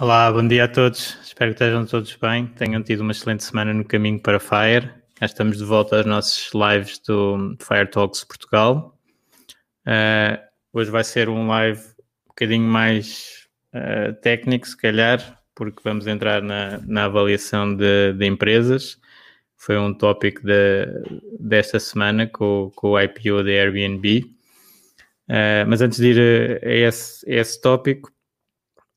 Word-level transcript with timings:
Olá, 0.00 0.32
bom 0.32 0.48
dia 0.48 0.64
a 0.64 0.68
todos. 0.68 1.18
Espero 1.22 1.50
que 1.50 1.62
estejam 1.62 1.84
todos 1.84 2.16
bem. 2.16 2.46
Tenham 2.46 2.82
tido 2.82 3.02
uma 3.02 3.12
excelente 3.12 3.44
semana 3.44 3.74
no 3.74 3.84
caminho 3.84 4.18
para 4.18 4.40
Fire. 4.40 4.90
Já 5.20 5.26
estamos 5.26 5.58
de 5.58 5.64
volta 5.64 5.98
aos 5.98 6.06
nossos 6.06 6.50
lives 6.54 6.98
do 7.00 7.54
Fire 7.60 7.86
Talks 7.86 8.24
Portugal. 8.24 8.98
Uh, 9.86 10.40
hoje 10.72 10.90
vai 10.90 11.04
ser 11.04 11.28
um 11.28 11.46
live 11.48 11.82
um 12.24 12.28
bocadinho 12.28 12.66
mais 12.66 13.46
uh, 13.74 14.14
técnico, 14.22 14.66
se 14.66 14.74
calhar, 14.74 15.38
porque 15.54 15.82
vamos 15.84 16.06
entrar 16.06 16.40
na, 16.40 16.78
na 16.86 17.04
avaliação 17.04 17.76
de, 17.76 18.14
de, 18.14 18.24
empresas. 18.24 18.98
Foi 19.54 19.76
um 19.76 19.92
tópico 19.92 20.40
de, 20.42 20.86
desta 21.38 21.78
semana 21.78 22.26
com, 22.26 22.72
com 22.74 22.92
o 22.92 22.98
IPO 22.98 23.44
da 23.44 23.50
Airbnb. 23.50 24.34
Uh, 25.28 25.68
mas 25.68 25.82
antes 25.82 25.98
de 25.98 26.12
ir 26.12 26.60
a 26.64 26.72
esse, 26.88 27.30
a 27.30 27.34
esse 27.34 27.60
tópico, 27.60 28.10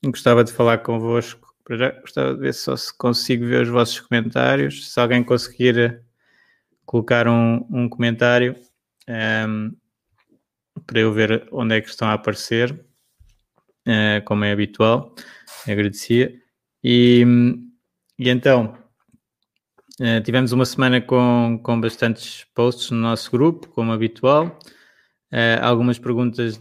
Gostava 0.05 0.43
de 0.43 0.51
falar 0.51 0.79
convosco. 0.79 1.55
Já 1.71 1.91
gostava 1.91 2.33
de 2.33 2.41
ver 2.41 2.53
só 2.53 2.75
se 2.75 2.95
consigo 2.97 3.45
ver 3.45 3.61
os 3.61 3.69
vossos 3.69 4.01
comentários. 4.01 4.91
Se 4.91 4.99
alguém 4.99 5.23
conseguir 5.23 6.03
colocar 6.85 7.25
um, 7.27 7.65
um 7.71 7.87
comentário 7.87 8.53
um, 9.07 9.13
ehm, 9.13 9.71
para 10.85 10.99
eu 10.99 11.13
ver 11.13 11.47
onde 11.51 11.75
é 11.75 11.81
que 11.81 11.87
estão 11.87 12.09
a 12.09 12.13
aparecer, 12.13 12.73
uh, 13.87 14.23
como 14.25 14.43
é 14.43 14.51
habitual, 14.51 15.15
agradecia. 15.65 16.37
E, 16.83 17.23
e 18.19 18.29
então, 18.29 18.77
uh, 20.01 20.21
tivemos 20.21 20.51
uma 20.51 20.65
semana 20.65 20.99
com, 20.99 21.59
com 21.63 21.79
bastantes 21.79 22.45
posts 22.53 22.91
no 22.91 22.97
nosso 22.97 23.31
grupo, 23.31 23.69
como 23.69 23.93
habitual. 23.93 24.59
Uh, 25.31 25.63
algumas 25.63 25.97
perguntas 25.97 26.59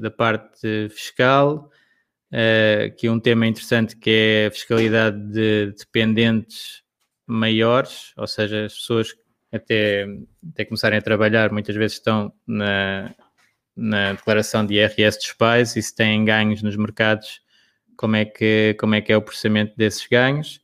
da 0.00 0.10
parte 0.10 0.88
fiscal, 0.88 1.70
que 2.96 3.06
é 3.06 3.10
um 3.10 3.20
tema 3.20 3.46
interessante 3.46 3.96
que 3.96 4.10
é 4.10 4.46
a 4.46 4.50
fiscalidade 4.50 5.18
de 5.32 5.72
dependentes 5.78 6.82
maiores, 7.26 8.12
ou 8.16 8.26
seja, 8.26 8.66
as 8.66 8.74
pessoas 8.74 9.14
até, 9.52 10.06
até 10.52 10.64
começarem 10.64 10.98
a 10.98 11.02
trabalhar 11.02 11.52
muitas 11.52 11.74
vezes 11.74 11.96
estão 11.96 12.32
na, 12.46 13.14
na 13.76 14.12
declaração 14.12 14.64
de 14.64 14.74
IRS 14.74 15.18
dos 15.18 15.32
pais 15.32 15.76
e 15.76 15.82
se 15.82 15.94
têm 15.94 16.24
ganhos 16.24 16.62
nos 16.62 16.76
mercados, 16.76 17.40
como 17.96 18.16
é 18.16 18.24
que, 18.24 18.76
como 18.78 18.94
é, 18.94 19.00
que 19.00 19.12
é 19.12 19.16
o 19.16 19.22
processamento 19.22 19.76
desses 19.76 20.06
ganhos. 20.06 20.60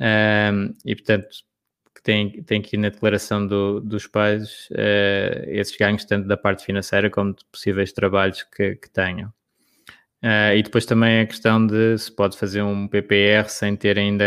Um, 0.00 0.74
e 0.84 0.96
portanto, 0.96 1.28
tem, 2.02 2.42
tem 2.42 2.60
que 2.60 2.76
ir 2.76 2.78
na 2.78 2.88
declaração 2.88 3.46
do, 3.46 3.80
dos 3.80 4.06
pais 4.06 4.68
uh, 4.70 5.44
esses 5.46 5.76
ganhos, 5.76 6.04
tanto 6.04 6.26
da 6.26 6.36
parte 6.36 6.64
financeira 6.64 7.08
como 7.08 7.34
de 7.34 7.44
possíveis 7.46 7.92
trabalhos 7.92 8.42
que, 8.42 8.76
que 8.76 8.90
tenham. 8.90 9.32
Uh, 10.22 10.54
e 10.54 10.62
depois 10.62 10.86
também 10.86 11.20
a 11.20 11.26
questão 11.26 11.66
de 11.66 11.98
se 11.98 12.10
pode 12.12 12.38
fazer 12.38 12.62
um 12.62 12.86
PPR 12.86 13.48
sem 13.48 13.74
ter 13.74 13.98
ainda 13.98 14.24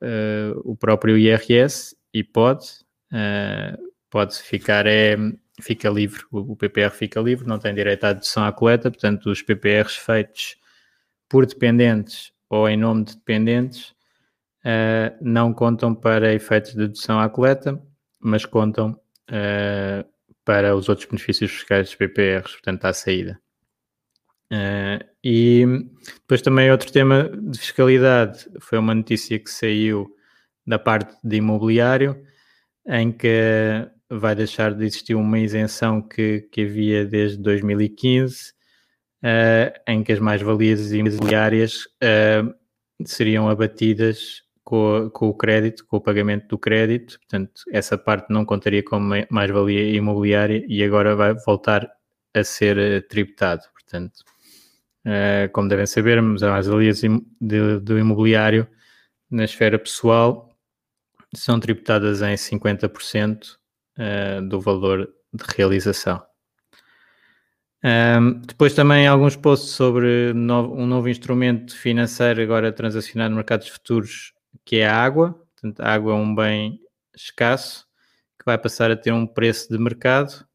uh, 0.00 0.58
o 0.64 0.74
próprio 0.74 1.18
IRS, 1.18 1.94
e 2.14 2.24
pode, 2.24 2.64
uh, 3.12 3.76
pode 4.08 4.38
ficar, 4.42 4.86
é, 4.86 5.14
fica 5.60 5.90
livre, 5.90 6.22
o, 6.32 6.52
o, 6.52 6.56
PPR 6.56 6.90
fica 6.90 7.20
livre, 7.20 7.46
não 7.46 7.58
tem 7.58 7.74
direito 7.74 8.04
à 8.04 8.14
dedução 8.14 8.44
à 8.46 8.52
coleta, 8.52 8.90
portanto 8.90 9.30
os 9.30 9.42
PPRs 9.42 9.96
feitos 9.96 10.56
por 11.28 11.44
dependentes 11.44 12.32
ou 12.48 12.66
em 12.66 12.76
nome 12.78 13.04
de 13.04 13.16
dependentes 13.16 13.94
não 15.20 15.52
contam 15.52 15.94
para 15.94 16.34
efeitos 16.34 16.72
de 16.72 16.78
dedução 16.78 17.20
à 17.20 17.28
coleta, 17.28 17.80
mas 18.18 18.44
contam 18.44 18.98
para 20.44 20.74
os 20.74 20.88
outros 20.88 21.06
benefícios 21.06 21.52
fiscais 21.52 21.86
dos 21.86 21.94
PPRs, 21.94 22.52
portanto 22.52 22.84
à 22.84 22.92
saída. 22.92 23.40
Uh, 24.52 25.02
e 25.24 25.64
depois 26.20 26.40
também 26.40 26.70
outro 26.70 26.92
tema 26.92 27.30
de 27.42 27.58
fiscalidade. 27.58 28.48
Foi 28.60 28.78
uma 28.78 28.94
notícia 28.94 29.38
que 29.38 29.50
saiu 29.50 30.08
da 30.66 30.78
parte 30.78 31.16
de 31.22 31.36
imobiliário, 31.36 32.22
em 32.86 33.10
que 33.12 33.88
vai 34.08 34.34
deixar 34.34 34.72
de 34.72 34.84
existir 34.84 35.14
uma 35.14 35.38
isenção 35.38 36.00
que, 36.00 36.42
que 36.52 36.62
havia 36.62 37.04
desde 37.04 37.38
2015, 37.38 38.50
uh, 38.50 38.52
eh, 39.24 39.82
em 39.88 40.04
que 40.04 40.12
as 40.12 40.20
mais-valias 40.20 40.92
imobiliárias 40.92 41.86
uh, 42.02 42.54
seriam 43.04 43.48
abatidas 43.48 44.42
com, 44.62 45.10
com, 45.12 45.28
o 45.28 45.34
crédito, 45.34 45.84
com 45.86 45.96
o 45.96 46.00
pagamento 46.00 46.46
do 46.48 46.58
crédito, 46.58 47.18
portanto, 47.18 47.62
essa 47.72 47.98
parte 47.98 48.32
não 48.32 48.44
contaria 48.44 48.82
como 48.82 49.12
mais-valia 49.30 49.96
imobiliária 49.96 50.64
e 50.68 50.82
agora 50.84 51.16
vai 51.16 51.34
voltar 51.34 51.88
a 52.34 52.44
ser 52.44 53.06
tributado, 53.08 53.62
portanto 53.72 54.24
Uh, 55.06 55.48
como 55.52 55.68
devem 55.68 55.86
saber, 55.86 56.18
as 56.18 56.42
mais-valias 56.42 57.00
do 57.40 57.96
imobiliário 57.96 58.66
na 59.30 59.44
esfera 59.44 59.78
pessoal 59.78 60.50
são 61.32 61.60
tributadas 61.60 62.22
em 62.22 62.34
50% 62.34 63.44
uh, 63.44 63.56
eh, 63.98 64.40
do 64.40 64.60
valor 64.60 65.08
de 65.32 65.44
realização. 65.56 66.20
Um, 67.84 68.40
depois 68.40 68.74
também 68.74 69.06
alguns 69.06 69.36
posts 69.36 69.70
sobre 69.70 70.32
no, 70.32 70.74
um 70.74 70.86
novo 70.86 71.08
instrumento 71.08 71.76
financeiro 71.76 72.42
agora 72.42 72.72
transacionado 72.72 73.30
no 73.30 73.36
mercado 73.36 73.64
de 73.64 73.70
futuros, 73.70 74.32
que 74.64 74.76
é 74.78 74.88
a 74.88 74.96
água. 74.96 75.34
Portanto, 75.54 75.80
a 75.80 75.92
água 75.92 76.12
é 76.14 76.16
um 76.16 76.34
bem 76.34 76.80
escasso 77.14 77.86
que 78.38 78.44
vai 78.44 78.58
passar 78.58 78.90
a 78.90 78.96
ter 78.96 79.12
um 79.12 79.26
preço 79.26 79.68
de 79.68 79.78
mercado 79.78 80.45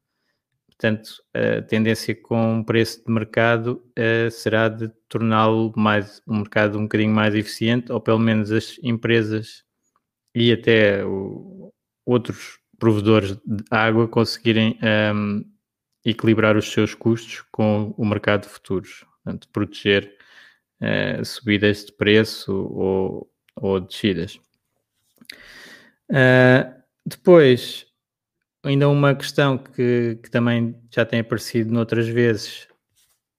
Portanto, 0.82 1.22
a 1.32 1.62
tendência 1.62 2.12
com 2.12 2.54
um 2.54 2.64
preço 2.64 3.04
de 3.06 3.12
mercado 3.12 3.84
uh, 3.96 4.28
será 4.32 4.68
de 4.68 4.88
torná-lo 5.08 5.72
mais 5.76 6.20
um 6.26 6.38
mercado 6.38 6.76
um 6.76 6.82
bocadinho 6.82 7.14
mais 7.14 7.36
eficiente, 7.36 7.92
ou 7.92 8.00
pelo 8.00 8.18
menos 8.18 8.50
as 8.50 8.80
empresas 8.82 9.62
e 10.34 10.50
até 10.50 11.04
o, 11.04 11.72
outros 12.04 12.58
provedores 12.80 13.36
de 13.46 13.62
água 13.70 14.08
conseguirem 14.08 14.76
um, 14.82 14.86
ehm, 14.86 15.44
equilibrar 16.04 16.56
os 16.56 16.72
seus 16.72 16.94
custos 16.94 17.44
com 17.52 17.94
o 17.96 18.04
mercado 18.04 18.42
de 18.42 18.48
futuros. 18.48 19.04
Portanto, 19.22 19.48
proteger 19.52 20.12
uh, 20.80 21.24
subidas 21.24 21.84
de 21.84 21.92
preço 21.92 22.52
ou, 22.52 23.30
ou 23.54 23.78
descidas. 23.78 24.34
Uh, 26.10 26.74
depois, 27.06 27.86
ainda 28.62 28.88
uma 28.88 29.14
questão 29.14 29.58
que, 29.58 30.18
que 30.22 30.30
também 30.30 30.74
já 30.90 31.04
tem 31.04 31.20
aparecido 31.20 31.72
noutras 31.72 32.08
vezes 32.08 32.68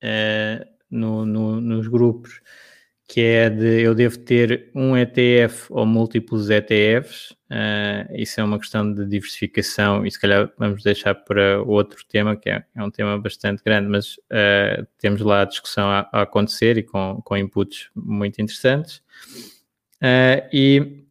uh, 0.03 0.65
no, 0.89 1.25
no, 1.25 1.61
nos 1.61 1.87
grupos, 1.87 2.41
que 3.07 3.21
é 3.21 3.49
de 3.49 3.81
eu 3.81 3.95
devo 3.95 4.17
ter 4.19 4.71
um 4.73 4.97
ETF 4.97 5.67
ou 5.69 5.85
múltiplos 5.85 6.49
ETFs. 6.49 7.31
Uh, 7.31 7.35
eh, 7.55 8.07
isso 8.15 8.41
é 8.41 8.43
uma 8.43 8.57
questão 8.57 8.91
de 8.91 9.05
diversificação 9.05 10.05
e 10.05 10.11
se 10.11 10.19
calhar 10.19 10.51
vamos 10.57 10.81
deixar 10.81 11.13
para 11.13 11.61
outro 11.61 12.03
tema, 12.07 12.35
que 12.35 12.49
é, 12.49 12.63
é 12.75 12.83
um 12.83 12.89
tema 12.89 13.19
bastante 13.19 13.63
grande, 13.63 13.87
mas 13.87 14.15
uh, 14.17 14.87
temos 14.97 15.21
lá 15.21 15.41
a 15.41 15.45
discussão 15.45 15.87
a, 15.87 16.09
a, 16.11 16.21
acontecer 16.23 16.77
e 16.77 16.83
com, 16.83 17.21
com 17.23 17.37
inputs 17.37 17.89
muito 17.95 18.41
interessantes. 18.41 19.03
e, 20.51 21.05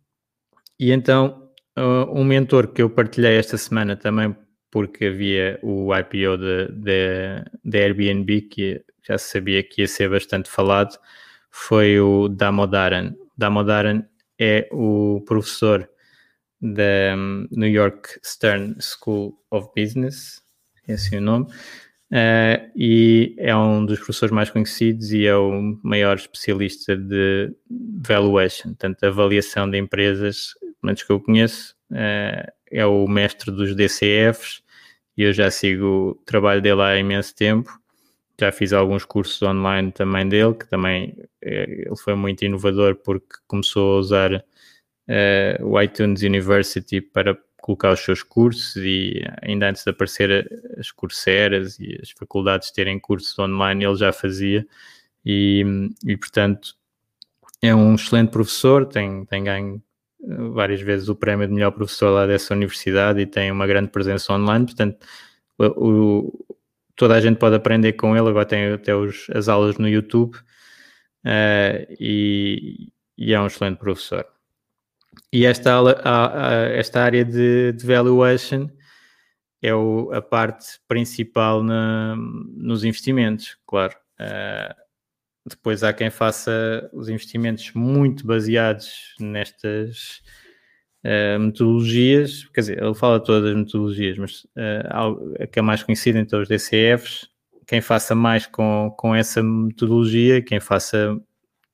e 0.80 0.90
então 0.90 1.41
uh, 1.41 1.41
um 1.76 2.24
mentor 2.24 2.69
que 2.69 2.82
eu 2.82 2.90
partilhei 2.90 3.36
esta 3.36 3.56
semana 3.56 3.96
também 3.96 4.36
porque 4.70 5.04
havia 5.04 5.58
o 5.62 5.94
IPO 5.94 6.38
da 6.38 7.78
Airbnb, 7.78 8.40
que 8.42 8.82
já 9.06 9.19
se 9.19 9.30
sabia 9.30 9.62
que 9.62 9.82
ia 9.82 9.86
ser 9.86 10.08
bastante 10.08 10.50
falado, 10.50 10.98
foi 11.50 12.00
o 12.00 12.26
Damodaran. 12.26 13.14
Damodaran 13.36 14.02
é 14.40 14.66
o 14.72 15.22
professor 15.26 15.88
da 16.58 17.14
hum, 17.14 17.46
New 17.50 17.69
York 17.69 18.19
Stern 18.24 18.76
School 18.80 19.34
of 19.50 19.69
Business, 19.76 20.40
é 20.88 21.16
o 21.19 21.20
nome, 21.20 21.46
uh, 22.12 22.70
e 22.76 23.34
é 23.38 23.56
um 23.56 23.84
dos 23.84 23.98
professores 23.98 24.32
mais 24.32 24.50
conhecidos 24.50 25.12
e 25.12 25.26
é 25.26 25.34
o 25.34 25.78
maior 25.82 26.16
especialista 26.16 26.96
de 26.96 27.52
valuation, 28.06 28.68
portanto, 28.68 29.04
avaliação 29.04 29.68
de 29.70 29.78
empresas, 29.78 30.54
menos 30.82 31.02
que 31.02 31.10
eu 31.10 31.18
conheço, 31.18 31.74
uh, 31.90 32.52
é 32.70 32.86
o 32.86 33.06
mestre 33.08 33.50
dos 33.50 33.74
DCFs 33.74 34.62
e 35.16 35.22
eu 35.22 35.32
já 35.32 35.50
sigo 35.50 36.10
o 36.10 36.14
trabalho 36.24 36.60
dele 36.62 36.82
há 36.82 36.96
imenso 36.96 37.34
tempo. 37.34 37.70
Já 38.40 38.50
fiz 38.50 38.72
alguns 38.72 39.04
cursos 39.04 39.40
online 39.42 39.92
também 39.92 40.28
dele, 40.28 40.54
que 40.54 40.68
também 40.68 41.14
é, 41.40 41.64
ele 41.86 41.96
foi 41.96 42.14
muito 42.14 42.44
inovador 42.44 42.96
porque 42.96 43.36
começou 43.46 43.96
a 43.96 43.98
usar 44.00 44.34
uh, 44.34 45.64
o 45.64 45.80
iTunes 45.80 46.22
University 46.22 47.00
para 47.00 47.38
colocar 47.62 47.92
os 47.92 48.00
seus 48.00 48.22
cursos 48.22 48.76
e 48.76 49.24
ainda 49.40 49.70
antes 49.70 49.84
de 49.84 49.90
aparecer 49.90 50.46
as 50.78 50.90
curseras 50.90 51.78
e 51.78 51.98
as 52.02 52.10
faculdades 52.10 52.70
terem 52.72 52.98
cursos 53.00 53.38
online, 53.38 53.84
ele 53.84 53.96
já 53.96 54.12
fazia 54.12 54.66
e, 55.24 55.64
e 56.04 56.16
portanto 56.16 56.74
é 57.62 57.74
um 57.74 57.94
excelente 57.94 58.30
professor, 58.30 58.84
tem, 58.84 59.24
tem 59.24 59.44
ganho 59.44 59.82
várias 60.52 60.80
vezes 60.80 61.08
o 61.08 61.14
prémio 61.14 61.46
de 61.46 61.54
melhor 61.54 61.70
professor 61.70 62.10
lá 62.10 62.26
dessa 62.26 62.54
universidade 62.54 63.20
e 63.20 63.26
tem 63.26 63.50
uma 63.50 63.66
grande 63.66 63.90
presença 63.90 64.32
online, 64.32 64.66
portanto, 64.66 65.06
o, 65.58 66.44
toda 66.96 67.14
a 67.14 67.20
gente 67.20 67.38
pode 67.38 67.54
aprender 67.54 67.92
com 67.94 68.16
ele, 68.16 68.28
agora 68.28 68.44
tem 68.44 68.72
até 68.72 68.94
os, 68.94 69.28
as 69.30 69.48
aulas 69.48 69.78
no 69.78 69.88
YouTube 69.88 70.36
uh, 71.24 71.96
e, 72.00 72.88
e, 73.16 73.32
é 73.32 73.40
um 73.40 73.46
excelente 73.46 73.78
professor. 73.78 74.26
E 75.32 75.44
esta, 75.46 75.78
esta 76.74 77.02
área 77.02 77.24
de, 77.24 77.72
de 77.72 77.86
valuation 77.86 78.68
é 79.62 79.74
o, 79.74 80.10
a 80.12 80.20
parte 80.20 80.80
principal 80.88 81.62
na, 81.62 82.16
nos 82.16 82.84
investimentos, 82.84 83.56
claro. 83.66 83.94
Uh, 84.20 84.74
depois 85.48 85.82
há 85.82 85.92
quem 85.92 86.10
faça 86.10 86.90
os 86.92 87.08
investimentos 87.08 87.72
muito 87.72 88.26
baseados 88.26 89.14
nestas 89.20 90.20
uh, 91.04 91.38
metodologias, 91.38 92.44
quer 92.52 92.60
dizer, 92.60 92.82
ele 92.82 92.94
fala 92.94 93.20
todas 93.20 93.50
as 93.50 93.56
metodologias, 93.56 94.18
mas 94.18 94.44
uh, 94.56 95.42
a 95.42 95.46
que 95.46 95.58
é 95.58 95.62
mais 95.62 95.82
conhecida, 95.82 96.18
então 96.18 96.40
os 96.40 96.48
DCFs, 96.48 97.28
quem 97.66 97.80
faça 97.80 98.14
mais 98.14 98.46
com, 98.46 98.92
com 98.98 99.14
essa 99.14 99.42
metodologia, 99.42 100.42
quem 100.42 100.60
faça 100.60 101.16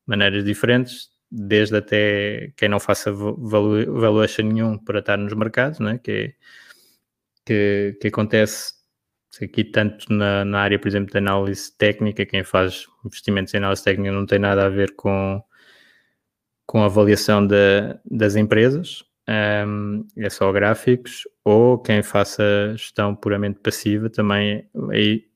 maneiras 0.07 0.45
diferentes, 0.45 1.09
desde 1.31 1.77
até 1.77 2.53
quem 2.57 2.69
não 2.69 2.81
faça 2.81 3.13
valu 3.13 4.01
valuation 4.01 4.43
nenhum 4.45 4.79
para 4.79 5.01
estar 5.01 5.17
nos 5.17 5.35
mercados, 5.35 5.79
né? 5.79 5.99
que, 5.99 6.11
é, 6.11 6.35
que, 7.45 7.99
que 8.01 8.09
acontece 8.09 8.75
aqui 9.43 9.65
tanto 9.65 10.13
na, 10.13 10.45
na, 10.45 10.61
área, 10.61 10.79
por 10.79 10.89
exemplo, 10.89 11.13
de 11.13 11.19
análise 11.19 11.77
técnica, 11.77 12.27
quem 12.27 12.43
faz 12.43 12.87
investimentos 13.05 13.55
em 13.55 13.59
análise 13.59 13.85
técnica 13.85 14.13
não 14.13 14.27
tem 14.27 14.39
nada 14.39 14.67
a 14.67 14.69
ver 14.69 14.95
com, 14.97 15.43
com 16.67 16.83
a 16.83 16.87
avaliação 16.87 17.47
de, 17.47 17.55
das 18.05 18.35
empresas, 18.37 19.05
um, 19.67 20.07
é 20.17 20.31
só 20.31 20.51
gráficos, 20.51 21.29
ou 21.45 21.79
quem 21.79 22.03
faça 22.03 22.73
gestão 22.77 23.15
puramente 23.15 23.61
passiva 23.61 24.09
também 24.09 24.69
aí 24.91 25.29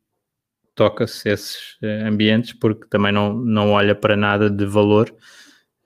toca-se 0.75 1.29
esses 1.29 1.77
eh, 1.83 2.05
ambientes 2.07 2.55
porque 2.55 2.89
também 2.89 3.13
não, 3.13 3.35
não 3.35 3.73
olha 3.73 3.95
para 3.95 4.17
nada 4.17 4.49
de 4.51 4.65
valor, 4.65 5.15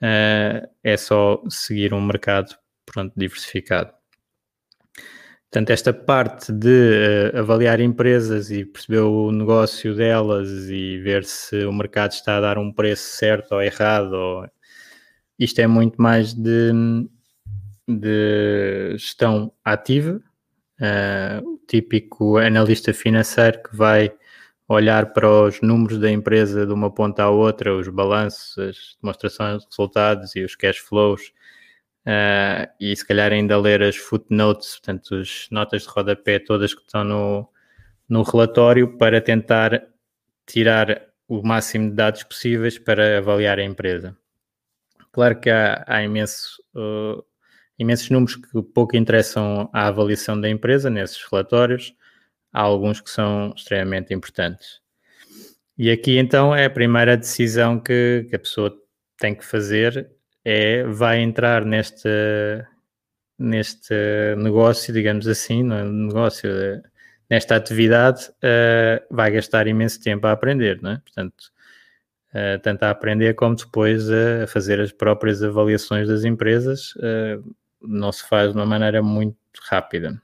uh, 0.02 0.68
é 0.82 0.96
só 0.96 1.42
seguir 1.48 1.92
um 1.94 2.00
mercado 2.00 2.56
pronto, 2.84 3.12
diversificado. 3.16 3.92
Portanto, 5.50 5.70
esta 5.70 5.92
parte 5.92 6.52
de 6.52 7.30
uh, 7.34 7.38
avaliar 7.38 7.80
empresas 7.80 8.50
e 8.50 8.64
perceber 8.64 9.00
o 9.00 9.30
negócio 9.32 9.94
delas 9.94 10.48
e 10.68 10.98
ver 10.98 11.24
se 11.24 11.64
o 11.64 11.72
mercado 11.72 12.12
está 12.12 12.36
a 12.36 12.40
dar 12.40 12.58
um 12.58 12.72
preço 12.72 13.16
certo 13.16 13.52
ou 13.52 13.62
errado, 13.62 14.12
ou... 14.12 14.48
isto 15.38 15.60
é 15.60 15.66
muito 15.66 16.00
mais 16.00 16.34
de, 16.34 16.72
de 17.88 18.92
gestão 18.92 19.52
ativa. 19.64 20.20
Uh, 20.78 21.54
o 21.54 21.58
típico 21.66 22.36
analista 22.36 22.92
financeiro 22.92 23.62
que 23.62 23.74
vai 23.74 24.12
olhar 24.68 25.12
para 25.12 25.30
os 25.30 25.60
números 25.60 25.98
da 25.98 26.10
empresa 26.10 26.66
de 26.66 26.72
uma 26.72 26.92
ponta 26.92 27.22
à 27.22 27.30
outra, 27.30 27.74
os 27.74 27.88
balanços, 27.88 28.58
as 28.58 28.96
demonstrações 29.00 29.62
de 29.62 29.66
resultados 29.70 30.34
e 30.34 30.42
os 30.42 30.56
cash 30.56 30.78
flows 30.78 31.32
uh, 32.06 32.68
e 32.80 32.94
se 32.94 33.06
calhar 33.06 33.32
ainda 33.32 33.58
ler 33.58 33.82
as 33.82 33.96
footnotes, 33.96 34.76
portanto, 34.78 35.14
as 35.16 35.48
notas 35.50 35.82
de 35.82 35.88
rodapé 35.88 36.38
todas 36.38 36.74
que 36.74 36.82
estão 36.82 37.04
no, 37.04 37.48
no 38.08 38.22
relatório 38.22 38.96
para 38.96 39.20
tentar 39.20 39.86
tirar 40.46 41.02
o 41.28 41.42
máximo 41.42 41.90
de 41.90 41.96
dados 41.96 42.22
possíveis 42.22 42.78
para 42.78 43.18
avaliar 43.18 43.58
a 43.58 43.64
empresa. 43.64 44.16
Claro 45.12 45.40
que 45.40 45.50
há, 45.50 45.84
há 45.86 46.02
imenso, 46.02 46.62
uh, 46.74 47.24
imensos 47.78 48.10
números 48.10 48.36
que 48.36 48.62
pouco 48.62 48.96
interessam 48.96 49.68
à 49.72 49.88
avaliação 49.88 50.40
da 50.40 50.48
empresa 50.48 50.90
nesses 50.90 51.22
relatórios, 51.30 51.94
há 52.56 52.60
alguns 52.62 53.02
que 53.02 53.10
são 53.10 53.52
extremamente 53.54 54.14
importantes. 54.14 54.80
E 55.76 55.90
aqui 55.90 56.16
então 56.16 56.54
é 56.54 56.64
a 56.64 56.70
primeira 56.70 57.14
decisão 57.14 57.78
que, 57.78 58.26
que 58.30 58.36
a 58.36 58.38
pessoa 58.38 58.74
tem 59.18 59.34
que 59.34 59.44
fazer 59.44 60.10
é, 60.42 60.84
vai 60.84 61.20
entrar 61.20 61.66
neste, 61.66 62.08
neste 63.38 63.94
negócio, 64.38 64.92
digamos 64.92 65.28
assim, 65.28 65.62
no 65.62 65.84
negócio, 66.06 66.48
nesta 67.28 67.56
atividade, 67.56 68.30
uh, 68.38 69.14
vai 69.14 69.30
gastar 69.32 69.66
imenso 69.66 70.00
tempo 70.00 70.26
a 70.26 70.32
aprender, 70.32 70.80
não 70.80 70.92
é? 70.92 70.98
Portanto, 70.98 71.52
uh, 72.32 72.58
tanto 72.62 72.84
a 72.84 72.90
aprender 72.90 73.34
como 73.34 73.54
depois 73.54 74.08
a 74.10 74.46
fazer 74.46 74.80
as 74.80 74.92
próprias 74.92 75.42
avaliações 75.42 76.08
das 76.08 76.24
empresas, 76.24 76.94
uh, 76.96 77.54
não 77.82 78.10
se 78.12 78.26
faz 78.26 78.52
de 78.52 78.56
uma 78.56 78.66
maneira 78.66 79.02
muito 79.02 79.36
rápida. 79.68 80.22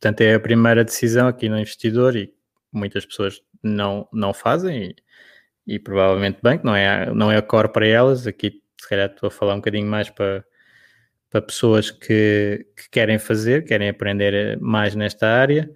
Portanto, 0.00 0.22
é 0.22 0.34
a 0.34 0.40
primeira 0.40 0.82
decisão 0.82 1.28
aqui 1.28 1.48
no 1.48 1.58
investidor 1.58 2.16
e 2.16 2.32
muitas 2.72 3.04
pessoas 3.04 3.42
não, 3.62 4.08
não 4.10 4.32
fazem 4.32 4.94
e, 5.66 5.74
e 5.74 5.78
provavelmente 5.78 6.38
bem, 6.42 6.58
que 6.58 6.64
não 6.64 6.74
é, 6.74 7.12
não 7.12 7.30
é 7.30 7.36
a 7.36 7.42
core 7.42 7.68
para 7.68 7.86
elas. 7.86 8.26
Aqui 8.26 8.62
se 8.80 8.88
calhar 8.88 9.10
estou 9.10 9.26
a 9.26 9.30
falar 9.30 9.52
um 9.54 9.58
bocadinho 9.58 9.86
mais 9.86 10.08
para, 10.08 10.42
para 11.28 11.42
pessoas 11.42 11.90
que, 11.90 12.66
que 12.74 12.88
querem 12.90 13.18
fazer, 13.18 13.64
querem 13.64 13.90
aprender 13.90 14.58
mais 14.58 14.94
nesta 14.94 15.28
área, 15.28 15.70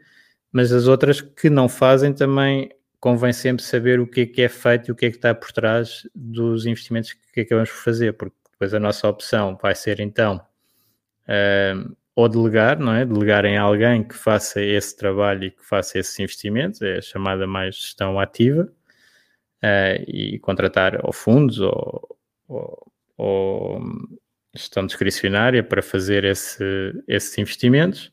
mas 0.51 0.73
as 0.73 0.87
outras 0.87 1.21
que 1.21 1.51
não 1.51 1.69
fazem 1.69 2.15
também 2.15 2.71
convém 2.99 3.35
sempre 3.35 3.63
saber 3.63 4.01
o 4.01 4.07
que 4.07 4.23
é 4.23 4.27
que 4.27 4.41
é 4.41 4.49
feito 4.49 4.89
e 4.89 4.93
o 4.93 4.95
que 4.95 5.05
é 5.05 5.11
que 5.11 5.17
está 5.17 5.35
por 5.35 5.53
trás 5.53 6.09
dos 6.15 6.65
investimentos 6.65 7.13
que 7.13 7.43
acabamos 7.43 7.71
por 7.71 7.77
fazer, 7.77 8.15
porque 8.15 8.35
depois 8.53 8.73
a 8.73 8.81
nossa 8.81 9.07
opção 9.07 9.59
vai 9.61 9.75
ser 9.75 10.01
então 10.01 10.41
uh, 11.29 11.95
ou 12.17 12.29
delegar, 12.29 12.79
não 12.79 12.95
é? 12.95 13.05
Delegar 13.05 13.45
em 13.45 13.57
alguém 13.57 14.05
que 14.05 14.15
faça 14.15 14.61
esse 14.63 14.97
trabalho 14.97 15.45
e 15.45 15.51
que 15.51 15.65
faça 15.65 15.99
esses 15.99 16.19
investimentos, 16.19 16.81
é 16.83 16.99
a 16.99 17.03
chamada 17.03 17.47
mais 17.47 17.77
gestão 17.77 18.21
ativa, 18.21 18.71
uh, 19.63 20.05
e 20.07 20.39
contratar 20.41 21.05
ou 21.05 21.13
fundos 21.13 21.61
ou, 21.61 22.19
ou, 22.49 22.93
ou 23.17 23.81
gestão 24.55 24.87
discricionária 24.87 25.63
para 25.63 25.83
fazer 25.83 26.25
esse, 26.25 26.65
esses 27.09 27.37
investimentos, 27.39 28.13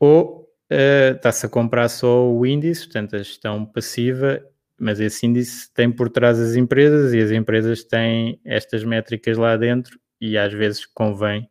ou 0.00 0.48
uh, 0.72 1.16
está-se 1.16 1.46
a 1.46 1.48
comprar 1.48 1.88
só 1.88 2.26
o 2.30 2.46
índice, 2.46 2.84
portanto, 2.84 3.16
a 3.16 3.18
gestão 3.18 3.66
passiva, 3.66 4.42
mas 4.78 5.00
esse 5.00 5.26
índice 5.26 5.72
tem 5.74 5.90
por 5.90 6.08
trás 6.08 6.38
as 6.38 6.54
empresas 6.54 7.12
e 7.12 7.20
as 7.20 7.32
empresas 7.32 7.82
têm 7.84 8.40
estas 8.44 8.84
métricas 8.84 9.36
lá 9.36 9.56
dentro 9.56 9.98
e 10.20 10.38
às 10.38 10.52
vezes 10.52 10.86
convém, 10.86 11.50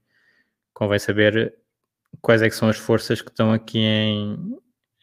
convém 0.78 1.00
saber 1.00 1.56
quais 2.22 2.44
é 2.44 2.50
que 2.50 2.56
são 2.56 2.70
as 2.70 2.78
forças 2.78 3.20
que 3.20 3.32
estão 3.32 3.52
aqui 3.52 3.80
em, 3.80 4.56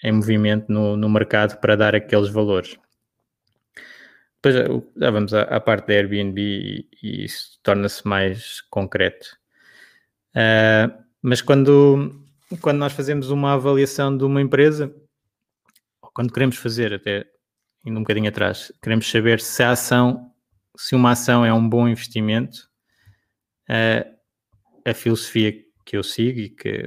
em 0.04 0.12
movimento 0.12 0.70
no, 0.70 0.96
no 0.96 1.08
mercado 1.08 1.58
para 1.58 1.76
dar 1.76 1.96
aqueles 1.96 2.28
valores. 2.28 2.78
Depois 4.40 4.54
já 4.96 5.10
vamos 5.10 5.34
à, 5.34 5.42
à 5.42 5.58
parte 5.58 5.88
da 5.88 5.94
Airbnb 5.94 6.40
e, 6.40 6.88
e 7.02 7.24
isso 7.24 7.58
torna-se 7.60 8.06
mais 8.06 8.60
concreto. 8.70 9.36
Uh, 10.30 10.94
mas 11.20 11.42
quando, 11.42 12.24
quando 12.60 12.78
nós 12.78 12.92
fazemos 12.92 13.30
uma 13.30 13.54
avaliação 13.54 14.16
de 14.16 14.22
uma 14.22 14.40
empresa, 14.40 14.94
ou 16.00 16.10
quando 16.14 16.32
queremos 16.32 16.56
fazer, 16.56 16.94
até 16.94 17.26
indo 17.84 17.98
um 17.98 18.02
bocadinho 18.02 18.28
atrás, 18.28 18.70
queremos 18.80 19.10
saber 19.10 19.40
se 19.40 19.60
a 19.64 19.72
ação, 19.72 20.30
se 20.76 20.94
uma 20.94 21.10
ação 21.10 21.44
é 21.44 21.52
um 21.52 21.68
bom 21.68 21.88
investimento, 21.88 22.68
uh, 23.68 24.14
a 24.84 24.94
filosofia 24.94 25.63
que 25.84 25.96
eu 25.96 26.02
sigo 26.02 26.40
e 26.40 26.48
que, 26.48 26.84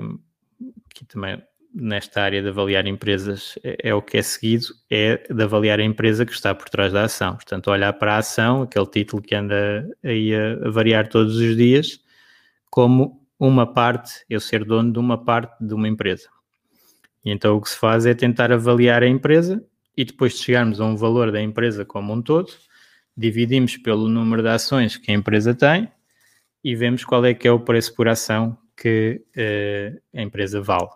que 0.94 1.06
também 1.06 1.42
nesta 1.74 2.22
área 2.22 2.42
de 2.42 2.50
avaliar 2.50 2.88
empresas 2.88 3.58
é, 3.64 3.90
é, 3.90 3.94
o 3.94 4.02
que 4.02 4.18
é 4.18 4.22
seguido, 4.22 4.68
é 4.90 5.18
de 5.32 5.44
avaliar 5.44 5.80
a 5.80 5.84
empresa 5.84 6.26
que 6.26 6.32
está 6.32 6.54
por 6.56 6.70
trás 6.70 6.92
da 6.92 7.04
ação. 7.04 7.36
Portanto, 7.36 7.70
olhar 7.70 7.94
para 7.94 8.16
a 8.16 8.18
ação, 8.18 8.64
aquele 8.64 8.88
título 8.88 9.22
que 9.22 9.36
anda 9.36 9.88
aí 10.04 10.34
a, 10.34 10.70
variar 10.70 11.08
todos 11.08 11.36
os 11.38 11.56
dias, 11.56 12.00
como 12.70 13.22
uma 13.40 13.72
parte, 13.72 14.26
eu 14.30 14.40
ser 14.40 14.66
dono 14.66 14.92
de 14.92 15.00
uma 15.00 15.24
parte 15.24 15.64
de 15.64 15.74
uma 15.74 15.88
empresa. 15.88 16.28
E 17.24 17.32
então 17.32 17.56
o 17.56 17.62
que 17.62 17.70
se 17.70 17.78
faz 17.78 18.06
é 18.06 18.14
tentar 18.14 18.52
avaliar 18.52 19.04
a 19.04 19.08
empresa 19.08 19.64
e 19.96 20.04
depois 20.04 20.34
de 20.34 20.44
chegarmos 20.44 20.82
a 20.82 20.86
um 20.86 20.96
valor 20.96 21.32
da 21.32 21.42
empresa 21.42 21.86
como 21.86 22.14
um 22.14 22.22
todo, 22.22 22.52
dividimos 23.16 23.78
pelo 23.78 24.08
número 24.08 24.42
de 24.42 24.50
ações 24.50 24.98
que 24.98 25.12
a 25.12 25.14
empresa 25.14 25.54
tem 25.54 25.92
e 26.64 26.76
vemos 26.76 27.04
qual 27.04 27.26
é 27.26 27.34
que 27.34 27.48
é 27.48 27.52
o 27.52 27.60
preço 27.60 27.94
por 27.96 28.08
ação 28.08 28.58
que 28.78 29.26
uh, 29.36 30.18
a 30.18 30.22
empresa 30.22 30.62
vale, 30.62 30.90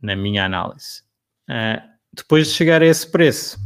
na 0.00 0.14
minha 0.14 0.44
análise. 0.44 1.02
Uh, 1.48 1.82
depois 2.12 2.48
de 2.48 2.52
chegar 2.52 2.82
a 2.82 2.86
esse 2.86 3.10
preço 3.10 3.58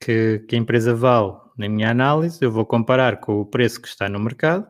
que, 0.00 0.38
que, 0.48 0.54
a 0.54 0.58
empresa 0.58 0.94
vale, 0.94 1.34
na 1.58 1.68
minha 1.68 1.90
análise, 1.90 2.38
eu 2.40 2.50
vou 2.50 2.64
comparar 2.64 3.18
com 3.18 3.40
o 3.40 3.46
preço 3.46 3.82
que 3.82 3.88
está 3.88 4.08
no 4.08 4.20
mercado 4.20 4.66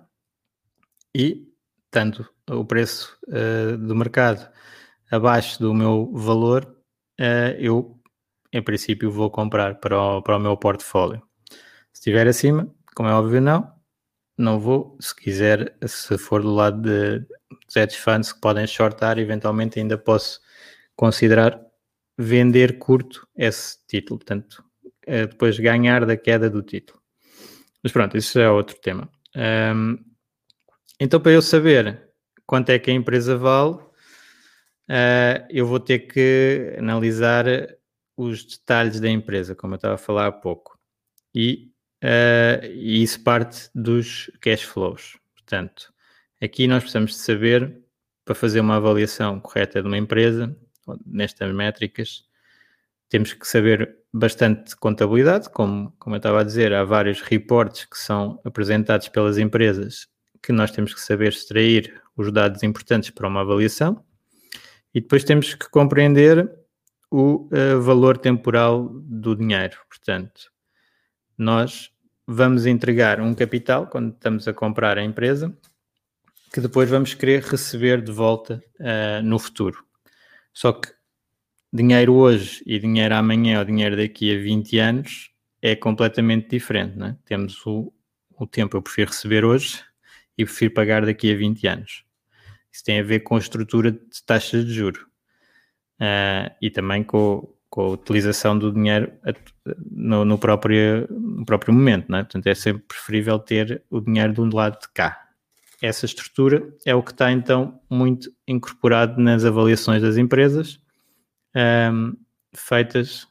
e, 1.14 1.46
tanto 1.90 2.28
o 2.50 2.64
preço 2.64 3.16
uh, 3.28 3.76
do 3.76 3.94
mercado 3.94 4.50
abaixo 5.10 5.60
do 5.60 5.72
meu 5.72 6.10
valor, 6.12 6.74
eu, 7.60 7.96
em 8.52 8.60
princípio, 8.60 9.12
vou 9.12 9.30
comprar 9.30 9.78
para 9.78 9.96
o, 9.96 10.22
para 10.22 10.36
o 10.36 10.40
meu 10.40 10.56
portfólio. 10.56 11.22
Se 11.92 12.00
estiver 12.00 12.26
acima, 12.26 12.68
como 12.96 13.08
é 13.08 13.14
óbvio, 13.14 13.40
não, 13.40 13.72
não 14.36 14.58
vou. 14.58 14.96
Se 15.00 15.14
quiser, 15.14 15.76
se 15.86 16.18
for 16.18 16.42
do 16.42 16.52
lado 16.52 16.82
de, 16.82 17.24
hedge 17.74 17.96
funds 17.96 18.32
que 18.32 18.40
podem 18.40 18.66
shortar, 18.66 19.18
eventualmente 19.18 19.78
ainda 19.78 19.98
posso 19.98 20.40
considerar 20.96 21.60
vender 22.16 22.78
curto 22.78 23.26
esse 23.36 23.78
título, 23.86 24.18
portanto, 24.18 24.64
é 25.06 25.26
depois 25.26 25.58
ganhar 25.58 26.06
da 26.06 26.16
queda 26.16 26.48
do 26.48 26.62
título. 26.62 27.00
Mas 27.82 27.92
pronto, 27.92 28.16
isso 28.16 28.38
é 28.38 28.50
outro 28.50 28.76
tema. 28.80 29.10
Um, 29.36 29.98
então, 30.98 31.20
para 31.20 31.32
eu 31.32 31.42
saber 31.42 32.08
quanto 32.46 32.70
é 32.70 32.78
que 32.78 32.90
a 32.90 32.94
empresa 32.94 33.36
vale, 33.36 33.74
uh, 33.74 35.46
eu 35.50 35.66
vou 35.66 35.80
ter 35.80 36.00
que 36.00 36.74
analisar 36.78 37.44
os 38.16 38.44
detalhes 38.44 39.00
da 39.00 39.08
empresa, 39.08 39.54
como 39.54 39.74
eu 39.74 39.76
estava 39.76 39.94
a 39.94 39.98
falar 39.98 40.26
há 40.28 40.32
pouco. 40.32 40.78
E, 41.34 41.70
uh, 42.02 42.64
e 42.64 43.02
isso 43.02 43.22
parte 43.22 43.68
dos 43.74 44.30
cash 44.40 44.62
flows. 44.62 45.18
Portanto, 45.34 45.92
Aqui 46.44 46.66
nós 46.66 46.82
precisamos 46.82 47.12
de 47.12 47.16
saber, 47.20 47.80
para 48.22 48.34
fazer 48.34 48.60
uma 48.60 48.76
avaliação 48.76 49.40
correta 49.40 49.80
de 49.80 49.88
uma 49.88 49.96
empresa, 49.96 50.54
nestas 51.06 51.50
métricas, 51.54 52.24
temos 53.08 53.32
que 53.32 53.48
saber 53.48 53.96
bastante 54.12 54.76
contabilidade, 54.76 55.48
como, 55.48 55.90
como 55.98 56.16
eu 56.16 56.18
estava 56.18 56.42
a 56.42 56.44
dizer, 56.44 56.74
há 56.74 56.84
vários 56.84 57.22
reportes 57.22 57.86
que 57.86 57.96
são 57.96 58.38
apresentados 58.44 59.08
pelas 59.08 59.38
empresas 59.38 60.06
que 60.42 60.52
nós 60.52 60.70
temos 60.70 60.92
que 60.92 61.00
saber 61.00 61.28
extrair 61.28 62.02
os 62.14 62.30
dados 62.30 62.62
importantes 62.62 63.08
para 63.08 63.26
uma 63.26 63.40
avaliação 63.40 64.04
e 64.94 65.00
depois 65.00 65.24
temos 65.24 65.54
que 65.54 65.70
compreender 65.70 66.46
o 67.10 67.48
uh, 67.52 67.80
valor 67.80 68.18
temporal 68.18 68.90
do 68.92 69.34
dinheiro. 69.34 69.78
Portanto, 69.88 70.52
nós 71.38 71.90
vamos 72.26 72.66
entregar 72.66 73.18
um 73.18 73.34
capital 73.34 73.86
quando 73.86 74.12
estamos 74.12 74.46
a 74.46 74.52
comprar 74.52 74.98
a 74.98 75.02
empresa 75.02 75.56
que 76.54 76.60
depois 76.60 76.88
vamos 76.88 77.14
querer 77.14 77.42
receber 77.42 78.00
de 78.00 78.12
volta 78.12 78.62
uh, 78.78 79.20
no 79.24 79.40
futuro. 79.40 79.84
Só 80.52 80.72
que 80.72 80.88
dinheiro 81.72 82.14
hoje 82.14 82.62
e 82.64 82.78
dinheiro 82.78 83.12
amanhã 83.16 83.58
ou 83.58 83.64
dinheiro 83.64 83.96
daqui 83.96 84.32
a 84.32 84.40
20 84.40 84.78
anos 84.78 85.32
é 85.60 85.74
completamente 85.74 86.50
diferente. 86.50 86.96
Né? 86.96 87.16
Temos 87.24 87.66
o, 87.66 87.92
o 88.38 88.46
tempo, 88.46 88.76
eu 88.76 88.82
prefiro 88.82 89.10
receber 89.10 89.44
hoje 89.44 89.82
e 90.38 90.44
prefiro 90.44 90.72
pagar 90.72 91.04
daqui 91.04 91.32
a 91.32 91.36
20 91.36 91.66
anos. 91.66 92.04
Isso 92.70 92.84
tem 92.84 93.00
a 93.00 93.02
ver 93.02 93.18
com 93.24 93.34
a 93.34 93.40
estrutura 93.40 93.90
de 93.90 94.22
taxas 94.24 94.64
de 94.64 94.74
juro 94.74 95.08
uh, 96.00 96.54
e 96.62 96.70
também 96.70 97.02
com, 97.02 97.52
com, 97.68 97.80
a 97.80 97.88
utilização 97.88 98.56
do 98.56 98.72
dinheiro 98.72 99.12
no, 99.90 100.24
no, 100.24 100.38
próprio, 100.38 101.08
no 101.10 101.44
próprio 101.44 101.74
momento. 101.74 102.12
Né? 102.12 102.22
Portanto, 102.22 102.46
é 102.46 102.54
sempre 102.54 102.84
preferível 102.84 103.40
ter 103.40 103.82
o 103.90 104.00
dinheiro 104.00 104.32
de 104.32 104.40
um 104.40 104.48
lado 104.54 104.78
de 104.80 104.88
cá 104.90 105.23
essa 105.82 106.06
estrutura 106.06 106.74
é 106.84 106.94
o 106.94 107.02
que 107.02 107.10
está 107.10 107.30
então 107.30 107.80
muito 107.90 108.30
incorporado 108.46 109.20
nas 109.20 109.44
avaliações 109.44 110.02
das 110.02 110.16
empresas 110.16 110.80
um, 111.54 112.16
feitas 112.54 113.28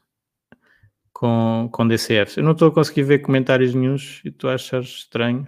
com, 1.12 1.70
com 1.72 1.88
DCFs. 1.88 2.38
Eu 2.38 2.44
não 2.44 2.52
estou 2.52 2.70
a 2.70 2.74
conseguir 2.74 3.04
ver 3.04 3.20
comentários 3.20 3.74
nenhums 3.74 4.22
e 4.24 4.32
tu 4.32 4.48
achas 4.48 4.86
estranho. 4.86 5.48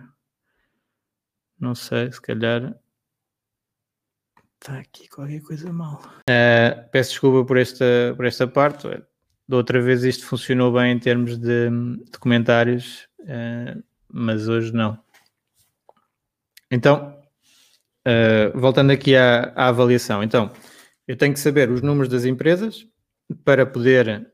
Não 1.59 1.73
sei, 1.73 2.11
se 2.11 2.21
calhar 2.21 2.75
está 4.59 4.79
aqui 4.79 5.07
qualquer 5.07 5.41
coisa 5.41 5.71
mal. 5.71 6.01
Uh, 6.29 6.89
peço 6.91 7.11
desculpa 7.11 7.45
por 7.45 7.57
esta, 7.57 8.13
por 8.15 8.25
esta 8.25 8.47
parte. 8.47 8.87
Da 9.47 9.57
outra 9.57 9.79
vez 9.79 10.03
isto 10.03 10.25
funcionou 10.25 10.73
bem 10.73 10.93
em 10.93 10.99
termos 10.99 11.37
de, 11.37 11.69
de 12.11 12.17
comentários, 12.19 13.07
uh, 13.19 13.83
mas 14.11 14.47
hoje 14.47 14.73
não. 14.73 15.04
Então, 16.71 17.17
uh, 18.07 18.59
voltando 18.59 18.91
aqui 18.91 19.15
à, 19.15 19.53
à, 19.55 19.67
avaliação, 19.67 20.23
então, 20.23 20.51
eu 21.07 21.15
tenho 21.15 21.33
que 21.33 21.39
saber 21.39 21.69
os 21.69 21.81
números 21.81 22.09
das 22.09 22.25
empresas 22.25 22.87
para 23.43 23.65
poder 23.65 24.31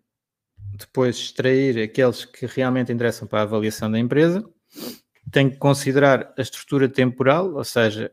depois 0.73 1.17
extrair 1.17 1.81
aqueles 1.81 2.25
que 2.25 2.45
realmente 2.45 2.91
interessam 2.91 3.27
para 3.27 3.39
a 3.39 3.43
avaliação 3.43 3.91
da 3.91 3.99
empresa. 3.99 4.43
Tenho 5.31 5.51
que 5.51 5.57
considerar 5.57 6.33
a 6.37 6.41
estrutura 6.41 6.89
temporal, 6.89 7.53
ou 7.53 7.63
seja, 7.63 8.11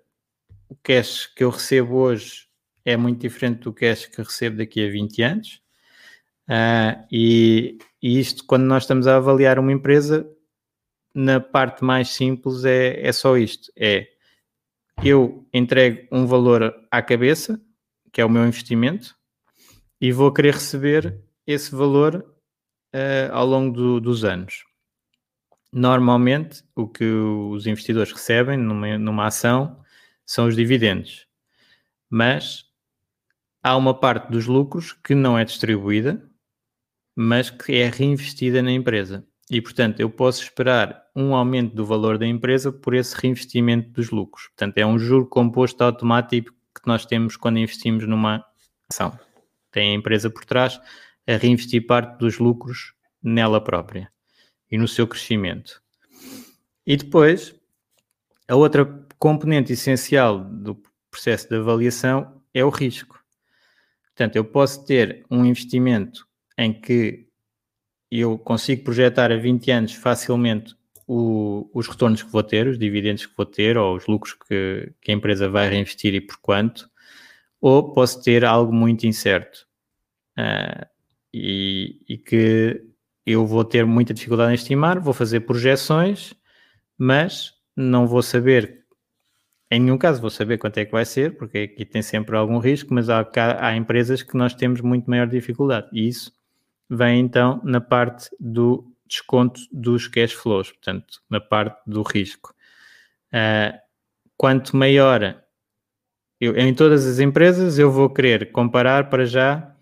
o 0.68 0.76
cash 0.82 1.26
que 1.34 1.42
eu 1.42 1.50
recebo 1.50 1.96
hoje 1.96 2.46
é 2.84 2.96
muito 2.96 3.20
diferente 3.20 3.60
do 3.60 3.72
cash 3.72 4.06
que 4.06 4.22
recebo 4.22 4.58
daqui 4.58 4.86
a 4.86 4.90
20 4.90 5.22
anos. 5.22 5.62
Uh, 6.48 7.04
e, 7.12 7.78
e, 8.02 8.18
isto, 8.18 8.44
quando 8.46 8.64
nós 8.64 8.84
estamos 8.84 9.06
a 9.06 9.16
avaliar 9.16 9.58
uma 9.58 9.72
empresa, 9.72 10.26
na 11.18 11.40
parte 11.40 11.82
mais 11.82 12.10
simples 12.10 12.64
é, 12.64 13.04
é 13.04 13.10
só 13.10 13.36
isto: 13.36 13.72
é 13.76 14.06
eu 15.02 15.48
entrego 15.52 16.06
um 16.12 16.26
valor 16.26 16.72
à 16.92 17.02
cabeça, 17.02 17.60
que 18.12 18.20
é 18.20 18.24
o 18.24 18.30
meu 18.30 18.46
investimento, 18.46 19.16
e 20.00 20.12
vou 20.12 20.32
querer 20.32 20.54
receber 20.54 21.20
esse 21.44 21.74
valor 21.74 22.24
uh, 22.94 23.32
ao 23.32 23.44
longo 23.44 23.76
do, 23.76 24.00
dos 24.00 24.24
anos. 24.24 24.64
Normalmente, 25.72 26.62
o 26.74 26.88
que 26.88 27.04
os 27.04 27.66
investidores 27.66 28.12
recebem 28.12 28.56
numa, 28.56 28.96
numa 28.96 29.26
ação 29.26 29.82
são 30.24 30.46
os 30.46 30.54
dividendos, 30.54 31.26
mas 32.08 32.64
há 33.60 33.76
uma 33.76 33.98
parte 33.98 34.30
dos 34.30 34.46
lucros 34.46 34.92
que 34.92 35.16
não 35.16 35.36
é 35.36 35.44
distribuída, 35.44 36.30
mas 37.16 37.50
que 37.50 37.74
é 37.74 37.88
reinvestida 37.88 38.62
na 38.62 38.70
empresa. 38.70 39.27
E, 39.50 39.62
portanto, 39.62 40.00
eu 40.00 40.10
posso 40.10 40.42
esperar 40.42 41.02
um 41.16 41.34
aumento 41.34 41.74
do 41.74 41.84
valor 41.84 42.18
da 42.18 42.26
empresa 42.26 42.70
por 42.70 42.94
esse 42.94 43.16
reinvestimento 43.16 43.90
dos 43.90 44.10
lucros. 44.10 44.48
Portanto, 44.48 44.76
é 44.76 44.84
um 44.84 44.98
juro 44.98 45.26
composto 45.26 45.82
automático 45.82 46.52
que 46.74 46.86
nós 46.86 47.06
temos 47.06 47.36
quando 47.36 47.58
investimos 47.58 48.06
numa 48.06 48.44
ação. 48.90 49.18
Tem 49.70 49.90
a 49.90 49.94
empresa 49.94 50.28
por 50.28 50.44
trás 50.44 50.78
a 51.26 51.36
reinvestir 51.36 51.86
parte 51.86 52.18
dos 52.18 52.38
lucros 52.38 52.94
nela 53.22 53.62
própria 53.62 54.10
e 54.70 54.76
no 54.76 54.86
seu 54.86 55.06
crescimento. 55.06 55.82
E 56.86 56.96
depois, 56.96 57.54
a 58.46 58.54
outra 58.54 58.84
componente 59.18 59.72
essencial 59.72 60.38
do 60.44 60.80
processo 61.10 61.48
de 61.48 61.56
avaliação 61.56 62.42
é 62.52 62.64
o 62.64 62.70
risco. 62.70 63.18
Portanto, 64.04 64.36
eu 64.36 64.44
posso 64.44 64.84
ter 64.84 65.24
um 65.30 65.44
investimento 65.44 66.26
em 66.56 66.72
que 66.72 67.27
eu 68.10 68.38
consigo 68.38 68.84
projetar 68.84 69.30
a 69.30 69.36
20 69.36 69.70
anos 69.70 69.94
facilmente 69.94 70.74
o, 71.06 71.70
os 71.72 71.88
retornos 71.88 72.22
que 72.22 72.30
vou 72.30 72.42
ter, 72.42 72.66
os 72.66 72.78
dividendos 72.78 73.26
que 73.26 73.36
vou 73.36 73.46
ter, 73.46 73.78
ou 73.78 73.96
os 73.96 74.06
lucros 74.06 74.34
que, 74.34 74.92
que 75.00 75.10
a 75.10 75.14
empresa 75.14 75.48
vai 75.48 75.68
reinvestir 75.68 76.14
e 76.14 76.20
por 76.20 76.36
quanto, 76.38 76.88
ou 77.60 77.92
posso 77.92 78.22
ter 78.22 78.44
algo 78.44 78.72
muito 78.72 79.06
incerto. 79.06 79.66
Uh, 80.38 80.86
e, 81.32 82.00
e, 82.08 82.18
que 82.18 82.82
eu 83.26 83.46
vou 83.46 83.64
ter 83.64 83.84
muita 83.84 84.14
dificuldade 84.14 84.52
em 84.52 84.54
estimar, 84.54 85.00
vou 85.00 85.12
fazer 85.12 85.40
projeções, 85.40 86.34
mas 86.96 87.54
não 87.76 88.06
vou 88.06 88.22
saber, 88.22 88.84
em 89.70 89.80
nenhum 89.80 89.98
caso 89.98 90.20
vou 90.20 90.30
saber 90.30 90.58
quanto 90.58 90.78
é 90.78 90.84
que 90.84 90.92
vai 90.92 91.04
ser, 91.04 91.36
porque 91.36 91.58
aqui 91.58 91.84
tem 91.84 92.02
sempre 92.02 92.36
algum 92.36 92.58
risco, 92.58 92.94
mas 92.94 93.10
há, 93.10 93.26
há 93.60 93.76
empresas 93.76 94.22
que 94.22 94.36
nós 94.36 94.54
temos 94.54 94.80
muito 94.80 95.10
maior 95.10 95.26
dificuldade. 95.26 95.88
E 95.92 96.08
isso 96.08 96.32
vem 96.88 97.20
então 97.20 97.60
na 97.64 97.80
parte 97.80 98.30
do 98.38 98.92
desconto 99.06 99.60
dos 99.72 100.06
cash 100.06 100.32
flows, 100.32 100.70
portanto, 100.70 101.22
na 101.28 101.40
parte 101.40 101.80
do 101.86 102.02
risco. 102.02 102.54
Uh, 103.32 103.78
quanto 104.36 104.76
maior 104.76 105.42
eu, 106.40 106.56
em 106.56 106.72
todas 106.72 107.04
as 107.04 107.18
empresas 107.18 107.78
eu 107.78 107.90
vou 107.90 108.08
querer 108.08 108.52
comparar 108.52 109.10
para 109.10 109.26
já 109.26 109.74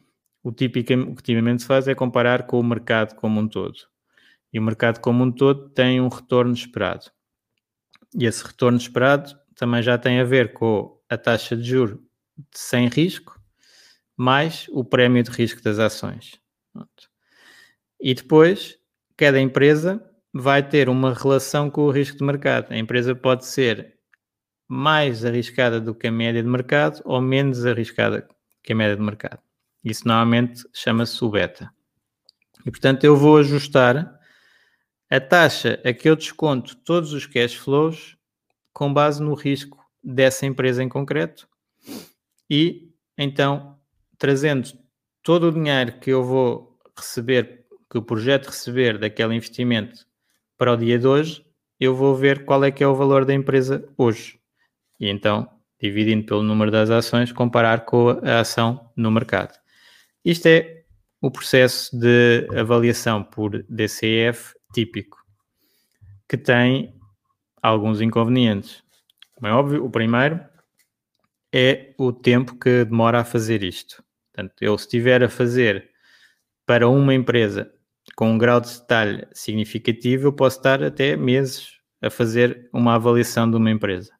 o, 0.42 0.50
típico, 0.50 0.92
o 0.94 1.14
que 1.14 1.22
tipicamente 1.22 1.62
se 1.62 1.68
faz 1.68 1.86
é 1.86 1.94
comparar 1.94 2.46
com 2.46 2.58
o 2.58 2.64
mercado 2.64 3.14
como 3.14 3.40
um 3.40 3.48
todo. 3.48 3.76
E 4.52 4.58
o 4.58 4.62
mercado 4.62 5.00
como 5.00 5.22
um 5.22 5.30
todo 5.30 5.68
tem 5.70 6.00
um 6.00 6.08
retorno 6.08 6.54
esperado. 6.54 7.10
E 8.18 8.24
esse 8.24 8.44
retorno 8.44 8.78
esperado 8.78 9.38
também 9.54 9.82
já 9.82 9.98
tem 9.98 10.18
a 10.20 10.24
ver 10.24 10.54
com 10.54 10.98
a 11.10 11.18
taxa 11.18 11.56
de 11.56 11.64
juro 11.64 12.02
sem 12.52 12.88
risco, 12.88 13.38
mais 14.16 14.66
o 14.70 14.84
prémio 14.84 15.22
de 15.22 15.30
risco 15.30 15.62
das 15.62 15.78
ações. 15.78 16.40
E 18.00 18.14
depois, 18.14 18.78
cada 19.16 19.40
empresa 19.40 20.04
vai 20.32 20.62
ter 20.62 20.88
uma 20.88 21.14
relação 21.14 21.70
com 21.70 21.82
o 21.82 21.90
risco 21.90 22.18
de 22.18 22.24
mercado. 22.24 22.72
A 22.72 22.76
empresa 22.76 23.14
pode 23.14 23.46
ser 23.46 23.96
mais 24.68 25.24
arriscada 25.24 25.80
do 25.80 25.94
que 25.94 26.06
a 26.06 26.12
média 26.12 26.42
de 26.42 26.48
mercado 26.48 27.00
ou 27.04 27.20
menos 27.20 27.64
arriscada 27.64 28.28
que 28.62 28.72
a 28.72 28.76
média 28.76 28.96
de 28.96 29.02
mercado. 29.02 29.40
Isso 29.84 30.06
normalmente 30.06 30.64
chama-se 30.72 31.24
o 31.24 31.30
beta. 31.30 31.72
E 32.64 32.70
portanto 32.70 33.04
eu 33.04 33.16
vou 33.16 33.38
ajustar 33.38 34.18
a 35.08 35.20
taxa 35.20 35.80
a 35.84 35.92
que 35.92 36.08
eu 36.08 36.16
desconto 36.16 36.76
todos 36.78 37.12
os 37.12 37.26
cash 37.26 37.54
flows 37.54 38.16
com 38.72 38.92
base 38.92 39.22
no 39.22 39.34
risco 39.34 39.78
dessa 40.02 40.44
empresa 40.44 40.82
em 40.82 40.88
concreto 40.88 41.48
e 42.50 42.90
então 43.16 43.78
trazendo 44.18 44.68
todo 45.26 45.48
o 45.48 45.52
dinheiro 45.52 45.98
que 45.98 46.10
eu 46.10 46.22
vou 46.22 46.78
receber, 46.96 47.64
que 47.90 47.98
o 47.98 48.02
projeto 48.02 48.46
receber 48.46 48.96
daquele 48.96 49.34
investimento 49.34 50.06
para 50.56 50.72
o 50.72 50.76
dia 50.76 51.00
de 51.00 51.06
hoje, 51.08 51.44
eu 51.80 51.96
vou 51.96 52.14
ver 52.14 52.44
qual 52.44 52.62
é 52.62 52.70
que 52.70 52.84
é 52.84 52.86
o 52.86 52.94
valor 52.94 53.24
da 53.24 53.34
empresa 53.34 53.84
hoje 53.98 54.38
e 55.00 55.08
então, 55.08 55.50
dividindo 55.82 56.24
pelo 56.24 56.44
número 56.44 56.70
das 56.70 56.90
ações, 56.90 57.32
comparar 57.32 57.84
com 57.84 58.10
a 58.22 58.38
ação 58.38 58.88
no 58.96 59.10
mercado. 59.10 59.58
Isto 60.24 60.46
é 60.46 60.84
o 61.20 61.28
processo 61.28 61.98
de 61.98 62.46
avaliação 62.56 63.24
por 63.24 63.64
DCF 63.68 64.54
típico, 64.72 65.18
que 66.28 66.38
tem 66.38 66.94
alguns 67.60 68.00
inconvenientes. 68.00 68.80
Como 69.34 69.48
é 69.48 69.52
óbvio, 69.52 69.84
o 69.84 69.90
primeiro 69.90 70.40
é 71.52 71.94
o 71.98 72.12
tempo 72.12 72.56
que 72.56 72.84
demora 72.84 73.22
a 73.22 73.24
fazer 73.24 73.64
isto. 73.64 74.05
Portanto, 74.36 74.54
eu 74.60 74.76
se 74.76 74.84
estiver 74.84 75.22
a 75.22 75.30
fazer 75.30 75.88
para 76.66 76.86
uma 76.86 77.14
empresa 77.14 77.72
com 78.14 78.32
um 78.32 78.38
grau 78.38 78.60
de 78.60 78.68
detalhe 78.68 79.26
significativo, 79.32 80.28
eu 80.28 80.32
posso 80.32 80.58
estar 80.58 80.82
até 80.82 81.16
meses 81.16 81.78
a 82.02 82.10
fazer 82.10 82.68
uma 82.70 82.94
avaliação 82.94 83.50
de 83.50 83.56
uma 83.56 83.70
empresa. 83.70 84.12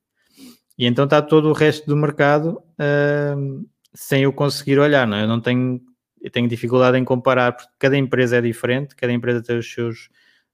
E 0.78 0.86
então 0.86 1.04
está 1.04 1.20
todo 1.20 1.50
o 1.50 1.52
resto 1.52 1.86
do 1.86 1.94
mercado 1.94 2.62
uh, 2.80 3.68
sem 3.94 4.22
eu 4.22 4.32
conseguir 4.32 4.78
olhar, 4.78 5.06
não 5.06 5.18
é? 5.18 5.24
Eu 5.24 5.28
não 5.28 5.40
tenho, 5.40 5.82
eu 6.22 6.30
tenho 6.30 6.48
dificuldade 6.48 6.96
em 6.96 7.04
comparar, 7.04 7.52
porque 7.52 7.72
cada 7.78 7.96
empresa 7.96 8.38
é 8.38 8.40
diferente, 8.40 8.96
cada 8.96 9.12
empresa 9.12 9.42
tem 9.42 9.58
os 9.58 9.70
seus 9.70 10.08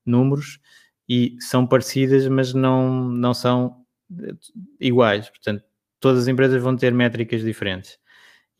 números 0.04 0.59
e 1.09 1.37
são 1.38 1.66
parecidas, 1.66 2.26
mas 2.26 2.52
não, 2.52 3.09
não 3.09 3.33
são 3.33 3.85
eh, 4.21 4.35
iguais. 4.81 5.28
Portanto, 5.31 5.64
todas 6.00 6.23
as 6.23 6.28
empresas 6.28 6.61
vão 6.61 6.76
ter 6.76 6.92
métricas 6.92 7.42
diferentes. 7.42 8.02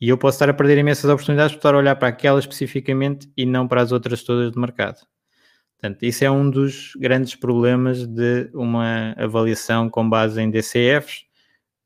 E 0.03 0.09
eu 0.09 0.17
posso 0.17 0.35
estar 0.35 0.49
a 0.49 0.53
perder 0.53 0.77
imensas 0.77 1.09
oportunidades 1.09 1.53
por 1.53 1.59
estar 1.59 1.73
a 1.73 1.77
olhar 1.77 1.95
para 1.95 2.09
aquela 2.09 2.37
especificamente 2.37 3.31
e 3.37 3.45
não 3.45 3.69
para 3.69 3.81
as 3.81 3.93
outras 3.93 4.21
todas 4.21 4.51
do 4.51 4.59
mercado. 4.59 4.97
Portanto, 5.79 6.03
isso 6.03 6.25
é 6.25 6.29
um 6.29 6.49
dos 6.49 6.91
grandes 6.97 7.35
problemas 7.35 8.05
de 8.05 8.49
uma 8.53 9.13
avaliação 9.13 9.89
com 9.89 10.09
base 10.09 10.41
em 10.41 10.51
DCFs, 10.51 11.23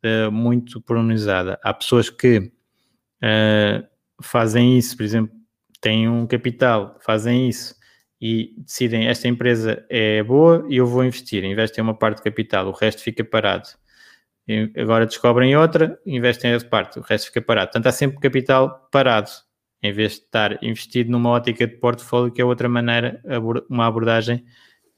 uh, 0.03 0.31
muito 0.31 0.81
pormenorizada. 0.81 1.59
Há 1.61 1.71
pessoas 1.71 2.09
que 2.09 2.39
uh, 2.39 3.87
fazem 4.19 4.79
isso, 4.79 4.97
por 4.97 5.03
exemplo, 5.03 5.35
têm 5.79 6.09
um 6.09 6.25
capital, 6.25 6.97
fazem 7.05 7.47
isso 7.47 7.75
e 8.19 8.55
decidem 8.57 9.05
esta 9.05 9.27
empresa 9.27 9.85
é 9.91 10.23
boa 10.23 10.65
e 10.67 10.77
eu 10.77 10.87
vou 10.87 11.05
investir, 11.05 11.43
investem 11.43 11.83
uma 11.83 11.93
parte 11.93 12.17
do 12.17 12.23
capital, 12.23 12.67
o 12.67 12.71
resto 12.71 13.03
fica 13.03 13.23
parado. 13.23 13.69
E 14.47 14.71
agora 14.77 15.05
descobrem 15.05 15.57
outra, 15.57 15.99
investem 16.05 16.51
essa 16.51 16.65
parte, 16.65 16.99
o 16.99 17.01
resto 17.01 17.27
fica 17.27 17.41
parado. 17.41 17.67
Portanto, 17.67 17.87
há 17.87 17.91
sempre 17.91 18.17
capital 18.19 18.87
parado, 18.89 19.29
em 19.83 19.91
vez 19.91 20.13
de 20.13 20.19
estar 20.19 20.63
investido 20.63 21.11
numa 21.11 21.29
ótica 21.31 21.67
de 21.67 21.75
portfólio, 21.75 22.31
que 22.31 22.41
é 22.41 22.45
outra 22.45 22.69
maneira, 22.69 23.21
uma 23.69 23.85
abordagem 23.85 24.45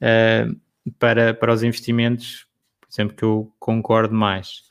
uh, 0.00 0.56
para, 0.98 1.34
para 1.34 1.52
os 1.52 1.64
investimentos, 1.64 2.46
por 2.80 2.88
exemplo, 2.92 3.16
que 3.16 3.24
eu 3.24 3.52
concordo 3.58 4.14
mais. 4.14 4.68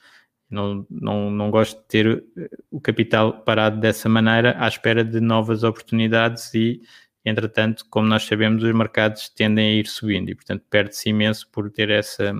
Não, 0.49 0.85
não, 0.89 1.29
não 1.29 1.51
gosto 1.51 1.79
de 1.79 1.87
ter 1.87 2.23
eh, 2.35 2.49
o 2.71 2.81
capital 2.81 3.43
parado 3.43 3.79
dessa 3.79 4.09
maneira 4.09 4.55
à 4.57 4.67
espera 4.67 5.03
de 5.03 5.19
novas 5.19 5.63
oportunidades 5.63 6.51
e, 6.55 6.81
entretanto, 7.23 7.85
como 7.87 8.07
nós 8.07 8.23
sabemos, 8.23 8.63
os 8.63 8.73
mercados 8.73 9.29
tendem 9.29 9.67
a 9.67 9.73
ir 9.73 9.85
subindo 9.85 10.29
e, 10.29 10.35
portanto, 10.35 10.65
perde-se 10.67 11.09
imenso 11.09 11.47
por 11.51 11.69
ter 11.69 11.91
essa, 11.91 12.33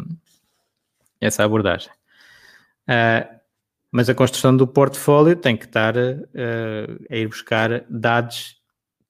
essa 1.21 1.43
abordagem. 1.43 1.98
Uh, 2.89 3.39
mas 3.91 4.09
a 4.09 4.15
construção 4.15 4.55
do 4.57 4.67
portfólio 4.67 5.35
tem 5.35 5.55
que 5.55 5.65
estar 5.65 5.95
uh, 5.95 7.05
a 7.09 7.15
ir 7.15 7.27
buscar 7.27 7.85
dados 7.87 8.57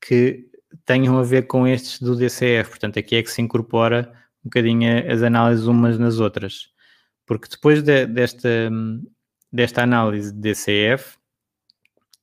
que 0.01 0.49
tenham 0.85 1.17
a 1.17 1.23
ver 1.23 1.47
com 1.47 1.65
estes 1.65 2.01
do 2.01 2.15
DCF. 2.15 2.71
Portanto, 2.71 2.99
aqui 2.99 3.15
é 3.15 3.23
que 3.23 3.31
se 3.31 3.41
incorpora 3.41 4.11
um 4.43 4.49
bocadinho 4.49 5.11
as 5.11 5.21
análises 5.21 5.65
umas 5.65 5.97
nas 5.97 6.19
outras. 6.19 6.69
Porque 7.25 7.47
depois 7.49 7.81
de, 7.81 8.05
desta, 8.05 8.69
desta 9.51 9.83
análise 9.83 10.33
de 10.33 10.39
DCF, 10.39 11.17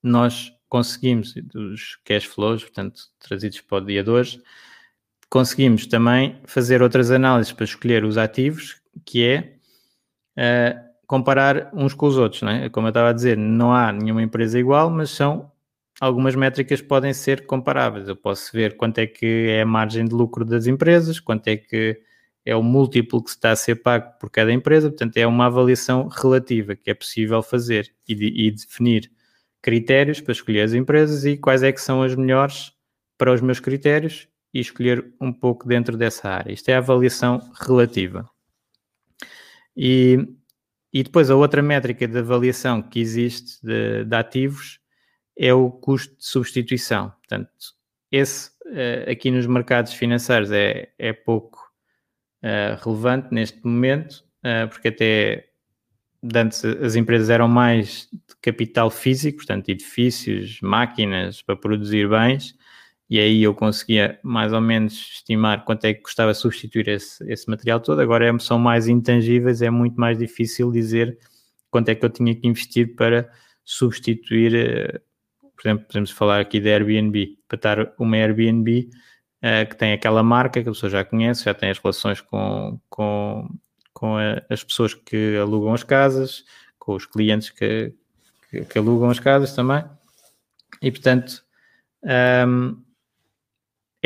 nós 0.03 0.53
conseguimos, 0.69 1.35
dos 1.35 1.97
cash 2.05 2.25
flows, 2.25 2.63
portanto, 2.63 3.03
trazidos 3.19 3.61
para 3.61 3.79
o 3.79 3.87
dia 3.87 4.03
de 4.03 4.11
hoje, 4.11 4.43
conseguimos 5.29 5.87
também 5.87 6.41
fazer 6.45 6.83
outras 6.83 7.11
análises 7.11 7.53
para 7.53 7.65
escolher 7.65 8.05
os 8.05 8.19
ativos, 8.19 8.81
que 9.05 9.25
é 9.25 9.57
uh, 10.37 10.86
comparar 11.07 11.71
uns 11.73 11.95
com 11.95 12.07
os 12.07 12.17
outros. 12.17 12.43
Não 12.43 12.51
é? 12.51 12.69
Como 12.69 12.87
eu 12.87 12.91
estava 12.91 13.11
a 13.11 13.13
dizer, 13.13 13.37
não 13.37 13.73
há 13.73 13.93
nenhuma 13.93 14.23
empresa 14.23 14.59
igual, 14.59 14.91
mas 14.91 15.11
são 15.11 15.51
algumas 16.01 16.35
métricas 16.35 16.83
podem 16.83 17.13
ser 17.13 17.47
comparáveis. 17.47 18.09
Eu 18.09 18.17
posso 18.17 18.53
ver 18.53 18.77
quanto 18.77 18.99
é 18.99 19.07
que 19.07 19.49
é 19.49 19.63
a 19.63 19.67
margem 19.67 20.05
de 20.05 20.15
lucro 20.15 20.45
das 20.45 20.67
empresas, 20.67 21.21
quanto 21.21 21.49
é 21.49 21.57
que 21.57 22.01
é 22.45 22.55
o 22.55 22.63
múltiplo 22.63 23.23
que 23.23 23.31
está 23.31 23.51
a 23.51 23.57
ser 23.57 23.77
pago 23.77 24.13
por 24.21 24.31
cada 24.31 24.53
empresa, 24.53 24.89
portanto, 24.89 25.17
é 25.17 25.27
uma 25.27 25.47
avaliação 25.47 26.07
relativa 26.07 26.77
que 26.77 26.89
é 26.89 26.95
possível 26.95 27.43
fazer 27.43 27.93
e, 28.09 28.15
de, 28.15 28.27
e 28.27 28.51
definir 28.53 29.11
critérios 29.61 30.21
para 30.21 30.31
escolher 30.31 30.61
as 30.61 30.73
empresas 30.73 31.25
e 31.25 31.37
quais 31.37 31.65
é 31.65 31.73
que 31.73 31.81
são 31.81 32.03
as 32.03 32.15
melhores 32.15 32.73
para 33.19 33.33
os 33.33 33.41
meus 33.41 33.59
critérios 33.59 34.29
e 34.55 34.61
escolher 34.61 35.13
um 35.21 35.33
pouco 35.33 35.67
dentro 35.67 35.97
dessa 35.97 36.29
área. 36.29 36.53
Isto 36.53 36.69
é 36.69 36.75
a 36.75 36.79
avaliação 36.79 37.41
relativa. 37.61 38.31
E, 39.77 40.19
e 40.97 41.03
depois 41.03 41.31
a 41.31 41.37
outra 41.37 41.61
métrica 41.61 42.09
de 42.09 42.19
avaliação 42.19 42.81
que 42.81 42.99
existe 42.99 43.61
de, 43.63 44.03
de 44.07 44.17
ativos 44.17 44.81
é 45.39 45.53
o 45.53 45.71
custo 45.71 46.17
de 46.17 46.25
substituição. 46.25 47.11
Portanto, 47.11 47.51
esse 48.11 48.51
eh, 48.73 49.05
aqui 49.11 49.31
nos 49.31 49.47
mercados 49.47 49.93
financeiros 49.93 50.51
é, 50.51 50.89
é 50.99 51.13
pouco 51.13 51.59
uh, 52.43 52.83
relevante 52.83 53.29
neste 53.31 53.63
momento, 53.63 54.25
uh, 54.43 54.67
porque 54.71 54.89
até 54.89 55.51
antes 56.35 56.65
as 56.65 56.95
empresas 56.95 57.29
eram 57.29 57.47
mais 57.47 58.09
de 58.11 58.35
capital 58.41 58.91
físico, 58.91 59.37
portanto, 59.37 59.69
edifícios, 59.69 60.63
máquinas 60.63 61.43
para 61.43 61.57
produzir 61.57 62.09
bens, 62.09 62.57
e 63.09 63.21
aí 63.21 63.43
eu 63.43 63.55
conseguia 63.55 64.19
mais 64.23 64.53
ou 64.53 64.61
menos 64.61 64.95
estimar 64.95 65.65
quanto 65.65 65.85
é 65.85 65.95
que 65.95 66.03
custava 66.03 66.35
substituir 66.35 66.89
esse, 66.89 67.25
esse 67.31 67.49
material 67.49 67.79
todo. 67.81 68.01
Agora 68.01 68.27
é, 68.29 68.39
são 68.39 68.59
mais 68.59 68.89
intangíveis, 68.89 69.63
é 69.63 69.71
muito 69.71 69.99
mais 70.01 70.19
difícil 70.19 70.73
dizer 70.73 71.17
quanto 71.71 71.89
é 71.89 71.95
que 71.95 72.05
eu 72.05 72.11
tinha 72.11 72.35
que 72.35 72.47
investir 72.49 72.97
para 72.97 73.31
substituir, 73.65 74.55
eh, 74.55 75.01
por 75.55 75.69
exemplo, 75.69 75.87
podemos 75.87 76.11
falar 76.11 76.41
aqui 76.41 76.61
da 76.61 76.71
Airbnb, 76.71 77.39
para 77.49 77.57
estar 77.57 77.93
uma 77.99 78.17
Airbnb 78.17 78.89
uh, 79.43 79.69
que 79.69 79.77
tem 79.77 79.93
aquela 79.93 80.23
marca 80.23 80.63
que 80.63 80.69
a 80.69 80.73
pessoa 80.73 80.91
já 80.91 81.05
conhece, 81.05 81.45
já 81.45 81.55
tem 81.55 81.71
as 81.71 81.79
relações 81.79 82.21
com, 82.21 82.81
com, 82.89 83.49
com 83.93 84.17
a, 84.17 84.43
as 84.49 84.63
pessoas 84.65 84.95
que 84.95 85.37
alugam 85.37 85.75
as 85.75 85.83
casas, 85.83 86.45
com 86.79 86.95
os 86.95 87.07
clientes 87.07 87.51
que, 87.51 87.93
que, 88.51 88.65
que 88.65 88.79
alugam 88.79 89.11
as 89.11 89.19
casas 89.19 89.55
também. 89.55 89.85
E, 90.81 90.91
portanto, 90.91 91.43
um, 92.03 92.09
ehm, 92.09 92.86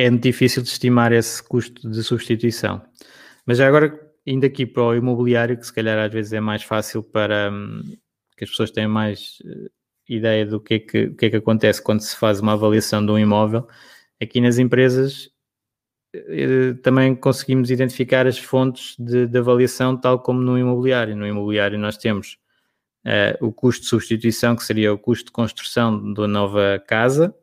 é 0.01 0.11
difícil 0.11 0.63
de 0.63 0.69
estimar 0.69 1.13
esse 1.13 1.43
custo 1.43 1.89
de 1.89 2.03
substituição. 2.03 2.83
Mas 3.45 3.59
já 3.59 3.69
agora, 3.69 3.99
indo 4.27 4.47
aqui 4.47 4.65
para 4.67 4.83
o 4.83 4.95
imobiliário, 4.95 5.59
que 5.59 5.67
se 5.67 5.73
calhar 5.73 5.99
às 5.99 6.13
vezes 6.13 6.33
é 6.33 6.41
mais 6.41 6.63
fácil 6.63 7.03
para 7.03 7.51
um, 7.53 7.83
que 8.37 8.45
as 8.45 8.51
pessoas 8.51 8.71
tenham 8.71 8.91
mais 8.91 9.39
uh, 9.45 9.71
ideia 10.09 10.47
do 10.47 10.61
que 10.61 10.75
é 10.75 10.79
que, 10.79 11.11
que 11.11 11.27
é 11.27 11.31
que 11.31 11.37
acontece 11.37 11.83
quando 11.83 12.01
se 12.01 12.17
faz 12.17 12.41
uma 12.41 12.53
avaliação 12.55 13.05
de 13.05 13.13
um 13.13 13.19
imóvel, 13.19 13.69
aqui 14.21 14.41
nas 14.41 14.59
empresas 14.59 15.31
eh, 16.13 16.75
também 16.83 17.15
conseguimos 17.15 17.71
identificar 17.71 18.27
as 18.27 18.39
fontes 18.39 18.97
de, 18.99 19.27
de, 19.27 19.39
avaliação, 19.39 19.97
tal 19.97 20.19
como 20.19 20.41
no 20.41 20.59
imobiliário. 20.59 21.17
No 21.17 21.27
imobiliário 21.27 21.79
nós 21.79 21.97
temos 21.97 22.39
uh, 23.07 23.47
o 23.47 23.53
custo 23.53 23.83
de 23.83 23.89
substituição, 23.89 24.57
que 24.57 24.65
seria 24.65 24.93
o 24.93 24.99
custo 24.99 25.27
de 25.27 25.33
construção 25.33 26.13
da 26.13 26.27
nova 26.27 26.83
casa, 26.87 27.35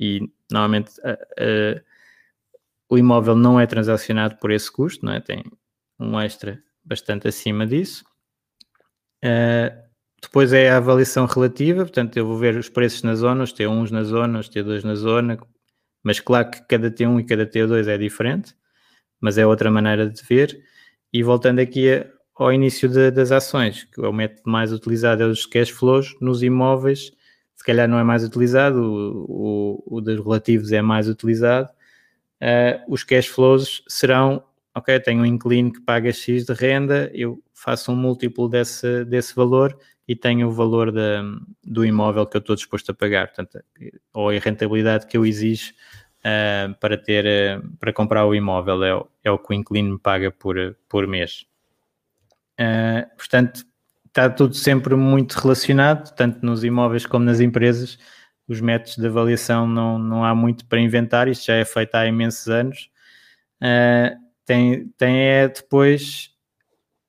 e 0.00 0.20
normalmente 0.50 0.90
uh, 1.00 1.80
o 2.88 2.96
imóvel 2.96 3.36
não 3.36 3.60
é 3.60 3.66
transacionado 3.66 4.36
por 4.36 4.50
esse 4.50 4.70
custo, 4.70 5.04
não 5.04 5.12
é? 5.12 5.20
tem 5.20 5.44
um 5.98 6.18
extra 6.20 6.62
bastante 6.84 7.28
acima 7.28 7.66
disso. 7.66 8.04
depois 10.22 10.52
é 10.52 10.70
a 10.70 10.78
avaliação 10.78 11.26
relativa, 11.26 11.82
portanto, 11.82 12.16
eu 12.16 12.26
vou 12.26 12.38
ver 12.38 12.56
os 12.56 12.68
preços 12.68 13.02
nas 13.02 13.18
zonas, 13.18 13.52
T1 13.52 13.90
na 13.90 14.02
zona, 14.04 14.38
os 14.38 14.48
T2 14.48 14.84
na 14.84 14.94
zona, 14.94 15.38
mas 16.02 16.20
claro 16.20 16.50
que 16.50 16.66
cada 16.66 16.90
T1 16.90 17.20
e 17.20 17.24
cada 17.24 17.46
T2 17.46 17.86
é 17.86 17.98
diferente, 17.98 18.54
mas 19.20 19.36
é 19.36 19.46
outra 19.46 19.70
maneira 19.70 20.08
de 20.08 20.22
ver. 20.22 20.58
E 21.12 21.22
voltando 21.22 21.58
aqui 21.58 21.92
a, 21.92 22.06
ao 22.36 22.52
início 22.52 22.88
de, 22.88 23.10
das 23.10 23.32
ações, 23.32 23.84
que 23.84 24.00
é 24.00 24.08
o 24.08 24.12
método 24.12 24.50
mais 24.50 24.72
utilizado 24.72 25.22
é 25.22 25.26
os 25.26 25.44
cash 25.44 25.70
flows, 25.70 26.16
nos 26.20 26.42
imóveis, 26.42 27.12
se 27.56 27.64
calhar 27.64 27.88
não 27.88 27.98
é 27.98 28.04
mais 28.04 28.24
utilizado, 28.24 28.80
o, 28.80 29.82
o, 29.88 29.96
o 29.96 30.00
dos 30.00 30.18
relativos 30.20 30.72
é 30.72 30.80
mais 30.80 31.08
utilizado. 31.08 31.68
Uh, 32.40 32.92
os 32.92 33.02
cash 33.02 33.26
flows 33.26 33.82
serão, 33.88 34.42
ok, 34.74 34.98
tenho 35.00 35.22
um 35.22 35.26
inquilino 35.26 35.72
que 35.72 35.80
paga 35.80 36.12
X 36.12 36.46
de 36.46 36.52
renda, 36.52 37.10
eu 37.12 37.42
faço 37.52 37.90
um 37.90 37.96
múltiplo 37.96 38.48
desse, 38.48 39.04
desse 39.04 39.34
valor 39.34 39.76
e 40.06 40.14
tenho 40.14 40.48
o 40.48 40.52
valor 40.52 40.92
da, 40.92 41.22
do 41.64 41.84
imóvel 41.84 42.26
que 42.26 42.36
eu 42.36 42.40
estou 42.40 42.54
disposto 42.54 42.90
a 42.90 42.94
pagar, 42.94 43.28
portanto, 43.28 43.62
ou 44.12 44.30
a 44.30 44.38
rentabilidade 44.38 45.06
que 45.06 45.16
eu 45.16 45.26
exijo 45.26 45.72
uh, 46.20 46.74
para 46.80 46.96
ter, 46.96 47.58
uh, 47.58 47.76
para 47.78 47.92
comprar 47.92 48.24
o 48.24 48.34
imóvel, 48.34 48.84
é, 48.84 49.04
é 49.24 49.30
o 49.30 49.38
que 49.38 49.52
o 49.52 49.54
inquilino 49.54 49.94
me 49.94 49.98
paga 49.98 50.30
por, 50.30 50.56
por 50.88 51.06
mês. 51.06 51.44
Portanto, 53.16 53.64
está 54.18 54.28
tudo 54.28 54.54
sempre 54.54 54.96
muito 54.96 55.34
relacionado, 55.34 56.12
tanto 56.14 56.44
nos 56.44 56.64
imóveis 56.64 57.06
como 57.06 57.24
nas 57.24 57.38
empresas. 57.38 57.98
Os 58.48 58.60
métodos 58.60 58.96
de 58.96 59.06
avaliação 59.06 59.66
não, 59.66 59.98
não 59.98 60.24
há 60.24 60.34
muito 60.34 60.64
para 60.66 60.80
inventar, 60.80 61.28
isto 61.28 61.46
já 61.46 61.54
é 61.54 61.64
feito 61.64 61.94
há 61.94 62.06
imensos 62.06 62.48
anos. 62.48 62.90
Uh, 63.62 64.16
tem, 64.46 64.88
tem 64.96 65.18
é 65.20 65.48
depois 65.48 66.30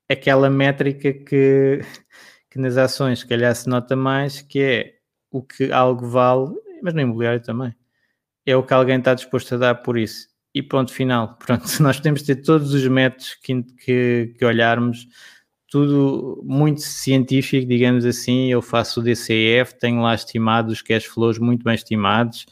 aquela 0.10 0.50
métrica 0.50 1.14
que, 1.14 1.80
que 2.50 2.60
nas 2.60 2.76
ações, 2.76 3.20
se 3.20 3.28
calhar, 3.28 3.56
se 3.56 3.70
nota 3.70 3.96
mais, 3.96 4.42
que 4.42 4.60
é 4.60 4.96
o 5.32 5.42
que 5.42 5.72
algo 5.72 6.08
vale, 6.08 6.54
mas 6.82 6.94
no 6.94 7.02
imobiliário 7.02 7.42
também, 7.42 7.74
é 8.46 8.56
o 8.56 8.64
que 8.64 8.74
alguém 8.74 8.98
está 8.98 9.14
disposto 9.14 9.56
a 9.56 9.58
dar 9.58 9.76
por 9.76 9.98
isso. 9.98 10.28
E 10.54 10.64
ponto 10.64 10.92
final. 10.92 11.38
Pronto, 11.46 11.66
nós 11.82 12.00
temos 12.00 12.22
de 12.24 12.36
ter 12.36 12.42
todos 12.42 12.74
os 12.74 12.88
métodos 12.88 13.36
que, 13.36 13.64
que, 13.64 14.36
que 14.38 14.46
olharmos 14.46 15.08
tudo 15.70 16.42
muito 16.44 16.82
científico, 16.82 17.68
digamos 17.68 18.06
assim. 18.06 18.52
Eu 18.52 18.62
faço 18.62 19.00
o 19.00 19.04
DCF, 19.04 19.78
tenho 19.80 20.02
lá 20.02 20.16
estimados 20.16 20.74
os 20.74 20.82
cash 20.82 21.06
flows 21.06 21.38
muito 21.38 21.64
bem 21.64 21.76
estimados, 21.76 22.46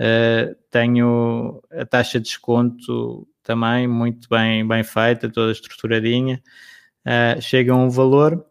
uh, 0.00 0.56
tenho 0.70 1.62
a 1.70 1.84
taxa 1.84 2.18
de 2.18 2.24
desconto 2.26 3.28
também 3.42 3.86
muito 3.86 4.28
bem, 4.28 4.66
bem 4.66 4.82
feita, 4.82 5.28
toda 5.28 5.52
estruturadinha. 5.52 6.42
Uh, 7.06 7.40
chega 7.40 7.74
um 7.74 7.90
valor 7.90 8.44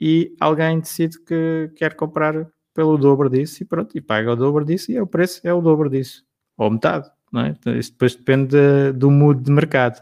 e 0.00 0.34
alguém 0.38 0.78
decide 0.78 1.18
que 1.24 1.72
quer 1.76 1.94
comprar 1.94 2.46
pelo 2.74 2.96
dobro 2.96 3.28
disso 3.28 3.62
e 3.62 3.66
pronto, 3.66 3.96
e 3.98 4.00
paga 4.00 4.32
o 4.32 4.36
dobro 4.36 4.64
disso 4.64 4.92
e 4.92 4.96
é 4.96 5.02
o 5.02 5.06
preço 5.06 5.40
é 5.42 5.52
o 5.52 5.60
dobro 5.60 5.90
disso, 5.90 6.22
ou 6.56 6.70
metade, 6.70 7.10
não 7.32 7.40
é? 7.40 7.48
Então, 7.48 7.76
isso 7.76 7.90
depois 7.90 8.14
depende 8.14 8.50
de, 8.50 8.92
do 8.92 9.10
mood 9.10 9.42
de 9.42 9.50
mercado. 9.50 10.00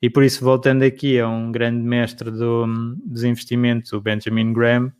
E 0.00 0.10
por 0.10 0.22
isso, 0.22 0.44
voltando 0.44 0.82
aqui 0.82 1.18
a 1.18 1.28
um 1.28 1.50
grande 1.50 1.82
mestre 1.82 2.30
do, 2.30 2.66
dos 3.04 3.24
investimentos, 3.24 3.92
o 3.92 4.00
Benjamin 4.00 4.52
Graham, 4.52 4.92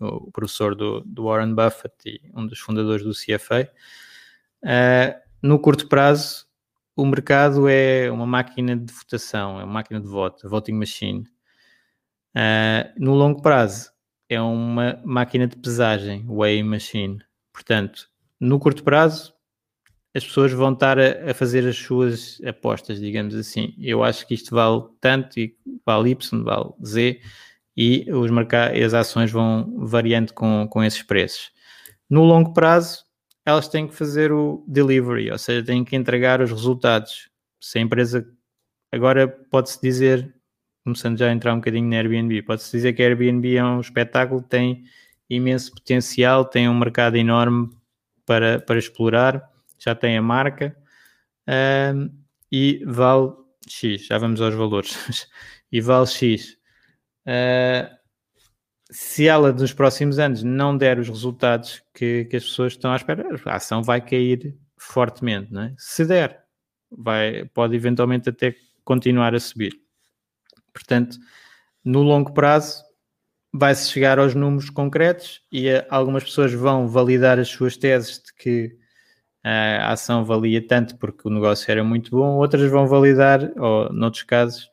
o 0.00 0.30
professor 0.30 0.74
do, 0.74 1.00
do 1.02 1.24
Warren 1.24 1.54
Buffett 1.54 1.94
e 2.06 2.20
um 2.34 2.46
dos 2.46 2.58
fundadores 2.58 3.04
do 3.04 3.12
CFA, 3.12 3.62
uh, 3.62 4.66
eh, 4.66 5.22
no 5.42 5.58
curto 5.58 5.88
prazo, 5.88 6.46
o 6.94 7.04
mercado 7.04 7.68
é 7.68 8.10
uma 8.10 8.26
máquina 8.26 8.74
de 8.74 8.92
votação, 8.92 9.60
é 9.60 9.64
uma 9.64 9.74
máquina 9.74 10.00
de 10.00 10.06
voto, 10.06 10.48
voting 10.48 10.72
machine. 10.72 11.24
Uh, 12.34 12.92
no 12.98 13.14
longo 13.14 13.42
prazo, 13.42 13.90
é 14.28 14.40
uma 14.40 15.00
máquina 15.04 15.46
de 15.46 15.56
pesagem, 15.56 16.24
weighing 16.28 16.64
machine. 16.64 17.18
Portanto, 17.52 18.08
no 18.40 18.58
curto 18.58 18.82
prazo, 18.82 19.35
as 20.16 20.24
pessoas 20.24 20.50
vão 20.52 20.72
estar 20.72 20.98
a, 20.98 21.30
a, 21.30 21.34
fazer 21.34 21.66
as 21.68 21.76
suas 21.76 22.40
apostas, 22.42 22.98
digamos 22.98 23.34
assim. 23.34 23.74
Eu 23.78 24.02
acho 24.02 24.26
que 24.26 24.32
isto 24.32 24.54
vale 24.54 24.84
tanto 24.98 25.38
e 25.38 25.54
vale 25.84 26.10
Y, 26.10 26.42
vale 26.42 26.70
Z 26.82 27.20
e 27.76 28.10
os 28.10 28.30
as 28.82 28.94
ações 28.94 29.30
vão 29.30 29.74
variando 29.86 30.32
com, 30.32 30.66
com 30.70 30.82
esses 30.82 31.02
preços. 31.02 31.52
No 32.08 32.24
longo 32.24 32.54
prazo, 32.54 33.04
elas 33.44 33.68
têm 33.68 33.86
que 33.86 33.94
fazer 33.94 34.32
o 34.32 34.64
delivery, 34.66 35.30
ou 35.30 35.36
seja, 35.36 35.62
têm 35.62 35.84
que 35.84 35.94
entregar 35.94 36.40
os 36.40 36.50
resultados. 36.50 37.28
Se 37.60 37.78
a 37.78 37.82
empresa 37.82 38.26
agora 38.90 39.28
pode-se 39.28 39.78
dizer, 39.82 40.34
começando 40.82 41.18
já 41.18 41.28
a 41.28 41.32
entrar 41.32 41.52
um 41.52 41.56
bocadinho 41.56 41.90
na 41.90 41.96
Airbnb, 41.96 42.40
pode-se 42.42 42.72
dizer 42.74 42.94
que 42.94 43.02
a 43.02 43.06
Airbnb 43.06 43.54
é 43.54 43.64
um 43.64 43.80
espetáculo, 43.80 44.40
tem 44.40 44.84
imenso 45.28 45.72
potencial, 45.72 46.46
tem 46.46 46.68
um 46.70 46.78
mercado 46.78 47.16
enorme 47.16 47.68
para, 48.24 48.58
para 48.60 48.78
explorar 48.78 49.55
já 49.78 49.94
tem 49.94 50.16
a 50.16 50.22
marca 50.22 50.76
um, 51.94 52.10
e 52.50 52.82
vale 52.86 53.32
X. 53.68 54.06
Já 54.06 54.18
vamos 54.18 54.40
aos 54.40 54.54
valores. 54.54 55.28
e 55.70 55.80
vale 55.80 56.06
X. 56.06 56.56
Uh, 57.26 57.96
se 58.90 59.26
ela 59.26 59.52
nos 59.52 59.72
próximos 59.72 60.18
anos 60.18 60.42
não 60.42 60.76
der 60.76 60.98
os 60.98 61.08
resultados 61.08 61.82
que, 61.92 62.24
que, 62.26 62.36
as 62.36 62.44
pessoas 62.44 62.72
estão 62.74 62.92
à 62.92 62.96
espera, 62.96 63.26
a 63.46 63.56
ação 63.56 63.82
vai 63.82 64.00
cair 64.00 64.56
fortemente. 64.78 65.52
Não 65.52 65.62
é? 65.62 65.74
Se 65.76 66.04
der, 66.04 66.44
vai, 66.90 67.44
pode 67.46 67.74
eventualmente 67.74 68.28
até 68.28 68.54
continuar 68.84 69.34
a 69.34 69.40
subir. 69.40 69.72
Portanto, 70.72 71.18
no 71.84 72.02
longo 72.02 72.32
prazo, 72.32 72.84
vai-se 73.52 73.90
chegar 73.90 74.18
aos 74.18 74.34
números 74.34 74.70
concretos 74.70 75.42
e 75.50 75.66
algumas 75.88 76.22
pessoas 76.24 76.52
vão 76.52 76.86
validar 76.86 77.38
as 77.38 77.48
suas 77.48 77.76
teses 77.76 78.22
de 78.22 78.34
que 78.34 78.76
a 79.48 79.92
ação 79.92 80.24
valia 80.24 80.60
tanto 80.60 80.96
porque 80.96 81.28
o 81.28 81.30
negócio 81.30 81.70
era 81.70 81.84
muito 81.84 82.10
bom, 82.10 82.36
outras 82.36 82.68
vão 82.68 82.88
validar, 82.88 83.52
ou 83.56 83.92
noutros 83.92 84.24
casos, 84.24 84.68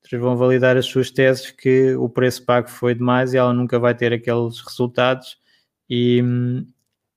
outras 0.00 0.20
vão 0.20 0.36
validar 0.36 0.76
as 0.76 0.86
suas 0.86 1.10
teses 1.10 1.50
que 1.50 1.96
o 1.96 2.08
preço 2.08 2.44
pago 2.44 2.70
foi 2.70 2.94
demais 2.94 3.34
e 3.34 3.36
ela 3.36 3.52
nunca 3.52 3.80
vai 3.80 3.96
ter 3.96 4.12
aqueles 4.12 4.60
resultados 4.60 5.36
e, 5.90 6.22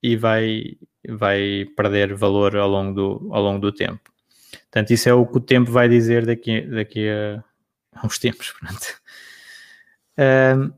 e 0.02 0.18
vai, 0.18 0.78
vai 1.08 1.68
perder 1.78 2.16
valor 2.16 2.58
ao 2.58 2.68
longo, 2.68 2.94
do, 2.94 3.30
ao 3.32 3.44
longo 3.44 3.60
do 3.60 3.72
tempo. 3.72 4.12
Portanto, 4.64 4.90
isso 4.90 5.08
é 5.08 5.14
o 5.14 5.28
que 5.28 5.38
o 5.38 5.42
tempo 5.42 5.70
vai 5.70 5.88
dizer 5.88 6.26
daqui, 6.26 6.62
daqui 6.62 7.08
a, 7.08 7.44
uns 8.04 8.18
tempos. 8.18 8.54
Uh, 10.18 10.74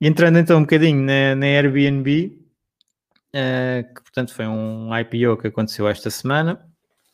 entrando 0.00 0.36
então 0.36 0.58
um 0.58 0.62
bocadinho 0.62 1.00
na, 1.00 1.36
na 1.36 1.46
Airbnb, 1.46 2.36
uh, 3.32 4.02
portanto 4.14 4.32
foi 4.32 4.46
um 4.46 4.96
IPO 4.96 5.36
que 5.38 5.48
aconteceu 5.48 5.88
esta 5.88 6.08
semana, 6.08 6.64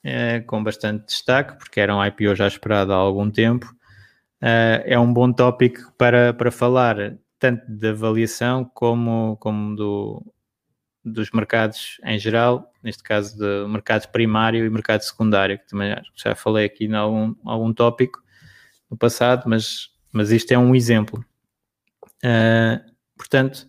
uh, 0.04 0.44
com 0.46 0.62
bastante 0.62 1.06
destaque, 1.06 1.56
porque 1.56 1.80
era 1.80 1.96
um 1.96 2.04
IPO 2.04 2.34
já 2.34 2.46
esperado 2.46 2.92
há 2.92 2.96
algum 2.96 3.30
tempo. 3.30 3.66
Uh, 4.42 4.84
é 4.84 4.98
um 4.98 5.10
bom 5.10 5.32
tópico 5.32 5.92
para, 5.96 6.34
para 6.34 6.50
falar 6.50 7.16
tanto 7.38 7.64
da 7.68 7.90
avaliação 7.90 8.70
como, 8.74 9.38
como 9.38 9.74
do, 9.74 10.34
dos 11.02 11.30
mercados 11.30 11.98
em 12.04 12.18
geral, 12.18 12.70
neste 12.82 13.02
caso 13.02 13.38
do 13.38 13.66
mercado 13.66 14.06
primário 14.08 14.66
e 14.66 14.68
mercado 14.68 15.00
secundário, 15.00 15.58
que 15.58 15.68
também 15.68 15.96
já 16.14 16.34
falei 16.34 16.66
aqui 16.66 16.84
em 16.84 16.94
algum, 16.94 17.34
algum 17.46 17.72
tópico 17.72 18.22
no 18.90 18.96
passado, 18.96 19.44
mas, 19.46 19.88
mas 20.12 20.30
isto 20.30 20.52
é 20.52 20.58
um 20.58 20.74
exemplo. 20.74 21.24
Uh, 22.22 22.78
portanto, 23.16 23.66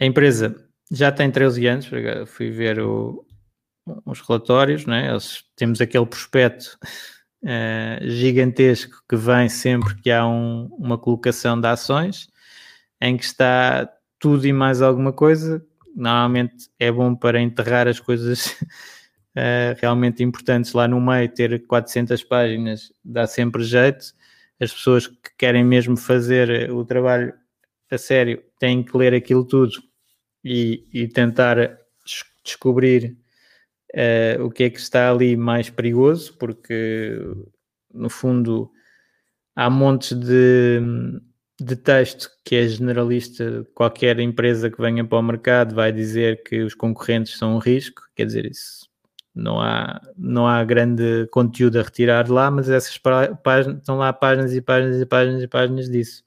a 0.00 0.06
empresa 0.06 0.65
já 0.90 1.10
tem 1.10 1.30
13 1.30 1.66
anos, 1.66 1.88
fui 2.26 2.50
ver 2.50 2.80
o, 2.80 3.26
os 4.04 4.20
relatórios, 4.20 4.86
né? 4.86 5.10
Eles, 5.10 5.44
temos 5.56 5.80
aquele 5.80 6.06
prospecto 6.06 6.78
uh, 7.42 8.08
gigantesco 8.08 9.02
que 9.08 9.16
vem 9.16 9.48
sempre 9.48 9.94
que 10.00 10.10
há 10.10 10.26
um, 10.26 10.68
uma 10.78 10.98
colocação 10.98 11.60
de 11.60 11.66
ações, 11.66 12.28
em 13.00 13.16
que 13.16 13.24
está 13.24 13.88
tudo 14.18 14.46
e 14.46 14.52
mais 14.52 14.82
alguma 14.82 15.12
coisa. 15.12 15.64
Normalmente 15.94 16.68
é 16.78 16.90
bom 16.90 17.14
para 17.14 17.40
enterrar 17.40 17.88
as 17.88 18.00
coisas 18.00 18.46
uh, 19.36 19.76
realmente 19.80 20.22
importantes 20.22 20.72
lá 20.72 20.86
no 20.86 21.00
meio, 21.00 21.28
ter 21.28 21.66
400 21.66 22.22
páginas 22.24 22.92
dá 23.04 23.26
sempre 23.26 23.62
jeito. 23.62 24.14
As 24.60 24.72
pessoas 24.72 25.06
que 25.06 25.30
querem 25.36 25.64
mesmo 25.64 25.96
fazer 25.96 26.70
o 26.72 26.84
trabalho 26.84 27.34
a 27.90 27.98
sério 27.98 28.42
têm 28.58 28.82
que 28.82 28.96
ler 28.96 29.14
aquilo 29.14 29.44
tudo 29.44 29.85
e, 30.48 30.86
e 30.92 31.08
tentar 31.08 31.76
descobrir 32.44 33.16
uh, 33.92 34.44
o 34.44 34.48
que 34.48 34.62
é 34.62 34.70
que 34.70 34.78
está 34.78 35.10
ali 35.10 35.36
mais 35.36 35.68
perigoso, 35.68 36.36
porque 36.38 37.18
no 37.92 38.08
fundo 38.08 38.70
há 39.56 39.68
montes 39.68 40.12
de, 40.12 40.80
de 41.60 41.74
texto 41.74 42.30
que 42.44 42.54
é 42.54 42.68
generalista, 42.68 43.66
qualquer 43.74 44.20
empresa 44.20 44.70
que 44.70 44.80
venha 44.80 45.04
para 45.04 45.18
o 45.18 45.22
mercado 45.22 45.74
vai 45.74 45.90
dizer 45.90 46.44
que 46.44 46.62
os 46.62 46.74
concorrentes 46.74 47.36
são 47.36 47.56
um 47.56 47.58
risco, 47.58 48.02
quer 48.14 48.26
dizer, 48.26 48.46
isso 48.46 48.88
não 49.34 49.60
há, 49.60 50.00
não 50.16 50.46
há 50.46 50.62
grande 50.62 51.26
conteúdo 51.32 51.80
a 51.80 51.82
retirar 51.82 52.22
de 52.22 52.30
lá, 52.30 52.52
mas 52.52 52.70
essas 52.70 52.96
páginas, 52.98 53.78
estão 53.78 53.98
lá 53.98 54.12
páginas 54.12 54.54
e 54.54 54.60
páginas 54.60 55.00
e 55.00 55.06
páginas 55.06 55.42
e 55.42 55.48
páginas 55.48 55.90
disso. 55.90 56.22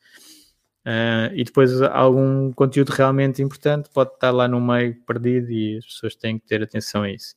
Uh, 0.89 1.29
e 1.35 1.43
depois 1.43 1.81
algum 1.83 2.51
conteúdo 2.51 2.89
realmente 2.89 3.43
importante 3.43 3.89
pode 3.93 4.11
estar 4.13 4.31
lá 4.31 4.47
no 4.47 4.59
meio 4.59 4.95
perdido 5.05 5.51
e 5.51 5.77
as 5.77 5.85
pessoas 5.85 6.15
têm 6.15 6.39
que 6.39 6.47
ter 6.47 6.63
atenção 6.63 7.03
a 7.03 7.11
isso. 7.11 7.35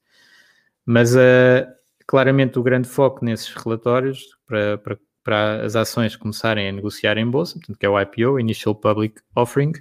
Mas 0.87 1.15
uh, 1.15 1.67
claramente 2.07 2.59
o 2.59 2.63
grande 2.63 2.89
foco 2.89 3.25
nesses 3.25 3.53
relatórios 3.55 4.25
para, 4.47 4.79
para 4.79 4.99
para 5.23 5.65
as 5.65 5.77
ações 5.77 6.17
começarem 6.17 6.69
a 6.69 6.73
negociar 6.73 7.17
em 7.17 7.29
bolsa, 7.29 7.55
portanto, 7.55 7.79
que 7.79 7.87
é 7.87 7.89
o 7.89 8.01
IPO, 8.01 8.41
Initial 8.41 8.75
Public 8.75 9.21
Offering, 9.37 9.73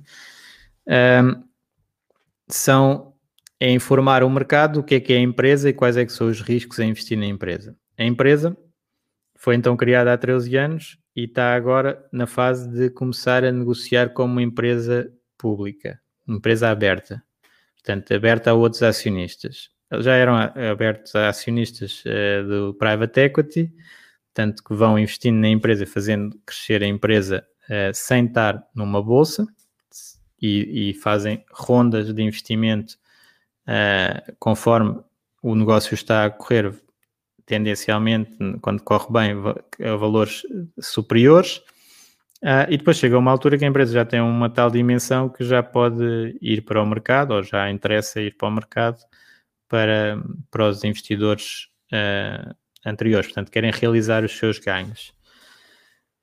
um, 0.88 1.44
são 2.48 3.14
é 3.60 3.72
informar 3.72 4.24
o 4.24 4.30
mercado 4.30 4.80
o 4.80 4.84
que 4.84 4.96
é 4.96 5.00
que 5.00 5.14
é 5.14 5.18
a 5.18 5.22
empresa 5.22 5.70
e 5.70 5.74
quais 5.74 5.96
é 5.96 6.06
que 6.06 6.12
são 6.12 6.28
os 6.28 6.42
riscos 6.42 6.80
a 6.80 6.86
investir 6.86 7.18
na 7.18 7.26
empresa. 7.26 7.76
A 7.98 8.04
empresa 8.04 8.58
foi 9.36 9.56
então 9.56 9.78
criada 9.78 10.12
há 10.14 10.18
13 10.18 10.56
anos 10.58 10.98
e 11.16 11.26
está 11.26 11.54
agora 11.56 12.06
na 12.12 12.26
fase 12.26 12.70
de 12.70 12.90
começar 12.90 13.44
a 13.44 13.52
negociar 13.52 14.10
como 14.10 14.34
uma 14.34 14.42
empresa 14.42 15.12
pública, 15.38 16.00
empresa 16.28 16.70
aberta, 16.70 17.24
portanto, 17.76 18.14
aberta 18.14 18.52
a 18.52 18.54
outros 18.54 18.84
acionistas. 18.84 19.70
Eles 19.92 20.06
já 20.06 20.14
eram 20.14 20.36
abertos 20.36 21.14
a 21.16 21.28
acionistas 21.28 22.04
uh, 22.06 22.48
do 22.48 22.74
private 22.76 23.20
equity, 23.20 23.74
tanto 24.34 24.64
que 24.64 24.74
vão 24.74 24.98
investindo 24.98 25.38
na 25.38 25.50
empresa, 25.50 25.86
fazendo 25.86 26.40
crescer 26.46 26.82
a 26.82 26.88
empresa 26.88 27.46
uh, 27.66 27.94
sem 27.94 28.26
estar 28.26 28.66
numa 28.74 29.04
bolsa 29.04 29.46
e, 30.42 30.92
e 30.92 30.94
fazem 30.94 31.44
rondas 31.52 32.14
de 32.14 32.24
investimento 32.24 32.98
uh, 33.68 34.34
conforme 34.40 34.98
o 35.42 35.56
negócio 35.56 35.94
está 35.94 36.26
a 36.26 36.30
correr 36.30 36.74
tendencialmente, 37.46 38.38
quando 38.62 38.82
corre 38.84 39.08
bem, 39.12 39.36
a 39.86 39.96
valores 39.96 40.44
superiores. 40.80 41.62
Uh, 42.42 42.66
e 42.70 42.78
depois 42.78 42.98
chega 42.98 43.18
uma 43.18 43.30
altura 43.30 43.58
que 43.58 43.66
a 43.66 43.68
empresa 43.68 43.94
já 43.94 44.04
tem 44.04 44.20
uma 44.20 44.50
tal 44.50 44.72
dimensão 44.72 45.30
que 45.30 45.44
já 45.44 45.62
pode 45.62 46.38
ir 46.42 46.64
para 46.64 46.82
o 46.82 46.86
mercado, 46.86 47.36
ou 47.36 47.44
já 47.44 47.70
interessa 47.70 48.20
ir 48.20 48.36
para 48.36 48.48
o 48.48 48.52
mercado 48.52 48.98
para, 49.68 50.22
para 50.50 50.68
os 50.68 50.84
investidores 50.84 51.68
uh, 51.94 52.56
anteriores, 52.86 53.28
portanto, 53.28 53.52
querem 53.52 53.72
realizar 53.72 54.24
os 54.24 54.36
seus 54.38 54.58
ganhos. 54.58 55.14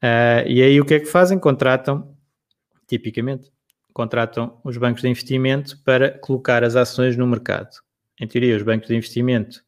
Uh, 0.03 0.43
e 0.47 0.63
aí 0.63 0.81
o 0.81 0.85
que 0.85 0.95
é 0.95 1.01
que 1.01 1.07
fazem? 1.07 1.39
Contratam, 1.39 2.17
tipicamente, 2.89 3.51
contratam 3.93 4.61
os 4.65 4.77
bancos 4.77 5.03
de 5.03 5.09
investimento 5.09 5.81
para 5.85 6.19
colocar 6.19 6.65
as 6.65 6.77
ações 6.77 7.17
no 7.17 7.27
mercado. 7.27 7.71
Em 8.21 8.27
teoria, 8.27 8.57
os 8.57 8.63
bancos 8.63 8.89
de 8.89 8.97
investimento 8.97 9.63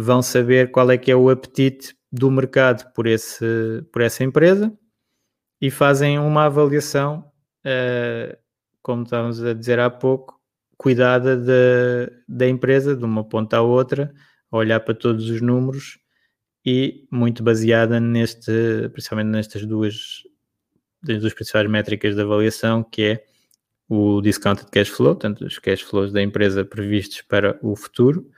vão 0.00 0.22
saber 0.22 0.70
qual 0.70 0.90
é 0.90 0.96
que 0.96 1.10
é 1.10 1.16
o 1.16 1.28
apetite 1.28 1.96
do 2.10 2.30
mercado 2.30 2.92
por, 2.92 3.06
esse, 3.06 3.44
por 3.92 4.00
essa 4.00 4.22
empresa 4.22 4.72
e 5.60 5.70
fazem 5.70 6.18
uma 6.20 6.44
avaliação, 6.44 7.24
uh, 7.66 8.36
como 8.80 9.02
estávamos 9.02 9.42
a 9.42 9.52
dizer 9.52 9.80
há 9.80 9.90
pouco, 9.90 10.40
cuidada 10.76 11.36
da, 11.36 12.12
da 12.28 12.48
empresa, 12.48 12.94
de 12.94 13.04
uma 13.04 13.24
ponta 13.24 13.56
à 13.56 13.62
outra, 13.62 14.14
olhar 14.52 14.78
para 14.80 14.94
todos 14.94 15.28
os 15.28 15.40
números 15.40 15.98
e 16.64 17.06
muito 17.10 17.42
baseada 17.42 17.98
neste, 17.98 18.88
principalmente 18.92 19.26
nestas 19.26 19.66
duas, 19.66 20.22
das 21.02 21.20
duas 21.20 21.34
principais 21.34 21.68
métricas 21.68 22.14
de 22.14 22.20
avaliação, 22.20 22.84
que 22.84 23.02
é 23.02 23.24
o 23.88 24.20
discounted 24.20 24.70
cash 24.70 24.88
flow, 24.88 25.16
portanto, 25.16 25.44
os 25.44 25.58
cash 25.58 25.80
flows 25.80 26.12
da 26.12 26.22
empresa 26.22 26.64
previstos 26.64 27.22
para 27.22 27.58
o 27.60 27.74
futuro, 27.74 28.30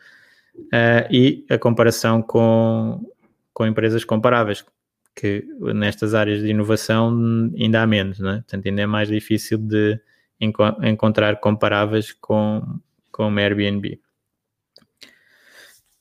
uh, 0.67 1.07
e 1.11 1.45
a 1.51 1.59
comparação 1.59 2.23
com, 2.23 3.05
com 3.53 3.67
empresas 3.67 4.05
comparáveis, 4.05 4.65
que 5.15 5.45
nestas 5.75 6.15
áreas 6.15 6.41
de 6.41 6.49
inovação 6.49 7.11
ainda 7.59 7.83
há 7.83 7.87
menos, 7.87 8.19
não 8.19 8.31
é? 8.31 8.37
portanto, 8.37 8.67
ainda 8.67 8.83
é 8.83 8.87
mais 8.87 9.09
difícil 9.09 9.59
de 9.59 10.01
enco 10.41 10.63
encontrar 10.83 11.39
comparáveis 11.41 12.13
com, 12.13 12.81
com 13.13 13.37
Airbnb. 13.37 14.01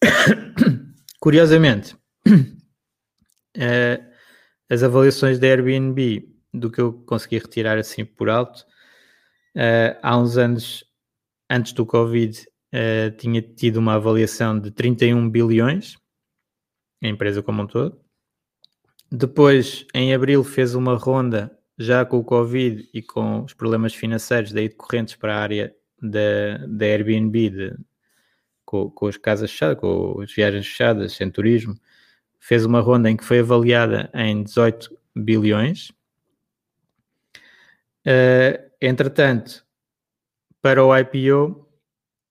Curiosamente, 1.20 1.96
uh, 2.26 2.60
as 4.70 4.84
avaliações 4.84 5.40
da 5.40 5.48
Airbnb, 5.48 6.30
do 6.54 6.72
que 6.72 6.80
eu 6.80 6.94
consegui 6.94 7.40
retirar 7.40 7.78
assim 7.78 8.06
por 8.06 8.30
alto, 8.30 8.60
uh, 9.56 10.00
há 10.02 10.18
uns 10.18 10.38
anos, 10.38 10.86
antes 11.50 11.74
do 11.74 11.86
Covid, 11.86 12.49
uh, 12.74 13.16
tinha 13.18 13.42
tido 13.42 13.78
uma 13.78 13.96
avaliação 13.96 14.60
de 14.60 14.72
31 14.72 15.30
bilhões, 15.30 15.98
a 17.04 17.08
empresa 17.08 17.42
como 17.42 17.64
um 17.64 17.68
todo. 17.68 18.00
Depois, 19.12 19.86
em 19.94 20.14
abril, 20.14 20.44
fez 20.44 20.76
uma 20.76 20.96
ronda 20.96 21.58
já 21.78 22.06
com 22.06 22.18
o 22.18 22.24
Covid 22.24 22.90
e 22.94 23.02
com 23.02 23.44
os 23.44 23.54
problemas 23.54 23.96
financeiros 23.96 24.52
daí 24.52 24.70
decorrentes 24.70 25.16
para 25.16 25.36
a 25.36 25.40
área 25.40 25.76
da, 26.02 26.58
da 26.68 26.86
Airbnb, 26.86 27.50
de, 27.50 27.78
com, 28.66 28.90
com 28.92 29.08
as 29.08 29.18
casas 29.18 29.50
fechadas, 29.50 29.80
com 29.80 30.22
as 30.22 30.32
viagens 30.32 30.68
fechadas, 30.68 31.14
sem 31.14 31.32
turismo, 31.32 31.76
fez 32.40 32.66
uma 32.66 32.82
ronda 32.82 33.10
em 33.10 33.18
que 33.18 33.24
foi 33.24 33.40
avaliada 33.40 34.10
em 34.14 34.44
18 34.44 34.96
bilhões. 35.16 35.90
Uh, 38.06 38.70
entretanto, 38.82 39.66
para 40.62 40.84
o 40.84 40.96
IPO, 40.96 41.69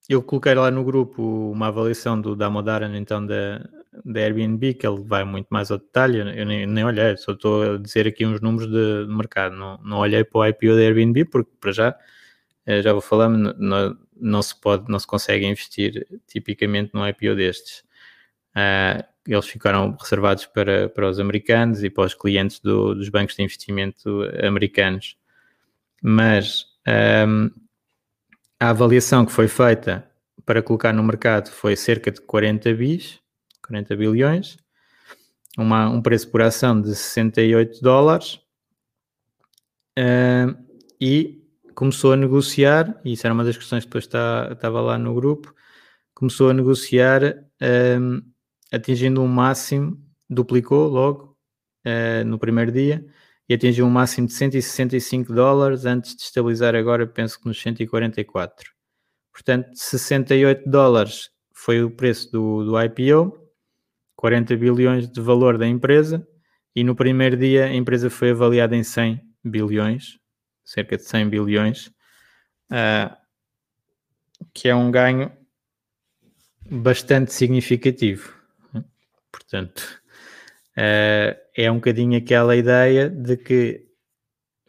eu 0.08 0.22
coloquei 0.22 0.54
lá 0.54 0.70
no 0.70 0.82
grupo 0.84 1.22
uma 1.52 1.68
avaliação 1.68 2.20
do 2.20 2.34
Damodaran, 2.34 2.96
então 2.96 3.24
da, 3.24 3.68
da 4.04 4.20
Airbnb, 4.20 4.74
que 4.74 4.86
ele 4.86 5.02
vai 5.04 5.24
muito 5.24 5.48
mais 5.50 5.70
ao 5.70 5.78
detalhe. 5.78 6.18
Eu 6.18 6.46
nem, 6.46 6.66
nem 6.66 6.84
olhei, 6.84 7.16
só 7.16 7.32
estou 7.32 7.74
a 7.74 7.78
dizer 7.78 8.06
aqui 8.06 8.24
uns 8.24 8.40
números 8.40 8.70
de, 8.70 9.06
de 9.06 9.14
mercado. 9.14 9.54
Não, 9.54 9.78
não 9.84 9.98
olhei 9.98 10.24
para 10.24 10.38
o 10.38 10.46
IPO 10.46 10.74
da 10.74 10.80
Airbnb, 10.80 11.26
porque 11.26 11.50
para 11.60 11.72
já, 11.72 11.98
eh, 12.66 12.82
já 12.82 12.92
vou 12.92 13.02
falando, 13.02 13.54
não, 13.58 13.98
não 14.16 14.42
se 14.42 14.58
pode, 14.58 14.90
não 14.90 14.98
se 14.98 15.06
consegue 15.06 15.46
investir 15.46 16.06
tipicamente 16.26 16.90
num 16.94 17.06
IPO 17.06 17.34
destes. 17.36 17.84
Uh, 18.56 19.04
eles 19.26 19.46
ficaram 19.46 19.94
reservados 20.00 20.46
para, 20.46 20.88
para 20.88 21.08
os 21.08 21.20
americanos 21.20 21.84
e 21.84 21.90
para 21.90 22.04
os 22.04 22.14
clientes 22.14 22.60
do, 22.60 22.94
dos 22.94 23.10
bancos 23.10 23.36
de 23.36 23.42
investimento 23.42 24.22
americanos. 24.42 25.16
Mas 26.02 26.66
um, 27.26 27.50
a 28.60 28.70
avaliação 28.70 29.24
que 29.24 29.32
foi 29.32 29.48
feita 29.48 30.08
para 30.44 30.62
colocar 30.62 30.92
no 30.92 31.02
mercado 31.02 31.50
foi 31.50 31.76
cerca 31.76 32.10
de 32.10 32.20
40 32.20 32.74
bis, 32.74 33.20
40 33.62 33.96
bilhões, 33.96 34.56
uma, 35.56 35.88
um 35.88 36.02
preço 36.02 36.30
por 36.30 36.42
ação 36.42 36.80
de 36.80 36.94
68 36.94 37.80
dólares. 37.80 38.40
Uh, 39.98 40.56
e 41.00 41.42
começou 41.74 42.12
a 42.12 42.16
negociar, 42.16 43.00
e 43.04 43.12
isso 43.12 43.26
era 43.26 43.34
uma 43.34 43.44
das 43.44 43.56
questões 43.56 43.84
que 43.84 43.88
depois 43.88 44.04
está, 44.04 44.48
estava 44.52 44.80
lá 44.80 44.98
no 44.98 45.14
grupo, 45.14 45.54
começou 46.14 46.50
a 46.50 46.54
negociar 46.54 47.22
um, 48.00 48.22
atingindo 48.72 49.20
um 49.22 49.28
máximo, 49.28 50.00
duplicou 50.28 50.88
logo 50.88 51.36
uh, 51.86 52.24
no 52.24 52.38
primeiro 52.38 52.72
dia 52.72 53.04
e 53.48 53.54
atingiu 53.54 53.86
um 53.86 53.90
máximo 53.90 54.26
de 54.26 54.34
165 54.34 55.32
dólares 55.32 55.84
antes 55.86 56.14
de 56.14 56.22
estabilizar 56.22 56.74
agora, 56.74 57.06
penso 57.06 57.40
que 57.40 57.46
nos 57.46 57.60
144. 57.60 58.70
Portanto, 59.32 59.70
68 59.74 60.68
dólares 60.68 61.30
foi 61.52 61.82
o 61.82 61.90
preço 61.90 62.30
do, 62.30 62.64
do 62.64 62.80
IPO, 62.80 63.48
40 64.16 64.56
bilhões 64.56 65.08
de 65.08 65.20
valor 65.20 65.56
da 65.56 65.66
empresa 65.66 66.26
e 66.74 66.84
no 66.84 66.94
primeiro 66.94 67.36
dia 67.36 67.64
a 67.64 67.74
empresa 67.74 68.10
foi 68.10 68.30
avaliada 68.30 68.76
em 68.76 68.82
100 68.82 69.20
bilhões, 69.44 70.18
cerca 70.64 70.96
de 70.96 71.04
100 71.04 71.28
bilhões, 71.28 71.86
uh, 72.70 73.16
que 74.52 74.68
é 74.68 74.74
um 74.74 74.90
ganho 74.90 75.32
bastante 76.70 77.32
significativo. 77.32 78.34
Portanto, 79.30 80.00
uh, 80.76 81.47
é 81.60 81.70
um 81.70 81.76
bocadinho 81.76 82.16
aquela 82.16 82.56
ideia 82.56 83.08
de 83.10 83.36
que 83.36 83.86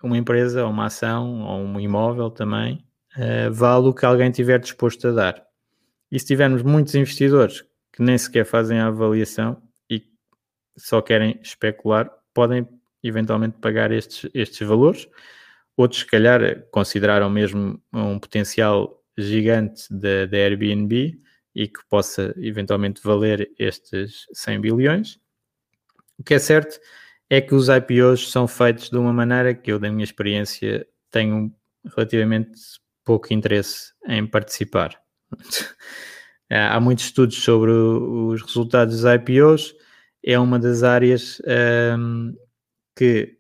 uma 0.02 0.18
empresa, 0.18 0.64
ou 0.64 0.72
uma 0.72 0.86
ação, 0.86 1.42
ou 1.42 1.60
um 1.60 1.80
imóvel 1.80 2.32
também, 2.32 2.86
uh, 3.18 3.52
vale 3.52 3.88
o 3.88 3.94
que 3.94 4.06
alguém 4.06 4.32
tiver 4.32 4.60
disposto 4.60 5.10
a 5.10 5.12
dar. 5.12 5.46
E 6.12 6.20
se 6.20 6.26
tivermos 6.26 6.64
muitos 6.64 6.96
investidores 6.96 7.64
que 7.94 8.02
nem 8.02 8.18
sequer 8.18 8.46
fazem 8.46 8.80
a 8.80 8.88
avaliação 8.88 9.62
e 9.90 10.04
só 10.78 11.02
querem 11.02 11.40
especular, 11.42 12.10
podem 12.34 12.68
eventualmente 13.04 13.58
pagar 13.60 13.92
estes, 13.92 14.30
estes 14.34 14.66
valores 14.68 15.08
Outros, 15.80 16.02
se 16.02 16.08
calhar, 16.08 16.68
consideraram 16.72 17.30
mesmo 17.30 17.82
um 17.94 18.20
potencial 18.20 19.02
gigante 19.18 19.84
da, 19.90 20.38
Airbnb 20.38 21.18
e 21.56 21.68
que 21.70 21.80
possa 21.90 22.34
eventualmente 22.36 23.00
valer 23.02 23.50
estes 23.58 24.26
100 24.34 24.60
bilhões. 24.60 25.22
O 26.20 26.24
que 26.24 26.34
é 26.34 26.40
certo 26.40 26.80
é 27.30 27.40
que 27.40 27.56
os 27.56 27.70
IPOs 27.70 28.30
são 28.30 28.48
feitos 28.48 28.90
de 28.90 28.98
uma 28.98 29.14
maneira 29.14 29.54
que 29.56 29.72
eu, 29.72 29.80
da 29.80 29.90
minha 29.90 30.04
experiência, 30.04 30.86
tenho 31.10 31.52
relativamente 31.96 32.52
pouco 33.06 33.34
interesse 33.34 33.94
em 34.06 34.28
participar. 34.28 35.02
Há 36.52 36.80
muitos 36.80 37.06
estudos 37.06 37.38
sobre 37.44 37.72
os 37.72 38.42
resultados 38.42 39.02
dos 39.02 39.14
IPOs, 39.14 39.76
é 40.26 40.38
uma 40.38 40.60
das 40.60 40.84
áreas 40.84 41.42
um, 41.98 42.36
que, 42.96 43.38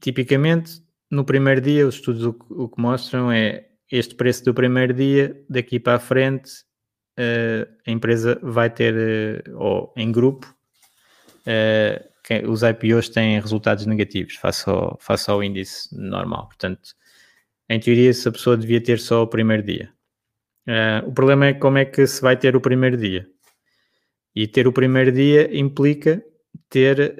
tipicamente, 0.00 0.82
no 1.10 1.24
primeiro 1.24 1.60
dia, 1.60 1.86
os 1.86 1.96
estudos 1.96 2.24
o, 2.24 2.36
o, 2.50 2.68
que 2.68 2.80
mostram 2.80 3.32
é 3.32 3.68
este 3.90 4.14
preço 4.14 4.44
do 4.44 4.54
primeiro 4.54 4.92
dia, 4.92 5.42
daqui 5.48 5.80
para 5.80 5.94
a 5.94 5.98
frente, 5.98 6.50
uh, 7.18 7.66
a 7.86 7.90
empresa 7.90 8.38
vai 8.42 8.68
ter, 8.68 9.44
uh, 9.48 9.58
ou 9.58 9.94
em 9.96 10.12
grupo, 10.12 10.55
os 12.48 12.62
IPOs 12.62 13.08
têm 13.08 13.40
resultados 13.40 13.86
negativos 13.86 14.34
face 14.34 14.68
ao, 14.68 14.98
face 15.00 15.30
ao 15.30 15.42
índice 15.42 15.88
normal. 15.96 16.46
Portanto, 16.46 16.94
em 17.68 17.80
teoria, 17.80 18.10
essa 18.10 18.30
pessoa 18.30 18.56
devia 18.56 18.82
ter 18.82 18.98
só 18.98 19.22
o 19.22 19.26
primeiro 19.26 19.62
dia. 19.62 19.92
o 21.06 21.12
problema 21.12 21.46
é 21.46 21.54
como 21.54 21.78
é 21.78 21.84
que 21.84 22.06
se 22.06 22.20
vai 22.20 22.36
ter 22.36 22.56
o 22.56 22.60
primeiro 22.60 22.96
dia. 22.96 23.26
E 24.34 24.46
ter 24.46 24.66
o 24.66 24.72
primeiro 24.72 25.10
dia 25.12 25.56
implica 25.56 26.22
ter 26.68 27.16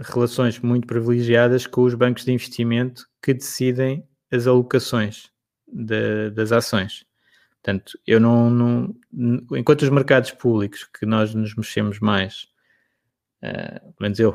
relações 0.00 0.58
muito 0.60 0.86
privilegiadas 0.86 1.66
com 1.66 1.82
os 1.82 1.94
bancos 1.94 2.24
de 2.24 2.32
investimento 2.32 3.06
que 3.22 3.32
decidem 3.32 4.06
as 4.30 4.46
alocações 4.46 5.30
de, 5.66 6.30
das 6.30 6.52
ações. 6.52 7.04
Portanto, 7.62 7.98
eu 8.06 8.20
não, 8.20 8.50
não, 8.50 8.94
Enquanto 9.52 9.82
os 9.82 9.90
mercados 9.90 10.30
públicos 10.30 10.84
que 10.84 11.04
nós 11.04 11.34
nos 11.34 11.54
mexemos 11.56 11.98
mais, 11.98 12.42
uh, 12.42 12.55
pelo 13.52 13.94
menos 14.00 14.18
eu, 14.18 14.30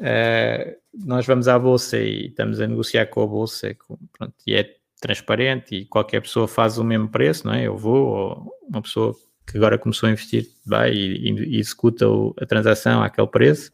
uh, 0.00 0.76
nós 1.06 1.26
vamos 1.26 1.48
à 1.48 1.58
bolsa 1.58 1.98
e 1.98 2.26
estamos 2.26 2.60
a 2.60 2.66
negociar 2.66 3.06
com 3.06 3.22
a 3.22 3.26
bolsa 3.26 3.74
com, 3.74 3.98
pronto, 4.12 4.34
e 4.46 4.54
é 4.54 4.76
transparente 5.00 5.74
e 5.74 5.84
qualquer 5.84 6.20
pessoa 6.22 6.48
faz 6.48 6.78
o 6.78 6.84
mesmo 6.84 7.08
preço, 7.08 7.46
não 7.46 7.54
é? 7.54 7.66
Eu 7.66 7.76
vou, 7.76 8.06
ou 8.06 8.54
uma 8.68 8.80
pessoa 8.80 9.14
que 9.46 9.56
agora 9.56 9.78
começou 9.78 10.08
a 10.08 10.12
investir 10.12 10.48
vai 10.64 10.92
e, 10.92 11.30
e 11.30 11.58
executa 11.58 12.08
o, 12.08 12.34
a 12.40 12.46
transação 12.46 13.02
àquele 13.02 13.26
preço 13.26 13.70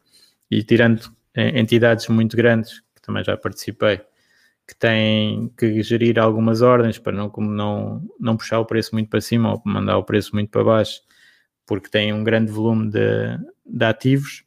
e 0.50 0.62
tirando 0.62 1.10
eh, 1.34 1.60
entidades 1.60 2.08
muito 2.08 2.36
grandes, 2.36 2.80
que 2.94 3.00
também 3.02 3.22
já 3.22 3.36
participei, 3.36 4.00
que 4.66 4.74
têm 4.76 5.48
que 5.56 5.82
gerir 5.82 6.18
algumas 6.18 6.62
ordens 6.62 6.98
para 6.98 7.12
não, 7.12 7.30
como 7.30 7.50
não, 7.50 8.02
não 8.18 8.36
puxar 8.36 8.58
o 8.60 8.64
preço 8.64 8.90
muito 8.94 9.08
para 9.08 9.20
cima 9.20 9.52
ou 9.52 9.62
mandar 9.64 9.98
o 9.98 10.04
preço 10.04 10.34
muito 10.34 10.50
para 10.50 10.64
baixo, 10.64 11.00
porque 11.70 11.88
têm 11.88 12.12
um 12.12 12.24
grande 12.24 12.50
volume 12.50 12.90
de, 12.90 13.38
de 13.64 13.84
ativos, 13.84 14.42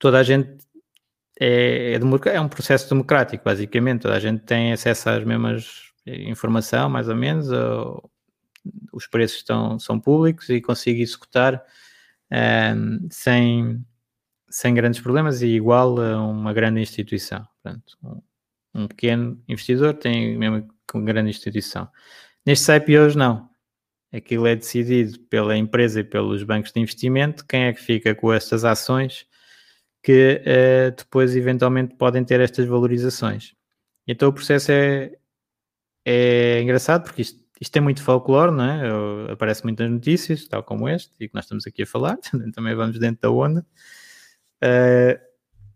toda 0.00 0.18
a 0.18 0.22
gente 0.24 0.58
é, 1.38 1.92
é, 1.92 2.34
é, 2.34 2.40
um 2.40 2.48
processo 2.48 2.88
democrático, 2.88 3.44
basicamente, 3.44 4.02
toda 4.02 4.16
a 4.16 4.18
gente 4.18 4.40
tem 4.42 4.72
acesso 4.72 5.10
às 5.10 5.22
mesmas 5.22 5.92
informação, 6.04 6.90
mais 6.90 7.08
ou 7.08 7.14
menos, 7.14 7.52
ou, 7.52 8.10
os 8.92 9.06
preços 9.06 9.38
estão, 9.38 9.78
são 9.78 10.00
públicos 10.00 10.48
e 10.48 10.60
consigo 10.60 11.00
executar 11.00 11.62
um, 12.32 12.36
ehm, 12.36 12.98
sem, 13.10 13.86
sem 14.50 14.74
grandes 14.74 15.00
problemas 15.00 15.40
e 15.40 15.46
igual 15.46 16.00
a 16.00 16.20
uma 16.20 16.52
grande 16.52 16.80
instituição. 16.80 17.46
Portanto, 17.62 17.96
um, 18.02 18.82
um 18.82 18.88
pequeno 18.88 19.40
investidor 19.48 19.94
tem 19.94 20.36
mesmo 20.36 20.66
com 20.90 21.04
grande 21.04 21.30
instituição. 21.30 21.88
Nestes 22.44 22.68
IPOs, 22.68 23.14
não. 23.14 23.53
Aquilo 24.14 24.46
é 24.46 24.54
decidido 24.54 25.18
pela 25.20 25.56
empresa 25.56 26.00
e 26.00 26.04
pelos 26.04 26.42
bancos 26.42 26.72
de 26.72 26.80
investimento, 26.80 27.44
quem 27.46 27.64
é 27.64 27.72
que 27.72 27.80
fica 27.80 28.14
com 28.14 28.32
estas 28.32 28.64
ações 28.64 29.26
que 30.02 30.42
uh, 30.42 30.94
depois 30.94 31.34
eventualmente 31.34 31.94
podem 31.94 32.22
ter 32.22 32.38
estas 32.38 32.66
valorizações. 32.66 33.54
Então 34.06 34.28
o 34.28 34.32
processo 34.32 34.70
é, 34.70 35.12
é 36.04 36.60
engraçado 36.60 37.04
porque 37.04 37.22
isto, 37.22 37.42
isto 37.58 37.74
é 37.74 37.80
muito 37.80 38.02
folclore, 38.02 38.52
não 38.52 38.64
é? 38.64 39.32
Aparece 39.32 39.64
muitas 39.64 39.90
notícias, 39.90 40.46
tal 40.46 40.62
como 40.62 40.88
este, 40.88 41.10
e 41.18 41.28
que 41.28 41.34
nós 41.34 41.44
estamos 41.44 41.66
aqui 41.66 41.82
a 41.82 41.86
falar, 41.86 42.18
também 42.54 42.74
vamos 42.74 42.98
dentro 42.98 43.22
da 43.22 43.30
onda. 43.30 43.66
Uh, 44.62 45.18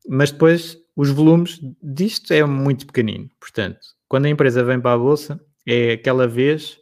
mas 0.09 0.31
depois 0.31 0.79
os 0.95 1.11
volumes 1.11 1.59
disto 1.83 2.33
é 2.33 2.45
muito 2.45 2.87
pequenino. 2.87 3.31
Portanto, 3.41 3.81
quando 4.07 4.27
a 4.27 4.29
empresa 4.31 4.63
vem 4.63 4.81
para 4.81 4.93
a 4.93 4.99
bolsa, 4.99 5.41
é 5.67 5.93
aquela 5.93 6.27
vez 6.27 6.79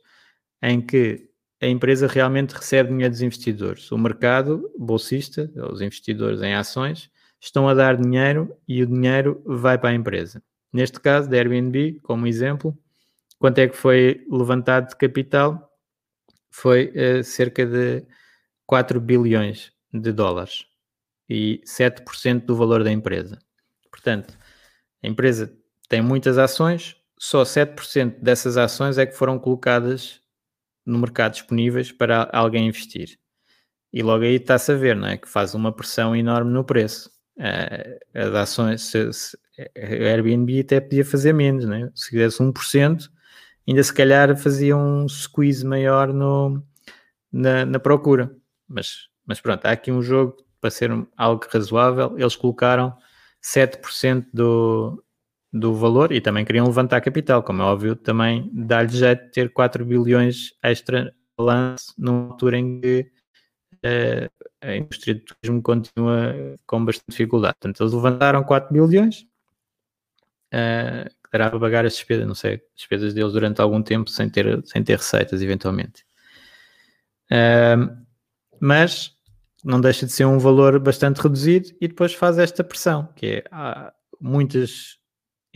em 0.62 0.80
que 0.80 1.25
a 1.60 1.66
empresa 1.66 2.06
realmente 2.06 2.52
recebe 2.52 2.90
dinheiro 2.90 3.12
dos 3.12 3.22
investidores. 3.22 3.90
O 3.90 3.98
mercado 3.98 4.70
bolsista, 4.78 5.50
os 5.70 5.80
investidores 5.80 6.42
em 6.42 6.54
ações, 6.54 7.10
estão 7.40 7.68
a 7.68 7.74
dar 7.74 7.96
dinheiro 7.96 8.54
e 8.68 8.82
o 8.82 8.86
dinheiro 8.86 9.42
vai 9.44 9.78
para 9.78 9.90
a 9.90 9.94
empresa. 9.94 10.42
Neste 10.72 11.00
caso, 11.00 11.28
da 11.28 11.36
Airbnb, 11.36 12.00
como 12.02 12.26
exemplo, 12.26 12.76
quanto 13.38 13.58
é 13.58 13.68
que 13.68 13.76
foi 13.76 14.24
levantado 14.30 14.88
de 14.88 14.96
capital? 14.96 15.70
Foi 16.50 16.92
uh, 16.94 17.24
cerca 17.24 17.64
de 17.64 18.04
4 18.66 19.00
bilhões 19.00 19.72
de 19.92 20.12
dólares 20.12 20.66
e 21.28 21.60
7% 21.64 22.44
do 22.44 22.56
valor 22.56 22.84
da 22.84 22.92
empresa. 22.92 23.38
Portanto, 23.90 24.36
a 25.02 25.06
empresa 25.06 25.56
tem 25.88 26.02
muitas 26.02 26.36
ações, 26.36 26.96
só 27.18 27.42
7% 27.42 28.20
dessas 28.20 28.56
ações 28.56 28.98
é 28.98 29.06
que 29.06 29.16
foram 29.16 29.38
colocadas 29.38 30.20
no 30.86 30.98
mercado 30.98 31.32
disponíveis 31.32 31.90
para 31.90 32.30
alguém 32.32 32.68
investir. 32.68 33.18
E 33.92 34.02
logo 34.02 34.24
aí 34.24 34.36
está-se 34.36 34.72
a 34.72 34.76
ver, 34.76 34.94
não 34.94 35.08
é? 35.08 35.16
Que 35.16 35.28
faz 35.28 35.54
uma 35.54 35.72
pressão 35.72 36.14
enorme 36.14 36.52
no 36.52 36.64
preço. 36.64 37.10
Uh, 37.36 37.98
as 38.14 38.34
ações, 38.34 38.82
se, 38.82 39.12
se, 39.12 39.38
a 39.58 40.10
Airbnb 40.12 40.60
até 40.60 40.80
podia 40.80 41.04
fazer 41.04 41.32
menos, 41.32 41.68
é? 41.68 41.90
Se 41.94 42.10
fizesse 42.10 42.42
1%, 42.42 43.08
ainda 43.68 43.82
se 43.82 43.92
calhar 43.92 44.36
fazia 44.36 44.76
um 44.76 45.08
squeeze 45.08 45.64
maior 45.64 46.12
no, 46.12 46.62
na, 47.32 47.66
na 47.66 47.78
procura. 47.78 48.34
Mas, 48.68 49.08
mas 49.26 49.40
pronto, 49.40 49.66
há 49.66 49.72
aqui 49.72 49.90
um 49.90 50.02
jogo 50.02 50.36
para 50.60 50.70
ser 50.70 50.90
algo 51.16 51.44
razoável. 51.50 52.14
Eles 52.18 52.36
colocaram 52.36 52.96
7% 53.42 54.26
do, 54.32 55.02
do 55.52 55.74
valor 55.74 56.12
e 56.12 56.20
também 56.20 56.44
queriam 56.44 56.66
levantar 56.66 57.00
capital, 57.00 57.42
como 57.42 57.62
é 57.62 57.64
óbvio, 57.64 57.96
também 57.96 58.50
dá-lhe 58.52 58.88
jeito 58.88 59.24
de 59.24 59.30
ter 59.30 59.52
4 59.52 59.84
bilhões 59.84 60.52
extra 60.62 61.14
balance 61.36 61.92
numa 61.98 62.30
altura 62.30 62.58
em 62.58 62.80
que 62.80 63.10
uh, 63.76 64.46
a 64.60 64.76
indústria 64.76 65.14
do 65.14 65.20
turismo 65.22 65.62
continua 65.62 66.58
com 66.66 66.84
bastante 66.84 67.10
dificuldade. 67.10 67.54
Portanto, 67.60 67.82
eles 67.82 67.92
levantaram 67.92 68.42
4 68.44 68.72
bilhões, 68.72 69.22
uh, 70.52 71.04
que 71.04 71.30
dará 71.32 71.50
para 71.50 71.60
pagar 71.60 71.86
as 71.86 71.94
despesas, 71.94 72.26
não 72.26 72.34
sei, 72.34 72.54
as 72.54 72.60
despesas 72.76 73.14
deles 73.14 73.32
durante 73.32 73.60
algum 73.60 73.82
tempo 73.82 74.10
sem 74.10 74.28
ter, 74.28 74.62
sem 74.66 74.82
ter 74.82 74.98
receitas, 74.98 75.42
eventualmente. 75.42 76.04
Uh, 77.30 78.04
mas 78.60 79.16
não 79.64 79.80
deixa 79.80 80.06
de 80.06 80.12
ser 80.12 80.24
um 80.24 80.38
valor 80.38 80.78
bastante 80.78 81.20
reduzido 81.20 81.70
e 81.80 81.88
depois 81.88 82.14
faz 82.14 82.38
esta 82.38 82.62
pressão, 82.62 83.08
que 83.16 83.26
é 83.26 83.44
muitas 84.20 84.98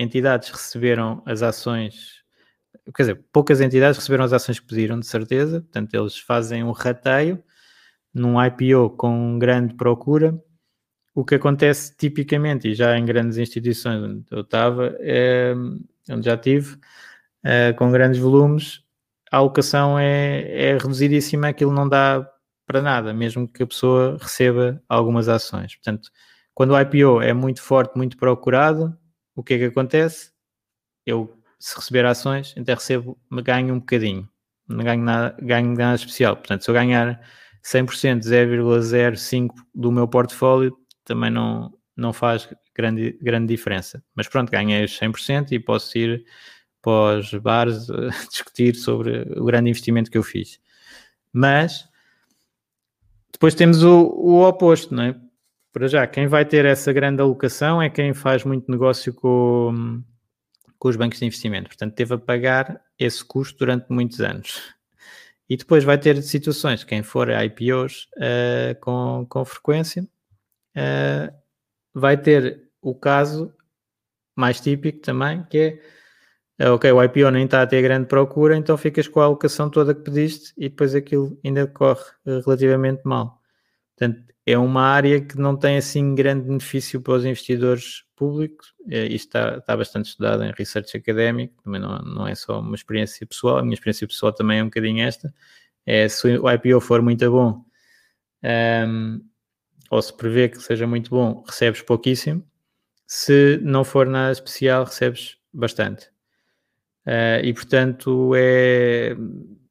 entidades 0.01 0.49
receberam 0.49 1.23
as 1.27 1.43
ações, 1.43 2.23
quer 2.95 3.03
dizer, 3.03 3.25
poucas 3.31 3.61
entidades 3.61 3.99
receberam 3.99 4.25
as 4.25 4.33
ações 4.33 4.59
que 4.59 4.67
pediram, 4.67 4.99
de 4.99 5.07
certeza, 5.07 5.61
portanto 5.61 5.95
eles 5.95 6.19
fazem 6.19 6.65
um 6.65 6.73
rateio 6.73 7.43
num 8.13 8.43
IPO 8.43 8.91
com 8.97 9.39
grande 9.39 9.75
procura. 9.75 10.41
O 11.15 11.25
que 11.25 11.35
acontece 11.35 11.95
tipicamente, 11.97 12.69
e 12.69 12.75
já 12.75 12.97
em 12.97 13.05
grandes 13.05 13.37
instituições 13.37 14.03
onde 14.03 14.25
eu 14.31 14.41
estava, 14.41 14.97
é, 15.01 15.55
onde 16.11 16.25
já 16.25 16.37
tive, 16.37 16.79
é, 17.45 17.73
com 17.75 17.91
grandes 17.91 18.21
volumes, 18.21 18.83
a 19.31 19.39
alocação 19.39 19.99
é, 19.99 20.71
é 20.71 20.73
reduzidíssima, 20.79 21.49
aquilo 21.49 21.73
não 21.73 21.89
dá 21.89 22.27
para 22.67 22.81
nada, 22.81 23.13
mesmo 23.13 23.47
que 23.49 23.63
a 23.63 23.67
pessoa 23.67 24.17
receba 24.21 24.83
algumas 24.89 25.29
ações. 25.29 25.75
Portanto, 25.77 26.11
quando 26.55 26.73
o 26.73 26.81
IPO 26.81 27.21
é 27.21 27.33
muito 27.33 27.63
forte, 27.63 27.97
muito 27.97 28.17
procurado, 28.17 28.97
o 29.35 29.43
que 29.43 29.55
é 29.55 29.59
que 29.59 29.65
acontece? 29.65 30.33
Eu, 31.07 31.37
se 31.59 31.77
receber 31.77 32.05
ações, 32.07 32.55
então 32.57 32.75
recebo, 32.75 33.19
ganho 33.45 33.75
um 33.75 33.79
bocadinho, 33.81 34.29
não 34.69 34.85
ganho 34.85 35.03
nada, 35.03 35.37
ganho 35.41 35.75
nada 35.75 35.97
especial. 35.97 36.37
Portanto, 36.37 36.65
se 36.65 36.71
eu 36.71 36.75
ganhar 36.75 37.21
100%, 37.65 38.21
0,05% 38.23 39.51
do 39.75 39.93
meu 39.93 40.09
portfólio, 40.09 40.77
também 41.05 41.31
não, 41.31 41.73
não 41.97 42.13
faz 42.13 42.49
grande, 42.75 43.19
grande 43.21 43.47
diferença. 43.47 44.03
Mas 44.15 44.29
pronto, 44.29 44.51
ganhei 44.51 44.85
os 44.85 44.99
100% 44.99 45.53
e 45.53 45.59
posso 45.59 45.97
ir 45.99 46.25
para 46.83 47.19
os 47.19 47.33
bares 47.35 47.87
discutir 48.31 48.75
sobre 48.75 49.23
o 49.37 49.45
grande 49.45 49.71
investimento 49.71 50.11
que 50.11 50.19
eu 50.19 50.23
fiz. 50.23 50.61
Mas 51.33 51.89
depois 53.33 53.55
temos 53.55 53.83
o, 53.83 54.07
o 54.07 54.47
oposto, 54.47 54.95
não 54.95 55.03
é? 55.03 55.17
Para 55.73 55.87
já, 55.87 56.07
quem 56.07 56.27
vai 56.27 56.45
ter 56.45 56.65
essa 56.65 56.93
grande 56.93 57.23
alocação 57.23 57.81
é 57.81 57.89
quem 57.89 58.13
faz 58.13 58.45
muito 58.45 58.71
negócio 58.71 59.15
com, 59.15 60.03
com 60.79 60.89
os 60.89 60.97
bancos 60.97 61.19
de 61.19 61.27
investimento. 61.27 61.69
Portanto, 61.69 61.95
teve 61.95 62.15
a 62.15 62.19
pagar 62.19 62.83
esse 62.99 63.25
custo 63.25 63.59
durante 63.59 63.87
muitos 63.89 64.21
anos. 64.21 64.75
E 65.49 65.57
depois 65.57 65.85
vai 65.85 65.99
ter 65.99 66.21
situações, 66.23 66.85
quem 66.85 67.03
for 67.03 67.31
a 67.31 67.45
IPOs 67.45 68.09
uh, 68.17 68.81
com, 68.81 69.27
com 69.29 69.45
frequência, 69.45 70.03
uh, 70.77 71.35
vai 71.93 72.17
ter 72.17 72.69
o 72.81 72.95
caso 72.95 73.53
mais 74.37 74.61
típico 74.61 75.01
também, 75.01 75.45
que 75.45 75.59
é 75.59 75.81
é, 76.61 76.69
ok, 76.71 76.93
o 76.93 77.03
IPO 77.03 77.31
nem 77.31 77.47
está 77.47 77.63
a 77.63 77.67
ter 77.67 77.81
grande 77.81 78.07
procura, 78.07 78.55
então 78.55 78.77
ficas 78.77 79.09
com 79.09 79.19
a 79.21 79.25
alocação 79.25 79.71
toda 79.71 79.95
que 79.95 80.03
pediste 80.03 80.53
e 80.59 80.69
depois 80.69 80.95
aquilo 80.95 81.41
ainda 81.43 81.67
corre 81.67 82.05
eh, 82.27 82.43
relativamente 82.45 83.01
mal. 83.03 83.40
Portanto, 84.01 84.25
é 84.47 84.57
uma 84.57 84.83
área 84.83 85.21
que 85.21 85.39
não 85.39 85.55
tem 85.55 85.77
assim 85.77 86.15
grande 86.15 86.47
benefício 86.47 87.03
para 87.03 87.13
os 87.13 87.25
investidores 87.27 88.03
públicos. 88.17 88.75
É, 88.89 89.05
isto 89.05 89.27
está, 89.27 89.59
está 89.59 89.77
bastante 89.77 90.07
estudado 90.07 90.43
em 90.43 90.53
research 90.57 90.97
académico, 90.97 91.63
também 91.63 91.79
não, 91.79 91.99
não 91.99 92.27
é 92.27 92.35
só 92.35 92.61
uma 92.61 92.75
experiência 92.75 93.27
pessoal, 93.27 93.59
a 93.59 93.63
minha 93.63 93.75
experiência 93.75 94.09
pessoal 94.09 94.33
também 94.33 94.61
é 94.61 94.63
um 94.63 94.67
bocadinho 94.67 95.03
esta. 95.03 95.33
É, 95.85 96.09
se 96.09 96.39
o 96.39 96.51
IPO 96.51 96.81
for 96.81 97.03
muito 97.03 97.31
bom, 97.31 97.51
um, 97.51 97.65
ehm, 98.43 99.21
ou 99.91 100.01
se 100.01 100.17
prevê 100.17 100.49
que 100.49 100.59
seja 100.59 100.87
muito 100.87 101.11
bom, 101.11 101.45
recebes 101.47 101.83
pouquíssimo. 101.83 102.43
Se 103.07 103.59
não 103.63 103.85
for 103.85 104.07
nada 104.07 104.33
especial, 104.33 104.85
recebes 104.85 105.37
bastante. 105.53 106.09
Uh, 107.07 107.43
e 107.43 107.53
portanto 107.53 108.33
é, 108.37 109.17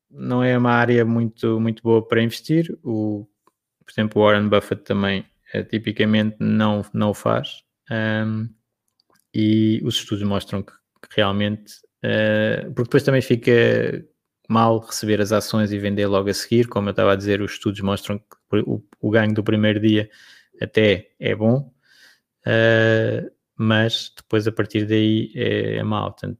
não 0.10 0.44
é 0.44 0.58
uma 0.58 0.72
área 0.72 1.06
muito, 1.06 1.60
muito 1.60 1.82
boa 1.84 2.06
para 2.06 2.22
investir. 2.22 2.78
O, 2.84 3.29
por 3.90 3.94
exemplo, 4.00 4.22
o 4.22 4.26
Warren 4.26 4.50
Buffett 4.50 4.84
também 4.84 5.26
uh, 5.56 5.64
tipicamente 5.64 6.38
não, 6.40 6.86
não 6.94 7.10
o 7.10 7.14
faz. 7.14 7.64
Um, 7.90 8.48
e 9.34 9.82
os 9.84 9.96
estudos 9.96 10.24
mostram 10.24 10.62
que, 10.62 10.72
que 10.72 11.16
realmente, 11.18 11.74
uh, 12.06 12.72
porque 12.74 12.84
depois 12.84 13.04
também 13.04 13.22
fica 13.22 14.06
mal 14.48 14.78
receber 14.78 15.20
as 15.22 15.32
ações 15.32 15.72
e 15.72 15.80
vender 15.80 16.06
logo 16.06 16.30
a 16.30 16.34
seguir. 16.34 16.68
Como 16.68 16.90
eu 16.90 16.92
estava 16.92 17.14
a 17.14 17.16
dizer, 17.16 17.42
os 17.42 17.54
estudos 17.54 17.82
mostram 17.82 18.20
que 18.20 18.58
o, 18.64 18.84
o 19.02 19.10
ganho 19.10 19.34
do 19.34 19.44
primeiro 19.44 19.80
dia 19.80 20.08
até 20.62 21.10
é 21.20 21.34
bom, 21.36 21.72
mas 23.56 24.12
depois 24.16 24.48
a 24.48 24.52
partir 24.52 24.86
daí 24.86 25.32
é, 25.36 25.78
é 25.78 25.84
mal. 25.84 26.12
Portanto, 26.12 26.38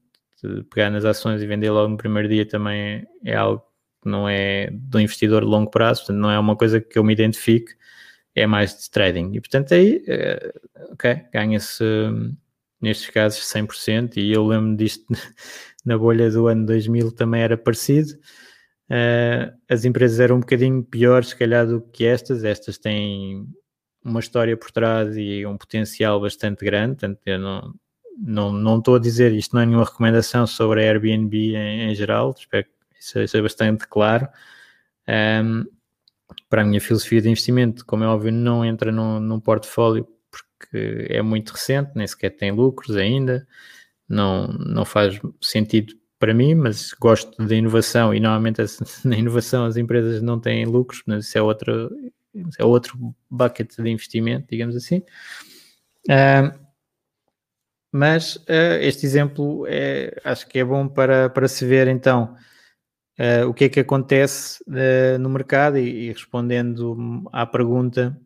pegar 0.70 0.90
nas 0.90 1.04
ações 1.04 1.42
e 1.42 1.46
vender 1.46 1.70
logo 1.70 1.88
no 1.88 1.96
primeiro 1.96 2.28
dia 2.28 2.46
também 2.46 3.06
é, 3.24 3.34
algo 3.34 3.60
que 3.60 3.69
não 4.04 4.28
é 4.28 4.70
do 4.72 5.00
investidor 5.00 5.42
de 5.42 5.48
longo 5.48 5.70
prazo, 5.70 6.00
portanto 6.00 6.18
não 6.18 6.30
é 6.30 6.38
uma 6.38 6.56
coisa 6.56 6.80
que 6.80 6.98
eu 6.98 7.04
me 7.04 7.12
identifique, 7.12 7.74
é 8.34 8.46
mais 8.46 8.76
de 8.76 8.90
trading. 8.90 9.32
E 9.34 9.40
portanto 9.40 9.74
aí, 9.74 10.02
eh, 10.06 10.52
ok, 10.92 11.24
ganha-se 11.32 11.84
nestes 12.80 13.10
casos 13.10 13.44
100% 13.44 14.16
e 14.16 14.32
eu 14.32 14.46
lembro 14.46 14.76
disto 14.76 15.06
na 15.84 15.98
bolha 15.98 16.30
do 16.30 16.46
ano 16.46 16.66
2000 16.66 17.12
também 17.12 17.42
era 17.42 17.56
parecido. 17.56 18.12
Uh, 18.90 19.56
as 19.68 19.84
empresas 19.84 20.18
eram 20.18 20.36
um 20.36 20.40
bocadinho 20.40 20.82
piores, 20.82 21.28
se 21.28 21.36
calhar, 21.36 21.66
do 21.66 21.80
que 21.80 22.04
estas. 22.04 22.42
Estas 22.42 22.76
têm 22.76 23.46
uma 24.04 24.20
história 24.20 24.56
por 24.56 24.72
trás 24.72 25.16
e 25.16 25.46
um 25.46 25.56
potencial 25.56 26.20
bastante 26.20 26.64
grande. 26.64 26.96
Portanto, 26.96 27.20
eu 27.24 27.38
não, 27.38 27.74
não, 28.18 28.52
não 28.52 28.78
estou 28.78 28.96
a 28.96 28.98
dizer 28.98 29.32
isto, 29.32 29.54
não 29.54 29.62
é 29.62 29.66
nenhuma 29.66 29.84
recomendação 29.84 30.46
sobre 30.46 30.84
a 30.84 30.90
Airbnb 30.90 31.54
em, 31.56 31.90
em 31.90 31.94
geral, 31.94 32.34
espero 32.36 32.64
que 32.64 32.79
isso 33.00 33.12
seja 33.12 33.42
bastante 33.42 33.86
claro. 33.88 34.28
Um, 35.08 35.64
para 36.48 36.62
a 36.62 36.64
minha 36.64 36.80
filosofia 36.80 37.20
de 37.20 37.28
investimento, 37.28 37.84
como 37.84 38.04
é 38.04 38.06
óbvio, 38.06 38.30
não 38.30 38.64
entra 38.64 38.92
num, 38.92 39.18
num 39.18 39.40
portfólio 39.40 40.06
porque 40.30 41.06
é 41.08 41.22
muito 41.22 41.50
recente, 41.50 41.90
nem 41.94 42.06
sequer 42.06 42.30
tem 42.30 42.52
lucros 42.52 42.96
ainda, 42.96 43.46
não, 44.08 44.46
não 44.48 44.84
faz 44.84 45.18
sentido 45.40 45.94
para 46.18 46.34
mim, 46.34 46.54
mas 46.54 46.92
gosto 46.92 47.44
da 47.44 47.54
inovação 47.54 48.14
e 48.14 48.20
normalmente 48.20 48.60
na 49.04 49.16
inovação 49.16 49.64
as 49.64 49.76
empresas 49.76 50.20
não 50.22 50.38
têm 50.38 50.66
lucros, 50.66 51.02
mas 51.06 51.26
isso 51.26 51.38
é 51.38 51.42
outro, 51.42 51.90
é 52.58 52.64
outro 52.64 53.14
bucket 53.28 53.74
de 53.76 53.90
investimento, 53.90 54.46
digamos 54.50 54.76
assim. 54.76 55.02
Mas 57.92 58.36
uh, 58.36 58.78
este 58.80 59.04
exemplo 59.04 59.66
é, 59.66 60.20
acho 60.24 60.46
que 60.46 60.58
é 60.58 60.64
bom 60.64 60.86
para, 60.86 61.28
para 61.28 61.48
se 61.48 61.66
ver 61.66 61.88
então 61.88 62.36
uh, 63.20 63.48
o 63.48 63.54
que 63.54 63.64
é 63.64 63.68
que 63.68 63.80
acontece 63.80 64.64
uh, 64.66 65.18
no 65.18 65.28
mercado? 65.28 65.78
E, 65.78 66.06
e, 66.06 66.12
respondendo 66.12 67.28
à 67.32 67.46
pergunta 67.46 68.18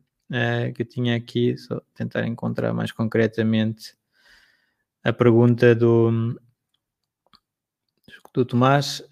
que 0.75 0.83
eu 0.83 0.87
tinha 0.87 1.15
aqui, 1.15 1.57
só 1.57 1.81
tentar 1.95 2.27
encontrar 2.27 2.73
mais 2.73 2.91
concretamente 2.91 3.95
a 5.05 5.13
pergunta 5.13 5.75
do, 5.77 6.35
do 8.33 8.45
Tomás, 8.45 9.07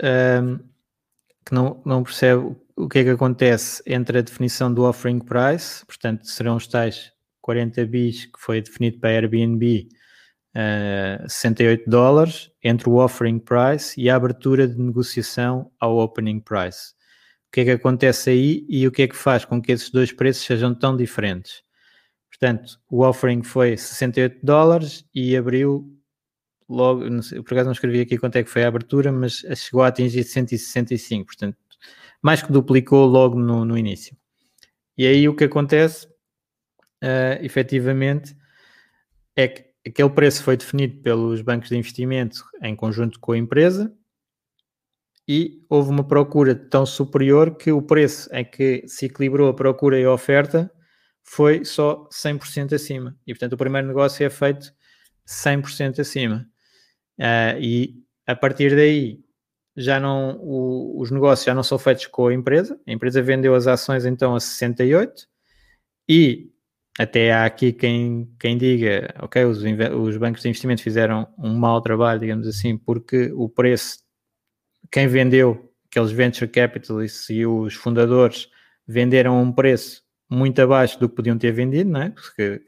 que 1.45 1.55
não, 1.55 1.81
não 1.85 2.03
percebe 2.03 2.57
o 2.75 2.89
que 2.89 3.01
é 3.01 3.05
que 3.05 3.11
acontece 3.11 3.83
entre 3.87 4.19
a 4.19 4.23
definição 4.23 4.73
do 4.73 4.83
offering 4.83 5.21
price, 5.21 5.87
portanto 5.87 6.27
serão 6.27 6.57
os 6.57 6.67
tais 6.67 7.13
40 7.41 7.87
bis 7.87 8.25
que 8.25 8.41
foi 8.41 8.63
definido 8.63 8.99
para 8.99 9.11
a 9.11 9.13
Airbnb 9.13 9.89
uh, 10.57 11.29
68 11.29 11.89
dólares 11.89 12.51
entre 12.63 12.89
o 12.89 12.97
offering 12.97 13.39
price 13.39 14.01
e 14.01 14.09
a 14.09 14.17
abertura 14.17 14.67
de 14.67 14.79
negociação 14.81 15.71
ao 15.81 15.99
opening 15.99 16.41
price. 16.41 16.93
O 17.49 17.53
que 17.53 17.61
é 17.61 17.65
que 17.65 17.71
acontece 17.73 18.31
aí 18.31 18.67
e 18.69 18.87
o 18.87 18.93
que 18.93 19.03
é 19.03 19.09
que 19.09 19.17
faz 19.17 19.45
com 19.45 19.61
que 19.61 19.73
esses 19.73 19.91
dois 19.91 20.13
preços 20.13 20.45
sejam 20.45 20.75
tão 20.75 20.97
diferentes? 20.97 21.63
Portanto, 22.31 22.81
o 22.91 23.03
offering 23.03 23.43
foi 23.43 23.77
68 23.77 24.39
dólares 24.43 25.05
e 25.15 25.37
abriu 25.37 25.87
logo, 26.69 27.09
não 27.09 27.23
sei, 27.23 27.43
por 27.43 27.53
acaso 27.53 27.67
não 27.67 27.73
escrevi 27.73 28.01
aqui 28.01 28.17
quanto 28.17 28.37
é 28.37 28.43
que 28.43 28.51
foi 28.51 28.65
a 28.65 28.69
abertura, 28.69 29.13
mas 29.13 29.45
chegou 29.57 29.83
a 29.83 29.89
atingir 29.89 30.25
165, 30.25 31.27
portanto, 31.27 31.57
mais 32.23 32.43
que 32.43 32.51
duplicou 32.51 33.07
logo 33.07 33.39
no, 33.39 33.65
no 33.65 33.77
início. 33.77 34.17
E 34.97 35.07
aí 35.07 35.29
o 35.29 35.37
que 35.37 35.45
acontece, 35.45 36.07
uh, 36.07 37.43
efetivamente, 37.43 38.35
é 39.37 39.49
que 39.49 39.72
aquele 39.87 40.11
preço 40.11 40.43
foi 40.43 40.57
definido 40.57 41.01
pelos 41.03 41.41
bancos 41.43 41.69
de 41.69 41.77
investimento 41.77 42.45
em 42.63 42.75
conjunto 42.75 43.19
com 43.21 43.33
a 43.33 43.39
empresa 43.39 43.93
e 45.27 45.65
houve 45.69 45.91
uma 45.91 46.05
procura 46.05 46.55
tão 46.55 46.85
superior 46.85 47.57
que 47.57 47.71
o 47.73 47.83
preço 47.83 48.29
em 48.35 48.45
que 48.45 48.87
se 48.87 49.07
equilibrou 49.07 49.49
a 49.49 49.55
procura 49.55 49.99
e 49.99 50.05
a 50.05 50.13
oferta 50.13 50.71
foi 51.23 51.65
só 51.65 52.09
100% 52.13 52.75
acima. 52.75 53.17
E, 53.27 53.33
portanto, 53.33 53.53
o 53.53 53.57
primeiro 53.57 53.87
negócio 53.87 54.27
é 54.27 54.31
feito 54.31 54.73
100% 55.27 56.01
acima. 56.01 56.47
Uh, 57.19 57.61
e 57.61 58.03
a 58.27 58.35
partir 58.35 58.75
daí, 58.75 59.21
já 59.77 60.01
não, 60.01 60.39
o, 60.41 61.01
os 61.01 61.11
negócios 61.11 61.47
já 61.47 61.55
não 61.55 61.63
são 61.63 61.79
feitos 61.79 62.07
com 62.07 62.27
a 62.27 62.35
empresa. 62.35 62.79
A 62.87 62.93
empresa 62.93 63.23
vendeu 63.23 63.55
as 63.55 63.67
ações 63.67 64.05
então 64.05 64.35
a 64.35 64.41
68 64.41 65.27
e 66.09 66.51
até 66.99 67.33
há 67.33 67.45
aqui 67.45 67.73
quem, 67.73 68.31
quem 68.39 68.59
diga, 68.59 69.15
ok, 69.21 69.45
os, 69.45 69.59
os 69.59 70.17
bancos 70.17 70.43
de 70.43 70.49
investimento 70.49 70.83
fizeram 70.83 71.27
um 71.39 71.55
mau 71.55 71.81
trabalho, 71.81 72.21
digamos 72.21 72.47
assim, 72.47 72.77
porque 72.77 73.33
o 73.35 73.49
preço, 73.49 73.99
quem 74.91 75.07
vendeu, 75.07 75.73
aqueles 75.91 76.11
venture 76.11 76.51
capitalists 76.51 77.31
e 77.31 77.47
os 77.47 77.75
fundadores 77.75 78.49
venderam 78.87 79.41
um 79.43 79.53
preço 79.53 80.03
muito 80.29 80.61
abaixo 80.61 80.99
do 80.99 81.09
que 81.09 81.17
podiam 81.17 81.39
ter 81.39 81.53
vendido, 81.53 81.91
não 81.91 82.03
é? 82.03 82.11
Porque 82.11 82.61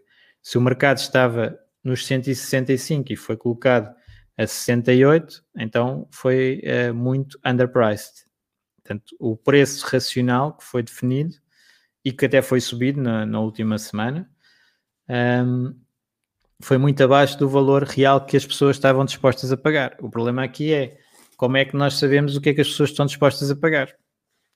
se 0.43 0.57
o 0.59 0.61
mercado 0.61 0.99
estava 0.99 1.59
nos 1.83 2.07
165 2.07 3.13
e 3.13 3.17
foi 3.17 3.37
colocado 3.37 3.95
a 4.37 4.47
68, 4.47 5.45
então 5.59 6.09
foi 6.11 6.63
uh, 6.65 6.95
muito 6.95 7.39
underpriced. 7.45 8.25
Portanto, 8.83 9.17
o 9.19 9.37
preço 9.37 9.87
racional 9.87 10.57
que 10.57 10.65
foi 10.65 10.83
definido 10.83 11.37
e 12.05 12.13
que 12.13 12.27
até 12.27 12.43
foi 12.43 12.61
subido 12.61 13.01
na, 13.01 13.25
na 13.25 13.41
última 13.41 13.79
semana, 13.79 14.29
um, 15.09 15.75
foi 16.61 16.79
muito 16.79 17.03
abaixo 17.03 17.39
do 17.39 17.49
valor 17.49 17.85
real 17.85 18.25
que 18.25 18.37
as 18.37 18.47
pessoas 18.47 18.77
estavam 18.77 19.05
dispostas 19.05 19.51
a 19.51 19.57
pagar. 19.57 19.97
O 20.01 20.11
problema 20.11 20.43
aqui 20.45 20.73
é 20.73 20.99
como 21.37 21.57
é 21.57 21.65
que 21.65 21.77
nós 21.77 21.95
sabemos 21.95 22.37
o 22.37 22.41
que 22.41 22.51
é 22.51 22.55
que 22.55 22.61
as 22.61 22.69
pessoas 22.69 22.91
estão 22.91 23.07
dispostas 23.07 23.51
a 23.51 23.57
pagar? 23.57 23.89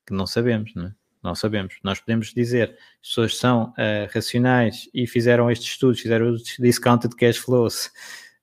Que 0.06 0.14
não 0.14 0.26
sabemos, 0.26 0.74
não 0.74 0.86
é? 0.86 0.92
Não 1.22 1.34
sabemos. 1.34 1.76
Nós 1.82 1.98
podemos 1.98 2.32
dizer 2.32 2.78
as 3.02 3.08
pessoas 3.08 3.36
são 3.36 3.70
uh, 3.70 4.08
racionais 4.12 4.88
e 4.94 5.06
fizeram 5.06 5.50
estes 5.50 5.72
estudos, 5.72 6.00
fizeram 6.00 6.30
os 6.30 6.42
discounted 6.58 7.14
cash 7.16 7.38
flows, 7.38 7.86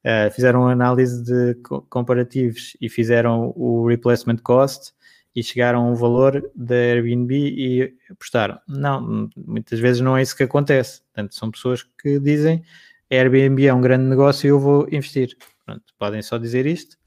uh, 0.03 0.29
fizeram 0.31 0.67
análise 0.67 1.23
de 1.23 1.55
comparativos 1.89 2.75
e 2.81 2.89
fizeram 2.89 3.53
o 3.55 3.87
replacement 3.87 4.37
cost 4.37 4.93
e 5.35 5.43
chegaram 5.43 5.85
a 5.85 5.91
um 5.91 5.95
valor 5.95 6.49
da 6.55 6.75
Airbnb 6.75 7.35
e 7.35 7.93
apostaram. 8.09 8.57
Não, 8.67 9.29
muitas 9.35 9.79
vezes 9.79 10.01
não 10.01 10.15
é 10.15 10.21
isso 10.21 10.35
que 10.35 10.43
acontece. 10.43 11.01
Portanto, 11.01 11.35
são 11.35 11.51
pessoas 11.51 11.83
que 11.83 12.19
dizem 12.19 12.63
Airbnb 13.11 13.65
é 13.65 13.73
um 13.73 13.81
grande 13.81 14.05
negócio 14.05 14.47
e 14.47 14.49
eu 14.49 14.59
vou 14.59 14.87
investir. 14.87 15.35
Pronto, 15.65 15.83
podem 15.99 16.21
só 16.21 16.37
dizer 16.37 16.65
isto. 16.65 16.97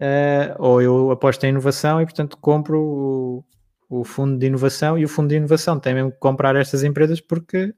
Uh, 0.00 0.54
ou 0.58 0.82
eu 0.82 1.10
aposto 1.12 1.44
em 1.44 1.50
inovação 1.50 2.00
e, 2.00 2.04
portanto, 2.04 2.36
compro 2.36 2.80
o, 2.80 3.44
o, 3.88 4.04
fundo 4.04 4.36
de 4.36 4.46
inovação 4.46 4.98
e 4.98 5.04
o 5.04 5.08
fundo 5.08 5.28
de 5.28 5.36
inovação 5.36 5.78
tem 5.78 5.94
mesmo 5.94 6.10
que 6.10 6.18
comprar 6.18 6.56
estas 6.56 6.82
empresas 6.82 7.20
porque 7.20 7.72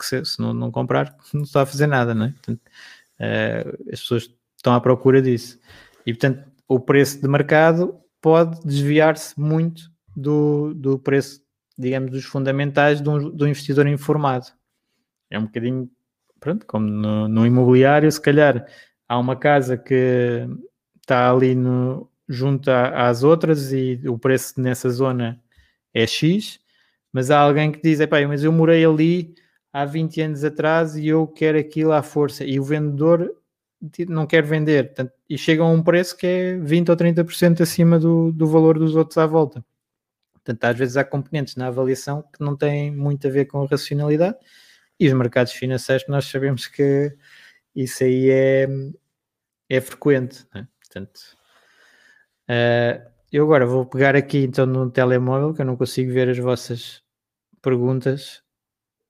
se, 0.00 0.24
se 0.24 0.40
não, 0.40 0.54
não, 0.54 0.70
comprar 0.70 1.14
não 1.34 1.42
está 1.42 1.62
a 1.62 1.66
fazer 1.66 1.86
nada, 1.86 2.14
não 2.14 2.26
é? 2.26 2.30
Portanto, 2.30 2.62
uh, 3.20 3.92
as 3.92 4.00
pessoas 4.00 4.30
estão 4.56 4.72
à 4.72 4.80
procura 4.80 5.20
disso. 5.20 5.58
E, 6.06 6.14
portanto, 6.14 6.50
o 6.66 6.80
preço 6.80 7.20
de 7.20 7.28
mercado 7.28 8.00
pode 8.20 8.60
desviar-se 8.64 9.38
muito 9.38 9.90
do, 10.16 10.74
do 10.74 10.98
preço, 10.98 11.42
digamos, 11.78 12.10
dos 12.10 12.24
fundamentais 12.24 13.00
de 13.00 13.08
um, 13.08 13.30
do 13.30 13.48
investidor 13.48 13.86
informado. 13.86 14.46
É 15.30 15.38
um 15.38 15.44
bocadinho 15.44 15.90
pronto, 16.38 16.66
como 16.66 16.86
no, 16.86 17.28
no 17.28 17.46
imobiliário, 17.46 18.10
se 18.10 18.20
calhar 18.20 18.66
há 19.08 19.18
uma 19.18 19.36
casa 19.36 19.76
que 19.76 20.46
está 21.00 21.30
ali 21.30 21.54
no, 21.54 22.10
junto 22.28 22.70
às 22.70 23.22
outras 23.22 23.72
e 23.72 24.00
o 24.06 24.18
preço 24.18 24.60
nessa 24.60 24.88
zona 24.88 25.40
é 25.92 26.06
X, 26.06 26.60
mas 27.12 27.30
há 27.30 27.38
alguém 27.38 27.72
que 27.72 27.82
diz, 27.82 27.98
mas 28.28 28.44
eu 28.44 28.52
morei 28.52 28.84
ali 28.84 29.34
há 29.72 29.84
20 29.84 30.20
anos 30.22 30.44
atrás 30.44 30.96
e 30.96 31.08
eu 31.08 31.26
quero 31.26 31.58
aquilo 31.58 31.92
à 31.92 32.02
força, 32.02 32.44
e 32.44 32.58
o 32.58 32.64
vendedor 32.64 33.34
não 34.08 34.26
quer 34.26 34.42
vender, 34.42 34.88
portanto, 34.88 35.12
e 35.28 35.38
chega 35.38 35.62
a 35.62 35.66
um 35.66 35.82
preço 35.82 36.16
que 36.16 36.26
é 36.26 36.58
20 36.58 36.90
ou 36.90 36.96
30% 36.96 37.60
acima 37.62 37.98
do, 37.98 38.32
do 38.32 38.46
valor 38.46 38.78
dos 38.78 38.94
outros 38.94 39.18
à 39.18 39.26
volta. 39.26 39.64
Portanto, 40.34 40.64
às 40.64 40.76
vezes 40.76 40.96
há 40.96 41.04
componentes 41.04 41.56
na 41.56 41.68
avaliação 41.68 42.22
que 42.32 42.42
não 42.44 42.56
têm 42.56 42.90
muito 42.94 43.26
a 43.26 43.30
ver 43.30 43.46
com 43.46 43.62
a 43.62 43.66
racionalidade, 43.66 44.36
e 44.98 45.08
os 45.08 45.14
mercados 45.14 45.52
financeiros 45.52 46.06
nós 46.08 46.26
sabemos 46.26 46.66
que 46.66 47.16
isso 47.74 48.04
aí 48.04 48.30
é, 48.30 48.68
é 49.68 49.80
frequente, 49.80 50.46
é? 50.54 50.66
portanto... 50.80 51.38
Uh, 52.48 53.10
eu 53.32 53.44
agora 53.44 53.64
vou 53.64 53.86
pegar 53.86 54.16
aqui 54.16 54.38
então 54.38 54.66
no 54.66 54.90
telemóvel, 54.90 55.54
que 55.54 55.62
eu 55.62 55.66
não 55.66 55.76
consigo 55.76 56.12
ver 56.12 56.28
as 56.28 56.38
vossas 56.38 57.02
perguntas, 57.62 58.42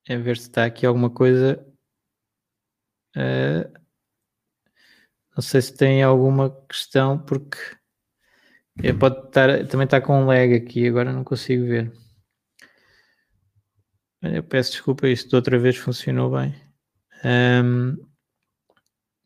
é 0.06 0.16
ver 0.16 0.36
se 0.36 0.48
está 0.48 0.66
aqui 0.66 0.84
alguma 0.84 1.08
coisa. 1.08 1.64
Uh, 3.16 3.79
não 5.36 5.42
sei 5.42 5.62
se 5.62 5.76
tem 5.76 6.02
alguma 6.02 6.50
questão, 6.68 7.18
porque 7.18 7.58
pode 8.98 9.26
estar, 9.26 9.66
também 9.66 9.84
está 9.84 10.00
com 10.00 10.22
um 10.22 10.26
lag 10.26 10.54
aqui, 10.54 10.88
agora 10.88 11.12
não 11.12 11.24
consigo 11.24 11.64
ver. 11.66 11.92
Eu 14.22 14.42
peço 14.42 14.72
desculpa, 14.72 15.08
isto 15.08 15.30
de 15.30 15.36
outra 15.36 15.58
vez 15.58 15.76
funcionou 15.76 16.30
bem. 16.30 16.54
Um, 17.24 17.96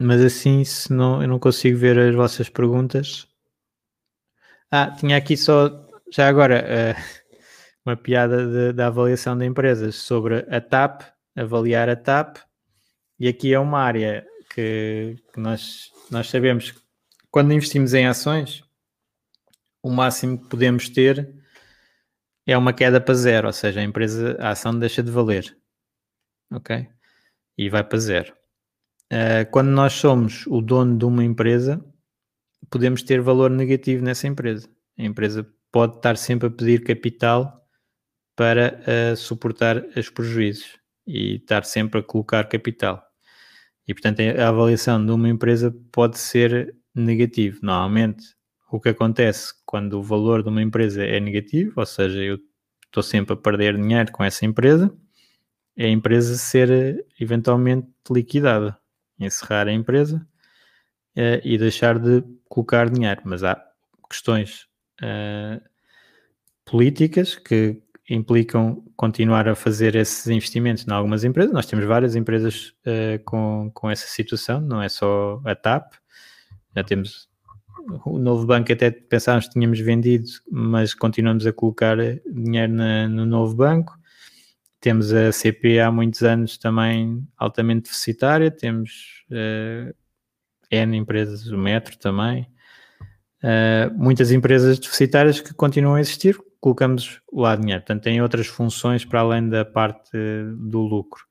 mas 0.01 0.21
assim, 0.23 0.65
se 0.65 0.93
não, 0.93 1.23
eu 1.23 1.29
não 1.29 1.39
consigo 1.39 1.79
ver 1.79 1.99
as 1.99 2.15
vossas 2.15 2.49
perguntas. 2.49 3.27
Ah, 4.71 4.91
tinha 4.91 5.17
aqui 5.17 5.37
só, 5.37 5.89
já 6.13 6.29
agora, 6.29 6.65
uh, 6.65 7.25
uma 7.87 7.97
piada 7.97 8.73
da 8.73 8.87
avaliação 8.87 9.37
de 9.37 9.45
empresas 9.45 9.97
sobre 9.97 10.47
a 10.49 10.61
TAP, 10.61 11.03
avaliar 11.37 11.89
a 11.89 11.97
TAP, 11.97 12.39
e 13.19 13.29
aqui 13.29 13.53
é 13.53 13.59
uma 13.59 13.81
área 13.81 14.27
que, 14.55 15.17
que 15.33 15.41
nós, 15.41 15.91
nós 16.15 16.31
sabemos 16.31 16.71
que 16.71 16.81
quando 17.29 17.53
investimos 17.53 17.93
em 17.93 18.07
ações, 18.07 18.63
o 19.83 19.91
máximo 19.91 20.39
que 20.39 20.49
podemos 20.49 20.89
ter 20.89 21.35
é 22.47 22.57
uma 22.57 22.73
queda 22.73 23.01
para 23.01 23.15
zero, 23.15 23.49
ou 23.49 23.53
seja, 23.53 23.81
a 23.81 23.83
empresa, 23.83 24.37
a 24.39 24.51
ação 24.51 24.79
deixa 24.79 25.03
de 25.03 25.11
valer, 25.11 25.59
ok? 26.53 26.89
E 27.59 27.69
vai 27.69 27.83
para 27.83 27.99
zero. 27.99 28.33
Uh, 29.13 29.51
quando 29.51 29.71
nós 29.71 29.95
somos 29.95 30.47
o 30.47 30.61
dono 30.61 30.97
de 30.97 31.05
uma 31.05 31.25
empresa, 31.25 31.85
podemos 32.71 33.03
ter 33.03 33.21
valor 33.21 33.51
negativo 33.51 34.05
nessa 34.05 34.29
empresa. 34.29 34.69
A 34.97 35.03
empresa 35.03 35.45
pode 35.73 35.97
estar 35.97 36.17
sempre 36.17 36.47
a 36.47 36.51
pedir 36.51 36.85
capital 36.85 37.61
para 38.37 38.81
uh, 38.87 39.17
suportar 39.17 39.85
os 39.97 40.09
prejuízos 40.11 40.79
e 41.07 41.37
estar 41.37 41.65
sempre 41.65 41.99
a 41.99 42.03
colocar 42.05 42.49
capital. 42.49 43.05
E, 43.87 43.93
portanto, 43.93 44.21
a 44.21 44.49
avaliação 44.49 45.05
de 45.05 45.13
uma 45.13 45.29
empresa 45.29 45.75
pode 45.93 46.19
ser 46.19 46.75
negativo. 46.95 47.61
Normalmente, 47.63 48.25
o 48.71 48.81
que 48.81 48.89
acontece 48.89 49.53
quando 49.67 49.99
o 49.99 50.03
valor 50.03 50.43
de 50.43 50.49
uma 50.49 50.63
empresa 50.63 51.05
é 51.05 51.21
negativo, 51.21 51.75
ou 51.77 51.87
seja, 51.87 52.19
eu 52.21 52.39
estou 52.87 53.03
sempre 53.03 53.35
a 53.35 53.37
perder 53.37 53.77
dinheiro 53.77 54.11
com 54.13 54.25
essa 54.25 54.47
empresa, 54.47 54.95
é 55.77 55.87
a 55.87 55.91
empresa 55.91 56.37
ser 56.37 57.05
eventualmente 57.21 57.89
liquidada, 58.11 58.79
encerrar 59.19 59.69
a 59.69 59.73
empresa 59.73 60.27
uh, 61.17 61.41
e 61.45 61.59
deixar 61.59 61.99
de 61.99 62.23
colocar 62.49 62.89
dinheiro. 62.89 63.23
Mas 63.25 63.43
há 63.43 63.61
questões 64.09 64.67
uh, 65.03 65.61
políticas 66.65 67.35
que 67.37 67.83
implicam 68.09 68.85
continuar 68.97 69.49
a 69.49 69.55
fazer 69.55 69.95
esses 69.95 70.27
investimentos 70.27 70.87
em 70.87 70.93
algumas 70.93 71.25
empresas. 71.25 71.53
Nós 71.53 71.67
temos 71.67 71.85
várias 71.85 72.15
empresas 72.15 72.75
uh, 72.87 73.23
com, 73.25 73.71
com 73.73 73.91
essa 73.91 74.07
situação, 74.07 74.61
não 74.61 74.83
é 74.83 74.89
só 74.89 75.41
a 75.45 75.55
TAP, 75.55 75.95
já 76.77 76.85
temos 76.85 77.29
o 78.05 78.19
novo 78.19 78.47
banco 78.47 78.73
até 78.73 78.91
pensávamos 78.91 79.47
que 79.47 79.53
tínhamos 79.53 79.79
vendido, 79.81 80.27
mas 80.51 80.95
continuamos 80.95 81.47
a 81.47 81.53
colocar 81.53 81.97
dinheiro 82.27 82.73
na, 82.73 83.09
no 83.09 83.27
novo 83.27 83.55
banco. 83.55 83.95
Temos 84.81 85.13
a 85.13 85.33
CP 85.33 85.81
há 85.81 85.91
muitos 85.91 86.23
anos 86.23 86.59
também 86.59 87.27
altamente 87.37 87.85
deficitária, 87.85 88.51
temos 88.51 89.25
uh, 89.31 89.95
N 90.71 90.97
empresas, 90.97 91.47
o 91.47 91.57
Metro 91.57 91.97
também, 91.99 92.47
uh, 93.43 93.95
muitas 93.95 94.31
empresas 94.31 94.79
deficitárias 94.79 95.41
que 95.41 95.55
continuam 95.55 95.95
a 95.95 96.01
existir, 96.01 96.39
colocamos 96.65 97.21
lá 97.31 97.55
dinheiro. 97.57 97.83
Portanto, 97.83 98.05
tem 98.05 98.23
outras 98.23 98.47
funções 98.47 99.05
para 99.05 99.21
além 99.21 99.51
da 99.51 99.67
parte 99.67 100.17
do 100.57 100.81
lucro. 100.81 101.23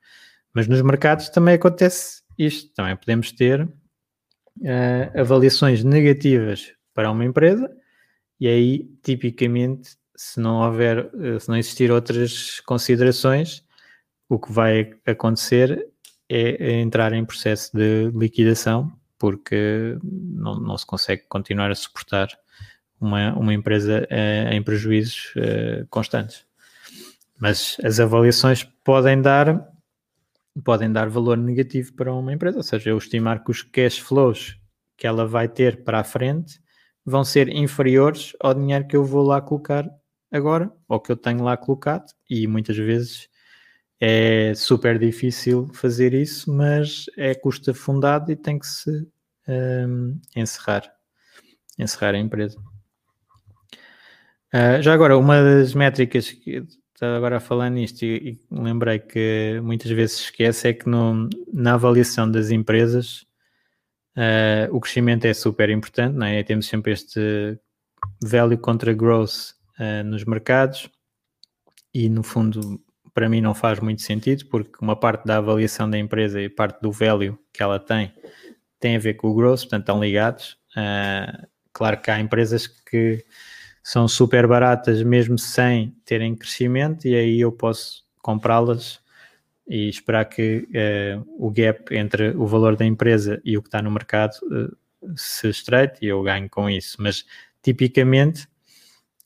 Mas 0.54 0.68
nos 0.68 0.84
mercados 0.84 1.28
também 1.30 1.56
acontece 1.56 2.22
isto. 2.38 2.72
Também 2.76 2.96
podemos 2.96 3.32
ter 3.32 3.64
uh, 3.64 5.20
avaliações 5.20 5.84
negativas 5.84 6.76
para 6.94 7.10
uma 7.10 7.26
empresa 7.26 7.68
e 8.40 8.48
aí, 8.48 8.88
tipicamente, 9.02 9.98
se 10.16 10.40
não 10.40 10.62
houver, 10.62 11.10
eh, 11.20 11.40
se 11.40 11.50
não 11.50 11.58
existir 11.58 11.92
outras 11.92 12.60
considerações, 12.60 13.64
o 14.30 14.38
que 14.38 14.52
vai 14.52 14.94
acontecer 15.06 15.88
é 16.30 16.80
entrar 16.80 17.14
em 17.14 17.26
processo 17.26 17.76
de 17.76 18.12
liquidação 18.14 18.92
porque 19.18 19.98
não, 20.04 20.60
não 20.60 20.78
se 20.78 20.86
consegue 20.86 21.24
continuar 21.28 21.72
a 21.72 21.76
suportar 21.76 22.28
uma, 23.04 23.34
uma 23.34 23.54
empresa 23.54 24.08
uh, 24.10 24.54
em 24.54 24.62
prejuízos 24.62 25.34
uh, 25.36 25.86
constantes. 25.90 26.46
Mas 27.40 27.78
as 27.84 28.00
avaliações 28.00 28.64
podem 28.84 29.22
dar 29.22 29.70
podem 30.64 30.92
dar 30.92 31.10
valor 31.10 31.36
negativo 31.36 31.94
para 31.94 32.14
uma 32.14 32.32
empresa, 32.32 32.58
ou 32.58 32.64
seja, 32.64 32.92
eu 32.92 32.98
estimar 32.98 33.44
que 33.44 33.50
os 33.50 33.64
cash 33.64 33.98
flows 33.98 34.60
que 34.96 35.08
ela 35.08 35.26
vai 35.26 35.48
ter 35.48 35.84
para 35.84 36.00
a 36.00 36.04
frente 36.04 36.62
vão 37.04 37.24
ser 37.24 37.50
inferiores 37.50 38.34
ao 38.40 38.54
dinheiro 38.54 38.88
que 38.88 38.96
eu 38.96 39.04
vou 39.04 39.24
lá 39.24 39.42
colocar 39.42 39.90
agora, 40.32 40.72
ou 40.88 41.00
que 41.00 41.12
eu 41.12 41.18
tenho 41.18 41.44
lá 41.44 41.58
colocado, 41.58 42.06
e 42.30 42.48
muitas 42.48 42.78
vezes 42.78 43.28
é 44.00 44.54
super 44.56 45.00
difícil 45.00 45.70
fazer 45.74 46.14
isso, 46.14 46.52
mas 46.52 47.06
é 47.18 47.34
custo 47.34 47.74
fundado 47.74 48.32
e 48.32 48.36
tem 48.36 48.60
que 48.60 48.68
se 48.68 49.08
um, 49.48 50.20
encerrar, 50.36 50.92
encerrar 51.80 52.16
a 52.16 52.20
empresa. 52.20 52.60
Uh, 54.54 54.80
já 54.84 54.94
agora, 54.94 55.18
uma 55.18 55.42
das 55.42 55.74
métricas 55.74 56.30
que 56.30 56.64
estava 56.94 57.18
agora 57.18 57.38
a 57.38 57.40
falar 57.40 57.72
nisto 57.72 58.04
e, 58.04 58.30
e, 58.30 58.40
lembrei 58.52 59.00
que 59.00 59.60
muitas 59.64 59.90
vezes 59.90 60.18
se 60.18 60.24
esquece 60.26 60.68
é 60.68 60.74
que 60.74 60.88
no, 60.88 61.28
na 61.52 61.74
avaliação 61.74 62.30
das 62.30 62.52
empresas 62.52 63.26
uh, 64.16 64.70
o 64.72 64.80
crescimento 64.80 65.26
é 65.26 65.34
super 65.34 65.72
importante, 65.72 66.16
não 66.16 66.28
é? 66.28 66.44
Temos 66.44 66.68
sempre 66.68 66.92
este 66.92 67.58
value 68.24 68.60
contra 68.60 68.94
growth 68.94 69.56
uh, 69.80 70.04
nos 70.06 70.24
mercados 70.24 70.88
e 71.92 72.08
no 72.08 72.22
fundo 72.22 72.80
para 73.12 73.28
mim 73.28 73.42
não 73.42 73.56
faz 73.56 73.80
muito 73.80 74.04
sentido 74.04 74.46
porque 74.50 74.78
uma 74.80 74.96
parte 74.96 75.26
da 75.26 75.38
avaliação 75.38 75.90
da 75.90 75.98
empresa 75.98 76.40
e 76.40 76.48
parte 76.48 76.80
do 76.80 76.92
value 76.92 77.40
que 77.52 77.64
ela 77.64 77.80
tem 77.80 78.14
tem 78.80 78.96
a 78.96 79.00
ver 79.00 79.16
com 79.16 79.30
o 79.30 79.34
growth, 79.34 79.62
portanto 79.62 79.82
estão 79.82 80.00
ligados. 80.00 80.58
Claro 81.72 82.02
que 82.02 82.12
há 82.12 82.20
empresas 82.20 82.68
que 82.68 83.26
são 83.84 84.08
super 84.08 84.48
baratas 84.48 85.04
mesmo 85.04 85.38
sem 85.38 85.94
terem 86.06 86.36
crescimento 86.36 87.06
e 87.06 87.16
aí 87.16 87.42
eu 87.42 87.52
posso 87.52 88.06
comprá-las 88.22 89.02
e 89.68 89.90
esperar 89.90 90.26
que 90.26 90.68
uh, 90.70 91.26
o 91.38 91.52
gap 91.52 91.94
entre 91.94 92.30
o 92.30 92.48
valor 92.48 92.78
da 92.78 92.86
empresa 92.86 93.42
e 93.44 93.58
o 93.58 93.62
que 93.62 93.68
está 93.68 93.82
no 93.82 93.92
mercado 93.92 94.36
uh, 94.44 94.76
se 95.16 95.50
estreite 95.50 96.00
e 96.02 96.08
eu 96.08 96.24
ganho 96.24 96.50
com 96.50 96.70
isso. 96.70 96.98
Mas 97.00 97.26
tipicamente 97.62 98.46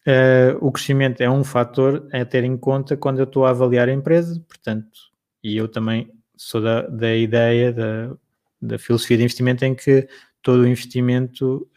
uh, 0.08 0.58
o 0.60 0.72
crescimento 0.72 1.22
é 1.22 1.30
um 1.30 1.44
fator 1.44 2.08
a 2.12 2.26
ter 2.26 2.44
em 2.44 2.58
conta 2.58 2.98
quando 2.98 3.20
eu 3.20 3.26
estou 3.26 3.46
a 3.46 3.52
avaliar 3.52 3.88
a 3.88 3.94
empresa, 3.94 4.44
portanto, 4.48 5.00
e 5.44 5.56
eu 5.56 5.68
também 5.68 6.12
sou 6.36 6.62
da, 6.62 6.82
da 6.82 7.16
ideia 7.16 7.72
da 7.72 8.16
da 8.60 8.80
filosofia 8.80 9.18
de 9.18 9.24
investimento 9.24 9.64
em 9.64 9.76
que 9.76 10.08
todo 10.42 10.68
investimento 10.68 11.70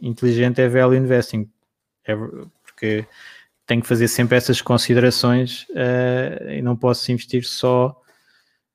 inteligente 0.00 0.62
é 0.62 0.66
value 0.66 0.96
investing, 0.96 1.46
é, 2.06 2.16
porque 2.62 3.06
tenho 3.66 3.82
que 3.82 3.88
fazer 3.88 4.08
sempre 4.08 4.36
essas 4.36 4.60
considerações 4.60 5.66
uh, 5.70 6.50
e 6.50 6.62
não 6.62 6.76
posso 6.76 7.10
investir 7.10 7.44
só 7.44 8.00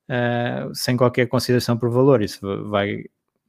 uh, 0.09 0.75
sem 0.75 0.97
qualquer 0.97 1.27
consideração 1.27 1.77
por 1.77 1.89
valor, 1.89 2.21
isso 2.21 2.67
vai 2.69 3.05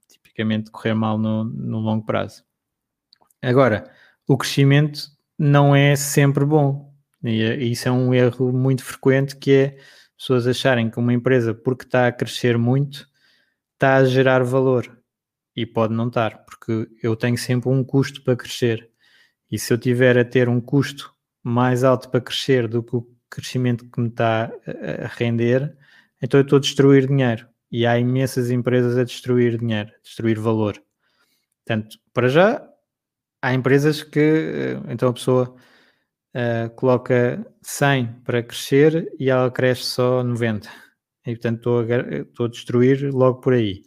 tipicamente 0.08 0.70
correr 0.70 0.94
mal 0.94 1.18
no, 1.18 1.44
no 1.44 1.78
longo 1.78 2.04
prazo. 2.04 2.44
Agora, 3.42 3.90
o 4.26 4.36
crescimento 4.36 5.10
não 5.36 5.74
é 5.74 5.96
sempre 5.96 6.44
bom, 6.44 6.94
e 7.24 7.42
isso 7.70 7.88
é 7.88 7.92
um 7.92 8.14
erro 8.14 8.52
muito 8.52 8.84
frequente 8.84 9.36
que 9.36 9.52
é 9.52 9.78
pessoas 10.16 10.46
acharem 10.46 10.88
que 10.88 10.98
uma 10.98 11.12
empresa, 11.12 11.52
porque 11.52 11.84
está 11.84 12.06
a 12.06 12.12
crescer 12.12 12.56
muito, 12.56 13.08
está 13.74 13.96
a 13.96 14.04
gerar 14.04 14.44
valor. 14.44 14.98
E 15.54 15.66
pode 15.66 15.92
não 15.92 16.08
estar, 16.08 16.44
porque 16.44 16.88
eu 17.02 17.14
tenho 17.16 17.36
sempre 17.36 17.68
um 17.68 17.84
custo 17.84 18.22
para 18.22 18.36
crescer. 18.36 18.88
E 19.52 19.58
se 19.58 19.70
eu 19.70 19.76
tiver 19.78 20.16
a 20.16 20.24
ter 20.24 20.48
um 20.48 20.62
custo 20.62 21.14
mais 21.42 21.84
alto 21.84 22.08
para 22.08 22.22
crescer 22.22 22.66
do 22.66 22.82
que 22.82 22.96
o 22.96 23.06
crescimento 23.28 23.84
que 23.90 24.00
me 24.00 24.08
está 24.08 24.50
a 25.04 25.06
render, 25.08 25.76
então 26.22 26.40
eu 26.40 26.42
estou 26.42 26.56
a 26.56 26.60
destruir 26.60 27.06
dinheiro. 27.06 27.46
E 27.70 27.86
há 27.86 27.98
imensas 27.98 28.50
empresas 28.50 28.96
a 28.96 29.04
destruir 29.04 29.58
dinheiro, 29.58 29.90
a 29.90 30.02
destruir 30.02 30.38
valor. 30.40 30.82
Portanto, 31.64 31.98
para 32.14 32.28
já, 32.28 32.66
há 33.42 33.52
empresas 33.52 34.02
que 34.02 34.20
eh, 34.20 34.80
então 34.88 35.10
a 35.10 35.12
pessoa 35.12 35.54
uh, 36.34 36.70
coloca 36.76 37.46
100 37.62 38.20
para 38.24 38.42
crescer 38.42 39.12
e 39.18 39.30
ela 39.30 39.50
cresce 39.50 39.84
só 39.84 40.22
90. 40.22 40.68
E 41.26 41.32
portanto 41.32 41.58
estou 41.58 41.80
a, 41.80 42.20
estou 42.22 42.46
a 42.46 42.48
destruir 42.48 43.12
logo 43.12 43.40
por 43.40 43.52
aí. 43.52 43.82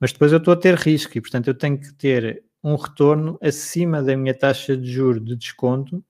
Mas 0.00 0.12
depois 0.12 0.32
eu 0.32 0.38
estou 0.38 0.54
a 0.54 0.56
ter 0.56 0.74
risco 0.76 1.18
e 1.18 1.20
portanto 1.20 1.48
eu 1.48 1.54
tenho 1.54 1.78
que 1.80 1.92
ter 1.94 2.44
um 2.72 2.76
retorno 2.76 3.38
acima 3.42 4.02
da 4.02 4.16
minha 4.16 4.34
taxa 4.34 4.76
de 4.76 4.90
juro 4.90 5.20
de 5.20 5.34
desconto, 5.36 6.04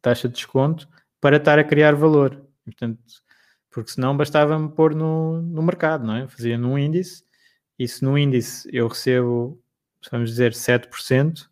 taxa 0.00 0.28
de 0.28 0.34
desconto, 0.34 0.88
para 1.20 1.36
estar 1.36 1.58
a 1.58 1.64
criar 1.64 1.94
valor. 1.94 2.42
Portanto, 2.64 2.98
porque 3.70 3.90
senão 3.90 4.16
bastava-me 4.16 4.70
pôr 4.70 4.94
no, 4.94 5.42
no 5.42 5.62
mercado, 5.62 6.06
não 6.06 6.16
é? 6.16 6.28
Fazia 6.28 6.56
num 6.56 6.78
índice, 6.78 7.24
e 7.78 7.86
se 7.86 8.02
no 8.02 8.16
índice 8.16 8.68
eu 8.72 8.88
recebo, 8.88 9.60
vamos 10.10 10.30
dizer, 10.30 10.52
7%, 10.52 11.46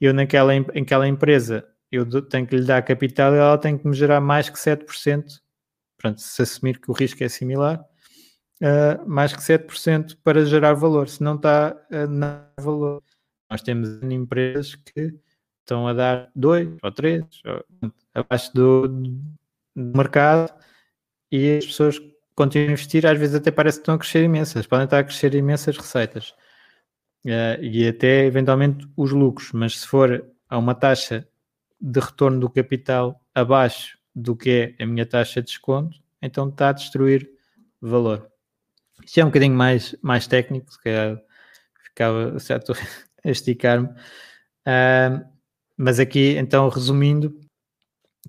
eu 0.00 0.14
naquela, 0.14 0.52
naquela 0.74 1.08
empresa 1.08 1.66
eu 1.90 2.06
tenho 2.22 2.46
que 2.46 2.56
lhe 2.56 2.64
dar 2.64 2.82
capital 2.82 3.34
e 3.34 3.38
ela 3.38 3.58
tem 3.58 3.76
que 3.76 3.86
me 3.88 3.94
gerar 3.94 4.20
mais 4.20 4.48
que 4.48 4.58
7%. 4.58 5.40
Portanto, 5.96 6.20
se 6.20 6.42
assumir 6.42 6.78
que 6.78 6.90
o 6.90 6.94
risco 6.94 7.24
é 7.24 7.28
similar, 7.28 7.84
uh, 8.62 9.08
mais 9.08 9.32
que 9.32 9.42
7% 9.42 10.16
para 10.22 10.44
gerar 10.44 10.74
valor, 10.74 11.08
se 11.08 11.22
não 11.22 11.34
está 11.34 11.76
a 11.90 12.06
dar 12.06 12.52
valor. 12.60 13.02
Nós 13.50 13.62
temos 13.62 14.02
empresas 14.02 14.74
que 14.74 15.14
estão 15.60 15.86
a 15.86 15.92
dar 15.92 16.30
2 16.34 16.78
ou 16.82 16.92
3, 16.92 17.24
abaixo 18.14 18.52
do, 18.54 18.88
do 18.88 19.18
mercado, 19.74 20.52
e 21.30 21.58
as 21.58 21.66
pessoas 21.66 22.00
continuam 22.34 22.68
a 22.68 22.72
investir, 22.72 23.06
às 23.06 23.18
vezes 23.18 23.34
até 23.34 23.50
parece 23.50 23.78
que 23.78 23.82
estão 23.82 23.94
a 23.94 23.98
crescer 23.98 24.22
imensas, 24.22 24.66
podem 24.66 24.84
estar 24.84 24.98
a 24.98 25.04
crescer 25.04 25.34
imensas 25.34 25.76
receitas 25.76 26.30
uh, 27.26 27.60
e 27.60 27.86
até 27.86 28.24
eventualmente 28.24 28.88
os 28.96 29.12
lucros, 29.12 29.52
mas 29.52 29.80
se 29.80 29.86
for 29.86 30.24
a 30.48 30.56
uma 30.56 30.74
taxa 30.74 31.26
de 31.80 32.00
retorno 32.00 32.40
do 32.40 32.48
capital 32.48 33.20
abaixo 33.34 33.98
do 34.14 34.34
que 34.34 34.74
é 34.78 34.82
a 34.82 34.86
minha 34.86 35.06
taxa 35.06 35.40
de 35.40 35.48
desconto, 35.48 35.98
então 36.22 36.48
está 36.48 36.70
a 36.70 36.72
destruir 36.72 37.30
valor. 37.80 38.30
Isto 39.04 39.20
é 39.20 39.24
um 39.24 39.28
bocadinho 39.28 39.54
mais, 39.54 39.94
mais 40.02 40.26
técnico, 40.26 40.72
se 40.72 40.80
calhar 40.80 41.20
ficava 41.84 42.38
certo 42.40 42.72
a 43.24 43.30
esticar-me. 43.30 43.88
Uh, 44.66 45.24
mas 45.76 46.00
aqui, 46.00 46.36
então, 46.36 46.68
resumindo, 46.68 47.38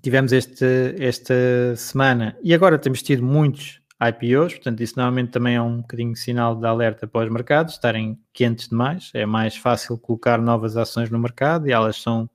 tivemos 0.02 0.32
este, 0.32 0.94
esta 0.98 1.74
semana 1.76 2.36
e 2.42 2.54
agora 2.54 2.78
temos 2.78 3.02
tido 3.02 3.22
muitos 3.22 3.80
IPOs, 4.02 4.54
portanto, 4.54 4.80
isso 4.82 4.94
normalmente 4.96 5.30
também 5.30 5.56
é 5.56 5.62
um 5.62 5.82
bocadinho 5.82 6.16
sinal 6.16 6.56
de 6.56 6.66
alerta 6.66 7.06
para 7.06 7.26
os 7.26 7.32
mercados 7.32 7.74
estarem 7.74 8.18
quentes 8.32 8.68
demais. 8.68 9.10
É 9.12 9.26
mais 9.26 9.56
fácil 9.56 9.98
colocar 9.98 10.38
novas 10.38 10.76
ações 10.76 11.10
no 11.10 11.18
mercado 11.18 11.68
e 11.68 11.72
elas 11.72 11.96
são 11.96 12.30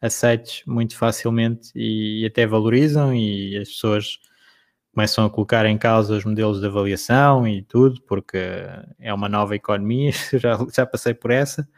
aceites 0.00 0.62
muito 0.66 0.96
facilmente 0.96 1.70
e, 1.74 2.22
e 2.22 2.26
até 2.26 2.46
valorizam, 2.46 3.14
e 3.14 3.56
as 3.56 3.68
pessoas 3.68 4.18
começam 4.92 5.24
a 5.24 5.30
colocar 5.30 5.66
em 5.66 5.78
causa 5.78 6.14
os 6.16 6.24
modelos 6.24 6.60
de 6.60 6.66
avaliação 6.66 7.46
e 7.46 7.62
tudo, 7.62 8.00
porque 8.02 8.38
é 8.98 9.12
uma 9.12 9.28
nova 9.28 9.54
economia, 9.54 10.12
já, 10.34 10.58
já 10.74 10.86
passei 10.86 11.14
por 11.14 11.30
essa. 11.30 11.68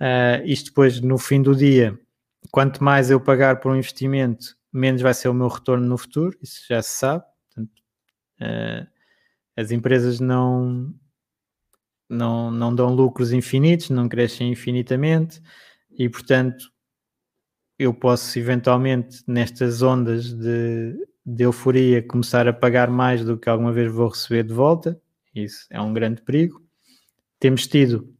Uh, 0.00 0.44
isto 0.44 0.66
depois, 0.66 1.00
no 1.00 1.16
fim 1.18 1.40
do 1.40 1.54
dia, 1.54 1.98
quanto 2.50 2.82
mais 2.82 3.10
eu 3.10 3.20
pagar 3.20 3.60
por 3.60 3.72
um 3.72 3.76
investimento, 3.76 4.56
menos 4.72 5.00
vai 5.00 5.14
ser 5.14 5.28
o 5.28 5.34
meu 5.34 5.48
retorno 5.48 5.86
no 5.86 5.96
futuro, 5.96 6.36
isso 6.42 6.64
já 6.68 6.82
se 6.82 6.90
sabe. 6.90 7.24
Portanto, 7.46 7.82
uh, 8.40 8.86
as 9.56 9.70
empresas 9.70 10.18
não, 10.20 10.92
não, 12.08 12.50
não 12.50 12.74
dão 12.74 12.94
lucros 12.94 13.32
infinitos, 13.32 13.90
não 13.90 14.08
crescem 14.08 14.50
infinitamente 14.50 15.40
e, 15.90 16.08
portanto, 16.08 16.70
eu 17.78 17.92
posso 17.92 18.38
eventualmente, 18.38 19.22
nestas 19.26 19.82
ondas 19.82 20.32
de, 20.32 20.94
de 21.24 21.44
euforia, 21.44 22.02
começar 22.02 22.48
a 22.48 22.52
pagar 22.52 22.90
mais 22.90 23.24
do 23.24 23.38
que 23.38 23.48
alguma 23.48 23.72
vez 23.72 23.90
vou 23.90 24.08
receber 24.08 24.42
de 24.42 24.52
volta. 24.52 25.00
Isso 25.34 25.66
é 25.70 25.80
um 25.80 25.92
grande 25.92 26.22
perigo. 26.22 26.62
Temos 27.38 27.66
tido, 27.66 28.12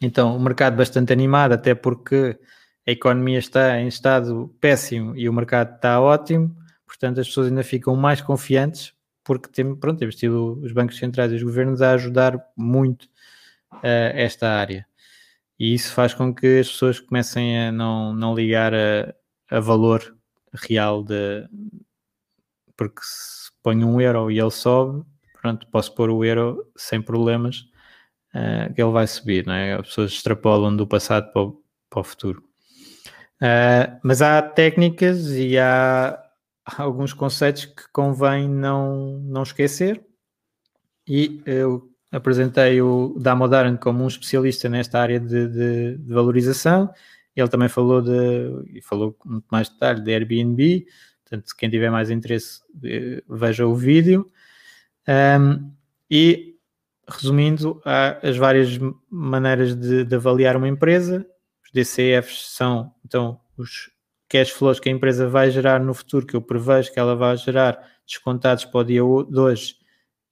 então, 0.00 0.36
um 0.36 0.40
mercado 0.40 0.76
bastante 0.76 1.12
animado, 1.12 1.52
até 1.52 1.74
porque 1.74 2.38
a 2.86 2.90
economia 2.90 3.38
está 3.38 3.78
em 3.80 3.88
estado 3.88 4.54
péssimo 4.60 5.16
e 5.16 5.28
o 5.28 5.32
mercado 5.32 5.74
está 5.74 6.00
ótimo, 6.00 6.56
portanto 6.86 7.20
as 7.20 7.26
pessoas 7.26 7.48
ainda 7.48 7.64
ficam 7.64 7.96
mais 7.96 8.20
confiantes 8.20 8.96
porque 9.26 9.48
tem, 9.48 9.74
pronto, 9.74 9.98
temos 9.98 10.14
tido 10.14 10.60
os 10.62 10.70
bancos 10.70 10.96
centrais 10.98 11.32
e 11.32 11.34
os 11.34 11.42
governos 11.42 11.82
a 11.82 11.92
ajudar 11.94 12.40
muito 12.56 13.02
uh, 13.72 14.14
esta 14.14 14.48
área. 14.48 14.86
E 15.58 15.74
isso 15.74 15.92
faz 15.92 16.14
com 16.14 16.32
que 16.32 16.60
as 16.60 16.68
pessoas 16.68 17.00
comecem 17.00 17.66
a 17.66 17.72
não, 17.72 18.14
não 18.14 18.34
ligar 18.34 18.72
a, 18.72 19.12
a 19.50 19.58
valor 19.58 20.16
real 20.54 21.02
de 21.02 21.44
porque 22.76 23.00
se 23.02 23.50
ponho 23.62 23.88
um 23.88 24.00
euro 24.00 24.30
e 24.30 24.38
ele 24.38 24.50
sobe, 24.50 25.04
pronto, 25.40 25.66
posso 25.68 25.94
pôr 25.94 26.10
o 26.10 26.24
euro 26.24 26.64
sem 26.76 27.00
problemas, 27.00 27.64
uh, 28.34 28.72
que 28.74 28.82
ele 28.82 28.92
vai 28.92 29.06
subir, 29.06 29.46
não 29.46 29.54
é? 29.54 29.74
As 29.74 29.88
pessoas 29.88 30.12
extrapolam 30.12 30.76
do 30.76 30.86
passado 30.86 31.32
para 31.32 31.42
o, 31.42 31.62
para 31.88 32.00
o 32.00 32.04
futuro. 32.04 32.42
Uh, 33.36 33.98
mas 34.02 34.22
há 34.22 34.40
técnicas 34.40 35.30
e 35.32 35.58
há 35.58 36.22
alguns 36.78 37.12
conceitos 37.12 37.66
que 37.66 37.82
convém 37.92 38.48
não, 38.48 39.18
não 39.20 39.42
esquecer. 39.42 40.04
E 41.08 41.40
eu 41.46 41.88
apresentei 42.10 42.80
o 42.80 43.14
Damodaran 43.18 43.76
como 43.76 44.02
um 44.02 44.08
especialista 44.08 44.68
nesta 44.68 44.98
área 45.00 45.20
de, 45.20 45.48
de, 45.48 45.98
de, 45.98 46.12
valorização. 46.12 46.92
Ele 47.34 47.48
também 47.48 47.68
falou 47.68 48.00
de, 48.00 48.78
e 48.78 48.80
falou 48.80 49.12
com 49.12 49.28
muito 49.28 49.46
mais 49.50 49.68
detalhe 49.68 50.00
de 50.00 50.12
Airbnb. 50.12 50.86
Portanto, 51.28 51.54
quem 51.56 51.68
tiver 51.68 51.90
mais 51.90 52.10
interesse, 52.10 52.60
eh, 52.84 53.22
veja 53.28 53.66
o 53.66 53.74
vídeo. 53.74 54.30
Um, 55.08 55.72
e 56.10 56.56
resumindo, 57.08 57.80
há 57.84 58.18
as 58.26 58.36
várias 58.36 58.78
maneiras 59.10 59.74
de, 59.74 60.04
de 60.04 60.14
avaliar 60.14 60.56
uma 60.56 60.68
empresa 60.68 61.26
os 61.66 61.72
DCFs 61.72 62.54
são, 62.54 62.94
então, 63.04 63.40
os 63.56 63.90
cash 64.28 64.50
flows 64.50 64.78
que 64.78 64.88
a 64.88 64.92
empresa 64.92 65.28
vai 65.28 65.50
gerar 65.50 65.80
no 65.80 65.92
futuro, 65.92 66.24
que 66.24 66.34
eu 66.34 66.42
prevejo 66.42 66.92
que 66.92 66.98
ela 66.98 67.16
vai 67.16 67.36
gerar, 67.36 67.78
descontados 68.06 68.64
para 68.64 68.80
o 68.80 68.84
dia 68.84 69.00
de 69.00 69.38
hoje, 69.38 69.76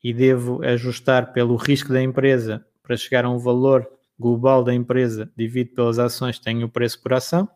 e 0.03 0.13
devo 0.13 0.65
ajustar 0.65 1.33
pelo 1.33 1.57
risco 1.57 1.93
da 1.93 2.01
empresa 2.01 2.65
para 2.83 2.97
chegar 2.97 3.25
a 3.25 3.31
um 3.31 3.39
valor 3.39 3.89
global 4.19 4.63
da 4.63 4.73
empresa, 4.73 5.31
dividido 5.37 5.75
pelas 5.75 5.99
ações, 5.99 6.39
tenho 6.39 6.67
o 6.67 6.71
preço 6.71 7.03
por 7.03 7.15
ação. 7.15 7.49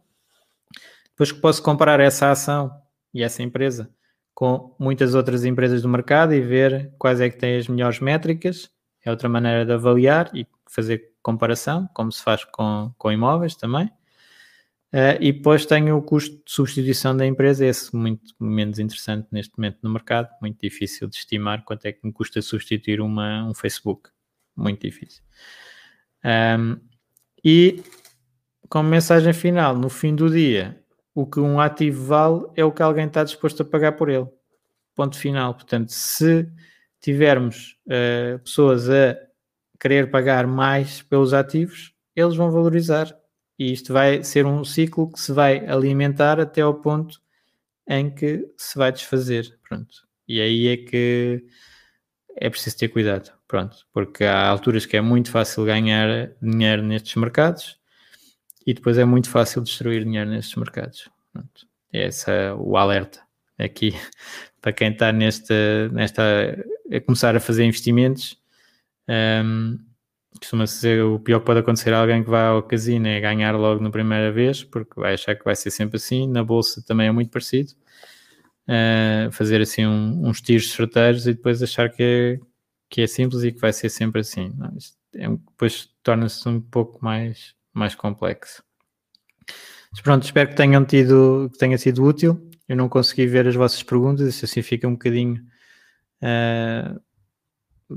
Depois 1.11 1.31
que 1.31 1.41
posso 1.41 1.63
comparar 1.63 2.01
essa 2.01 2.31
ação 2.31 2.71
e 3.19 3.23
essa 3.25 3.43
empresa 3.43 3.91
com 4.33 4.73
muitas 4.79 5.17
outras 5.17 5.45
empresas 5.45 5.83
do 5.83 5.89
mercado 5.89 6.33
e 6.33 6.41
ver 6.41 6.93
quais 6.97 7.21
é 7.21 7.29
que 7.29 7.37
têm 7.37 7.57
as 7.57 7.67
melhores 7.67 7.99
métricas. 7.99 8.71
É 9.05 9.11
outra 9.11 9.29
maneira 9.29 9.67
de 9.67 9.73
avaliar 9.73 10.31
e 10.33 10.47
fazer 10.71 11.11
comparação, 11.21 11.89
como 11.93 12.13
se 12.13 12.23
faz 12.23 12.45
com, 12.45 12.93
com 12.97 13.11
imóveis 13.11 13.57
também. 13.57 13.87
Uh, 14.93 15.19
e 15.21 15.33
depois 15.33 15.67
tenho 15.67 15.97
o 15.97 16.03
custo 16.03 16.37
de 16.37 16.53
substituição 16.53 17.17
da 17.17 17.27
empresa, 17.27 17.67
esse 17.67 17.95
muito 17.97 18.33
menos 18.39 18.79
interessante 18.79 19.27
neste 19.33 19.59
momento 19.59 19.79
no 19.83 19.91
mercado, 19.91 20.31
muito 20.41 20.59
difícil 20.63 21.09
de 21.09 21.17
estimar 21.17 21.65
quanto 21.65 21.87
é 21.87 21.93
que 21.93 22.07
me 22.07 22.13
custa 22.13 22.41
substituir 22.41 23.01
uma, 23.01 23.45
um 23.45 23.55
Facebook, 23.55 24.09
muito 24.57 24.83
difícil. 24.83 25.23
Um, 26.25 26.79
e 27.45 27.83
como 28.69 28.89
mensagem 28.89 29.33
final, 29.33 29.77
no 29.77 29.89
fim 29.89 30.15
do 30.15 30.31
dia, 30.31 30.81
o 31.19 31.27
que 31.27 31.41
um 31.41 31.59
ativo 31.59 32.05
vale 32.05 32.45
é 32.55 32.65
o 32.65 32.71
que 32.71 32.81
alguém 32.81 33.07
está 33.07 33.25
disposto 33.25 33.63
a 33.63 33.65
pagar 33.65 33.91
por 33.91 34.09
ele. 34.09 34.29
Ponto 34.95 35.19
final. 35.19 35.53
Portanto, 35.53 35.89
se 35.89 36.49
tivermos 37.01 37.77
uh, 37.89 38.39
pessoas 38.39 38.89
a 38.89 39.19
querer 39.81 40.13
pagar 40.13 40.47
mais 40.47 41.03
pelos 41.03 41.35
ativos, 41.35 41.93
eles 42.15 42.37
vão 42.37 42.53
valorizar. 42.53 43.13
E 43.59 43.73
isto 43.73 43.93
vai 43.93 44.23
ser 44.23 44.47
um 44.47 44.65
ciclo 44.65 45.11
que 45.11 45.19
se 45.19 45.33
vai 45.33 45.67
alimentar 45.67 46.39
até 46.39 46.61
ao 46.61 46.75
ponto 46.75 47.21
em 47.89 48.15
que 48.15 48.49
se 48.57 48.79
vai 48.79 48.93
desfazer. 48.93 49.59
Pronto. 49.69 50.07
E 50.29 50.41
aí 50.41 50.69
é 50.69 50.77
que 50.77 51.45
é 52.37 52.49
preciso 52.49 52.79
ter 52.79 52.87
cuidado. 52.91 53.33
Pronto. 53.49 53.77
Porque 53.93 54.23
há 54.23 54.47
alturas 54.47 54.87
que 54.87 54.97
é 54.97 55.01
muito 55.01 55.33
fácil 55.33 55.65
ganhar 55.65 56.31
dinheiro 56.41 56.85
nestes 56.85 57.17
mercados 57.17 57.77
e 58.69 58.75
depois 58.75 58.99
é 58.99 59.05
muito 59.07 59.31
fácil 59.31 59.63
destruir 59.63 60.05
dinheiro 60.05 60.29
nestes 60.29 60.55
mercados. 60.55 61.09
Pronto. 61.33 61.67
É 61.91 62.09
esse 62.09 62.31
o 62.59 62.77
alerta 62.77 63.19
aqui 63.59 63.95
para 64.61 64.75
quem 64.75 64.93
está 64.93 65.11
nesta, 65.11 65.89
nesta 65.89 66.23
a 66.93 67.01
começar 67.01 67.35
a 67.35 67.41
fazer 67.41 67.65
investimentos. 67.65 68.39
Um, 69.09 69.79
costuma-se 70.39 70.75
dizer 70.75 71.03
o 71.03 71.19
pior 71.19 71.41
que 71.41 71.47
pode 71.47 71.61
acontecer 71.61 71.95
a 71.95 72.01
alguém 72.01 72.23
que 72.23 72.29
vai 72.29 72.47
ao 72.47 72.63
casino 72.63 73.09
é 73.09 73.19
ganhar 73.19 73.57
logo 73.57 73.83
na 73.83 73.89
primeira 73.91 74.31
vez, 74.31 74.63
porque 74.63 75.01
vai 75.01 75.15
achar 75.15 75.35
que 75.35 75.47
vai 75.47 75.57
ser 75.57 75.71
sempre 75.71 75.97
assim. 75.97 76.29
Na 76.29 76.45
bolsa 76.45 76.85
também 76.87 77.07
é 77.07 77.11
muito 77.11 77.31
parecido. 77.31 77.73
Uh, 78.69 79.33
fazer 79.33 79.63
assim 79.63 79.87
um, 79.87 80.29
uns 80.29 80.43
tiros 80.43 80.71
certeiros 80.73 81.27
e 81.27 81.33
depois 81.33 81.63
achar 81.63 81.89
que 81.89 82.03
é, 82.03 82.41
que 82.91 83.01
é 83.01 83.07
simples 83.07 83.45
e 83.45 83.51
que 83.51 83.61
vai 83.61 83.73
ser 83.73 83.89
sempre 83.89 84.21
assim. 84.21 84.53
Não, 84.59 84.77
é, 85.15 85.27
depois 85.27 85.89
torna-se 86.03 86.47
um 86.47 86.61
pouco 86.61 87.03
mais, 87.03 87.55
mais 87.79 87.95
complexo. 87.95 88.63
Mas 89.91 90.01
pronto, 90.01 90.25
espero 90.25 90.51
que 90.51 90.57
tenham 90.57 90.85
tido, 90.85 91.49
que 91.53 91.59
tenha 91.59 91.79
sido 91.79 92.05
útil. 92.05 92.49
Eu 92.69 92.77
não 92.77 92.89
consegui 92.89 93.27
ver 93.27 93.47
as 93.47 93.55
vossas 93.55 93.83
perguntas, 93.83 94.27
isso 94.27 94.45
assim 94.45 94.61
fica 94.61 94.87
um 94.87 94.93
bocadinho 94.93 95.43
uh, 96.23 97.01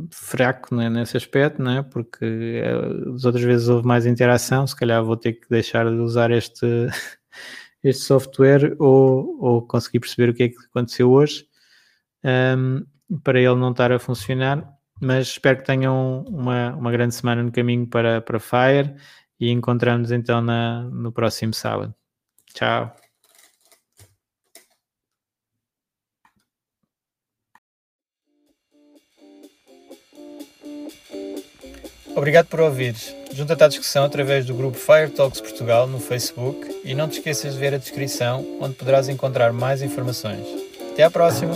fraco 0.10 0.74
né, 0.74 0.90
nesse 0.90 1.18
aspecto, 1.18 1.62
né? 1.62 1.84
porque 1.84 2.62
uh, 2.64 3.14
as 3.14 3.26
outras 3.26 3.44
vezes 3.44 3.68
houve 3.68 3.86
mais 3.86 4.06
interação, 4.06 4.66
se 4.66 4.76
calhar 4.76 5.04
vou 5.04 5.18
ter 5.18 5.34
que 5.34 5.50
deixar 5.50 5.90
de 5.90 5.98
usar 5.98 6.32
este, 6.32 6.66
este 7.84 8.04
software 8.04 8.76
ou, 8.80 9.38
ou 9.44 9.62
conseguir 9.68 10.00
perceber 10.00 10.30
o 10.30 10.34
que 10.34 10.44
é 10.44 10.50
que 10.50 10.56
aconteceu 10.70 11.12
hoje 11.12 11.46
um, 12.24 12.86
para 13.24 13.40
ele 13.40 13.56
não 13.56 13.72
estar 13.72 13.92
a 13.92 14.00
funcionar. 14.00 14.66
Mas 15.02 15.30
espero 15.30 15.58
que 15.58 15.66
tenham 15.66 16.24
uma, 16.30 16.76
uma 16.76 16.92
grande 16.92 17.16
semana 17.16 17.42
no 17.42 17.52
caminho 17.52 17.88
para, 17.88 18.22
para 18.22 18.40
Fire 18.40 18.96
e 19.42 19.50
encontramos 19.50 20.12
então 20.12 20.40
na, 20.40 20.84
no 20.84 21.12
próximo 21.12 21.52
sábado. 21.52 21.94
Tchau. 22.54 22.96
Obrigado 32.16 32.48
por 32.48 32.60
ouvires. 32.60 33.16
Junta-te 33.34 33.64
à 33.64 33.68
discussão 33.68 34.04
através 34.04 34.46
do 34.46 34.54
grupo 34.54 34.78
Fire 34.78 35.10
Talks 35.10 35.42
Portugal 35.42 35.88
no 35.88 36.00
Facebook 36.00 36.82
e 36.84 36.94
não 36.94 37.08
te 37.08 37.18
esqueças 37.18 37.54
de 37.54 37.60
ver 37.60 37.74
a 37.74 37.78
descrição 37.78 38.46
onde 38.62 38.76
poderás 38.76 39.10
encontrar 39.10 39.52
mais 39.52 39.82
informações. 39.82 40.46
Até 40.92 41.04
à 41.04 41.10
próxima! 41.10 41.54